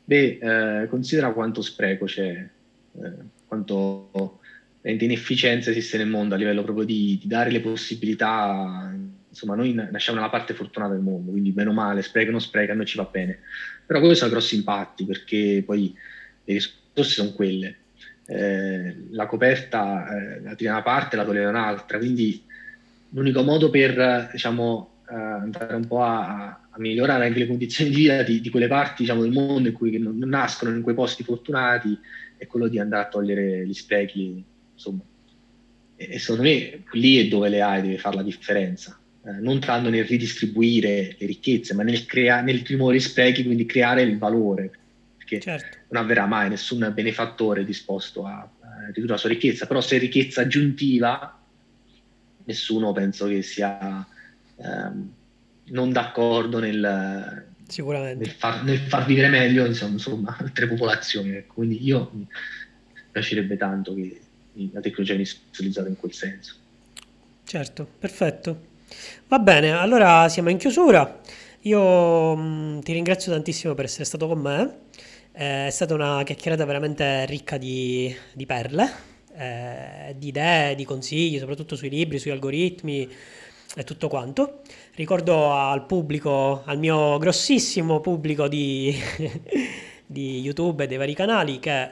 Beh, 0.09 0.39
eh, 0.41 0.87
considera 0.87 1.33
quanto 1.33 1.63
spreco 1.63 2.05
c'è, 2.05 2.31
eh, 2.31 3.13
quanto 3.45 4.39
inefficienza 4.83 5.71
esiste 5.71 5.99
nel 5.99 6.07
mondo 6.07 6.37
a 6.37 6.39
livello 6.39 6.63
proprio 6.63 6.85
di, 6.85 7.19
di, 7.21 7.27
dare 7.27 7.51
le 7.51 7.59
possibilità. 7.61 8.95
Insomma, 9.29 9.57
noi 9.57 9.75
nasciamo 9.75 10.19
nella 10.19 10.31
parte 10.31 10.55
fortunata 10.55 10.93
del 10.93 11.03
mondo, 11.03 11.33
quindi 11.33 11.53
meno 11.53 11.73
male, 11.73 12.03
spreca 12.03 12.29
o 12.29 12.33
non 12.33 12.41
spreca, 12.41 12.73
a 12.73 12.77
noi 12.77 12.87
ci 12.87 12.97
va 12.97 13.09
bene. 13.11 13.41
Però 13.85 13.99
questi 13.99 14.19
sono 14.19 14.31
grossi 14.31 14.55
impatti 14.55 15.05
perché 15.05 15.65
poi 15.67 15.93
le 16.45 16.53
risorse 16.53 17.13
sono 17.15 17.33
quelle. 17.33 17.79
Eh, 18.27 19.09
la 19.11 19.27
coperta 19.27 20.07
eh, 20.09 20.41
la 20.41 20.55
tira 20.55 20.73
una 20.73 20.83
parte 20.83 21.17
la 21.17 21.25
toglie 21.25 21.45
un'altra, 21.47 21.99
quindi 21.99 22.45
l'unico 23.11 23.43
modo 23.43 23.71
per 23.71 24.29
diciamo, 24.31 25.01
uh, 25.09 25.15
andare 25.15 25.75
un 25.75 25.87
po' 25.87 26.03
a, 26.03 26.66
a, 26.77 26.81
migliorare 26.81 27.27
anche 27.27 27.39
le 27.41 27.47
condizioni 27.47 27.91
di 27.91 27.97
vita 27.97 28.23
di, 28.23 28.41
di 28.41 28.51
quelle 28.51 28.69
parti 28.69 29.03
diciamo, 29.03 29.23
del 29.23 29.33
mondo 29.33 29.69
in 29.69 29.75
cui 29.75 29.99
non, 29.99 30.19
non, 30.19 30.29
nascono 30.29 30.75
in 30.75 30.83
quei 30.83 30.95
posti 30.95 31.23
fortunati 31.23 31.99
è 32.37 32.47
quello 32.47 32.69
di 32.69 32.79
andare 32.79 33.05
a 33.05 33.09
togliere 33.09 33.67
gli 33.67 33.73
sprechi, 33.73 34.45
insomma. 34.75 35.03
E, 35.97 36.09
e 36.11 36.19
secondo 36.19 36.43
me 36.43 36.85
lì 36.93 37.19
è 37.19 37.29
dove 37.29 37.49
le 37.49 37.63
AI 37.63 37.83
deve 37.83 37.99
fare 37.99 38.17
la 38.17 38.23
differenza, 38.23 38.99
eh, 39.25 39.41
non 39.41 39.59
tanto 39.61 39.89
nel 39.89 40.05
ridistribuire 40.05 41.17
le 41.19 41.27
ricchezze, 41.27 41.75
ma 41.75 41.83
nel, 41.83 42.05
crea- 42.05 42.43
nel 42.43 42.63
rimuovere 42.65 42.99
gli 42.99 43.03
sprechi, 43.03 43.45
quindi 43.45 43.65
creare 43.65 44.03
il 44.03 44.19
valore, 44.19 44.71
perché 45.17 45.41
certo. 45.41 45.79
non 45.89 46.03
avverrà 46.03 46.27
mai 46.27 46.51
nessun 46.51 46.91
benefattore 46.95 47.65
disposto 47.65 48.27
a, 48.27 48.39
a 48.41 48.87
ridurre 48.93 49.13
la 49.13 49.19
sua 49.19 49.31
ricchezza, 49.31 49.67
però 49.67 49.81
se 49.81 49.97
è 49.97 49.99
ricchezza 49.99 50.43
aggiuntiva, 50.43 51.41
nessuno 52.45 52.93
penso 52.93 53.27
che 53.27 53.43
sia 53.43 54.07
ehm, 54.57 55.15
non 55.67 55.93
d'accordo 55.93 56.59
nel, 56.59 57.47
nel, 58.17 58.31
far, 58.31 58.63
nel, 58.63 58.79
far, 58.79 59.05
vivere 59.07 59.29
meglio 59.29 59.65
insomma, 59.65 59.93
insomma 59.93 60.37
altre 60.41 60.67
popolazioni. 60.69 61.31
Ecco. 61.31 61.55
Quindi 61.55 61.85
io 61.85 62.11
mi 62.13 62.27
piacerebbe 63.11 63.57
tanto 63.57 63.95
che 63.95 64.21
la 64.73 64.81
tecnologia 64.81 65.13
venisse 65.13 65.39
utilizzata 65.49 65.89
in 65.89 65.97
quel 65.97 66.13
senso. 66.13 66.55
Certo, 67.45 67.87
perfetto. 67.99 68.75
Va 69.29 69.39
bene, 69.39 69.73
allora 69.73 70.29
siamo 70.29 70.51
in 70.51 70.59
chiusura. 70.59 71.21
Io 71.63 72.37
mh, 72.37 72.41
mm, 72.41 72.79
ti 72.81 72.93
ringrazio 72.93 73.33
tantissimo 73.33 73.75
per 73.75 73.87
essere 73.87 74.05
stato 74.05 74.27
con 74.29 74.39
me. 74.39 74.79
Eh, 75.33 75.67
è 75.67 75.71
stata 75.71 75.95
una 75.95 76.23
chiacchierata 76.25 76.65
veramente 76.65 77.27
ricca 77.27 77.59
di, 77.59 78.15
di 78.33 78.47
perle, 78.47 78.91
eh, 79.37 80.15
di 80.17 80.29
idee, 80.29 80.75
di 80.75 80.85
consigli, 80.85 81.39
soprattutto 81.39 81.77
sui 81.77 81.91
libri, 81.91 82.19
sugli 82.19 82.33
algoritmi 82.33 83.09
e 83.77 83.85
tutto 83.85 84.09
quanto. 84.09 84.63
Ricordo 84.97 85.53
al 85.53 85.85
pubblico, 85.85 86.63
al 86.65 86.79
mio 86.79 87.19
grossissimo 87.19 88.01
pubblico 88.01 88.49
di, 88.49 88.99
di 90.07 90.41
YouTube 90.41 90.85
e 90.85 90.87
dei 90.87 90.97
vari 90.97 91.13
canali 91.13 91.59
che 91.59 91.83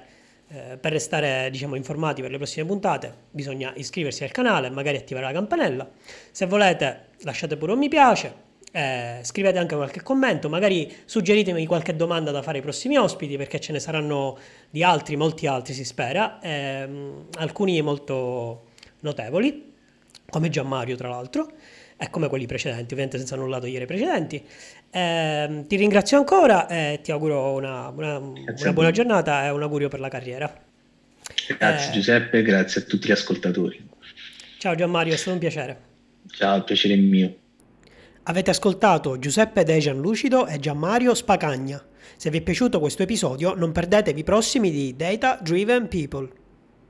eh, 0.49 0.79
per 0.79 0.93
restare 0.93 1.51
diciamo, 1.51 1.75
informati 1.75 2.23
per 2.23 2.31
le 2.31 2.39
prossime 2.39 2.65
puntate 2.65 3.15
bisogna 3.31 3.75
iscriversi 3.77 4.25
al 4.25 4.31
canale 4.31 4.71
magari 4.71 4.97
attivare 4.97 5.27
la 5.27 5.33
campanella. 5.33 5.87
Se 6.31 6.47
volete 6.47 7.09
lasciate 7.25 7.59
pure 7.59 7.73
un 7.73 7.79
mi 7.79 7.91
piace, 7.91 8.35
eh, 8.73 9.19
scrivete 9.21 9.59
anche 9.59 9.77
qualche 9.77 10.03
commento, 10.03 10.49
magari 10.49 10.91
suggeritemi 11.05 11.67
qualche 11.67 11.95
domanda 11.95 12.31
da 12.31 12.41
fare 12.41 12.57
ai 12.57 12.63
prossimi 12.63 12.97
ospiti 12.97 13.37
perché 13.37 13.61
ce 13.61 13.73
ne 13.73 13.81
saranno 13.81 14.39
di 14.71 14.83
altri, 14.83 15.17
molti 15.17 15.47
altri 15.47 15.75
si 15.75 15.85
spera, 15.85 16.41
ehm, 16.41 17.27
alcuni 17.37 17.83
molto 17.83 18.69
notevoli, 19.01 19.75
come 20.31 20.49
Gianmario 20.49 20.97
tra 20.97 21.11
l'altro 21.11 21.53
e 21.97 22.11
come 22.11 22.29
quelli 22.29 22.47
precedenti, 22.47 22.93
ovviamente 22.93 23.19
senza 23.19 23.37
nulla 23.37 23.59
togliere 23.59 23.85
i 23.85 23.87
precedenti. 23.87 24.45
Eh, 24.91 25.65
ti 25.67 25.77
ringrazio 25.77 26.19
ancora 26.19 26.67
e 26.67 27.01
ti 27.03 27.13
auguro 27.13 27.53
una, 27.53 27.89
una, 27.89 28.19
una 28.19 28.73
buona 28.73 28.91
giornata 28.91 29.45
e 29.45 29.51
un 29.51 29.63
augurio 29.63 29.89
per 29.89 30.01
la 30.01 30.09
carriera. 30.09 30.53
Grazie 31.59 31.89
eh, 31.89 31.93
Giuseppe, 31.93 32.43
grazie 32.43 32.83
a 32.83 32.85
tutti 32.85 33.09
gli 33.09 33.13
ascoltatori. 33.13 33.89
Ciao 34.59 34.75
Gianmario, 34.75 35.15
è 35.15 35.17
stato 35.17 35.33
un 35.33 35.39
piacere. 35.39 35.79
Ciao, 36.31 36.57
il 36.57 36.65
piacere 36.65 36.95
è 36.95 36.97
mio. 36.97 37.37
Avete 38.25 38.51
ascoltato 38.51 39.19
Giuseppe 39.19 39.65
Dejan 39.65 40.01
Lucido 40.01 40.47
e 40.47 40.59
Gianmario 40.59 41.15
Spacagna. 41.15 41.85
Se 42.17 42.31
vi 42.31 42.39
è 42.39 42.41
piaciuto 42.41 42.81
questo 42.81 43.03
episodio 43.03 43.55
non 43.55 43.73
perdetevi 43.73 44.21
i 44.21 44.25
prossimi 44.25 44.71
di 44.71 44.97
Data 44.97 45.39
Driven 45.43 45.89
People. 45.89 46.31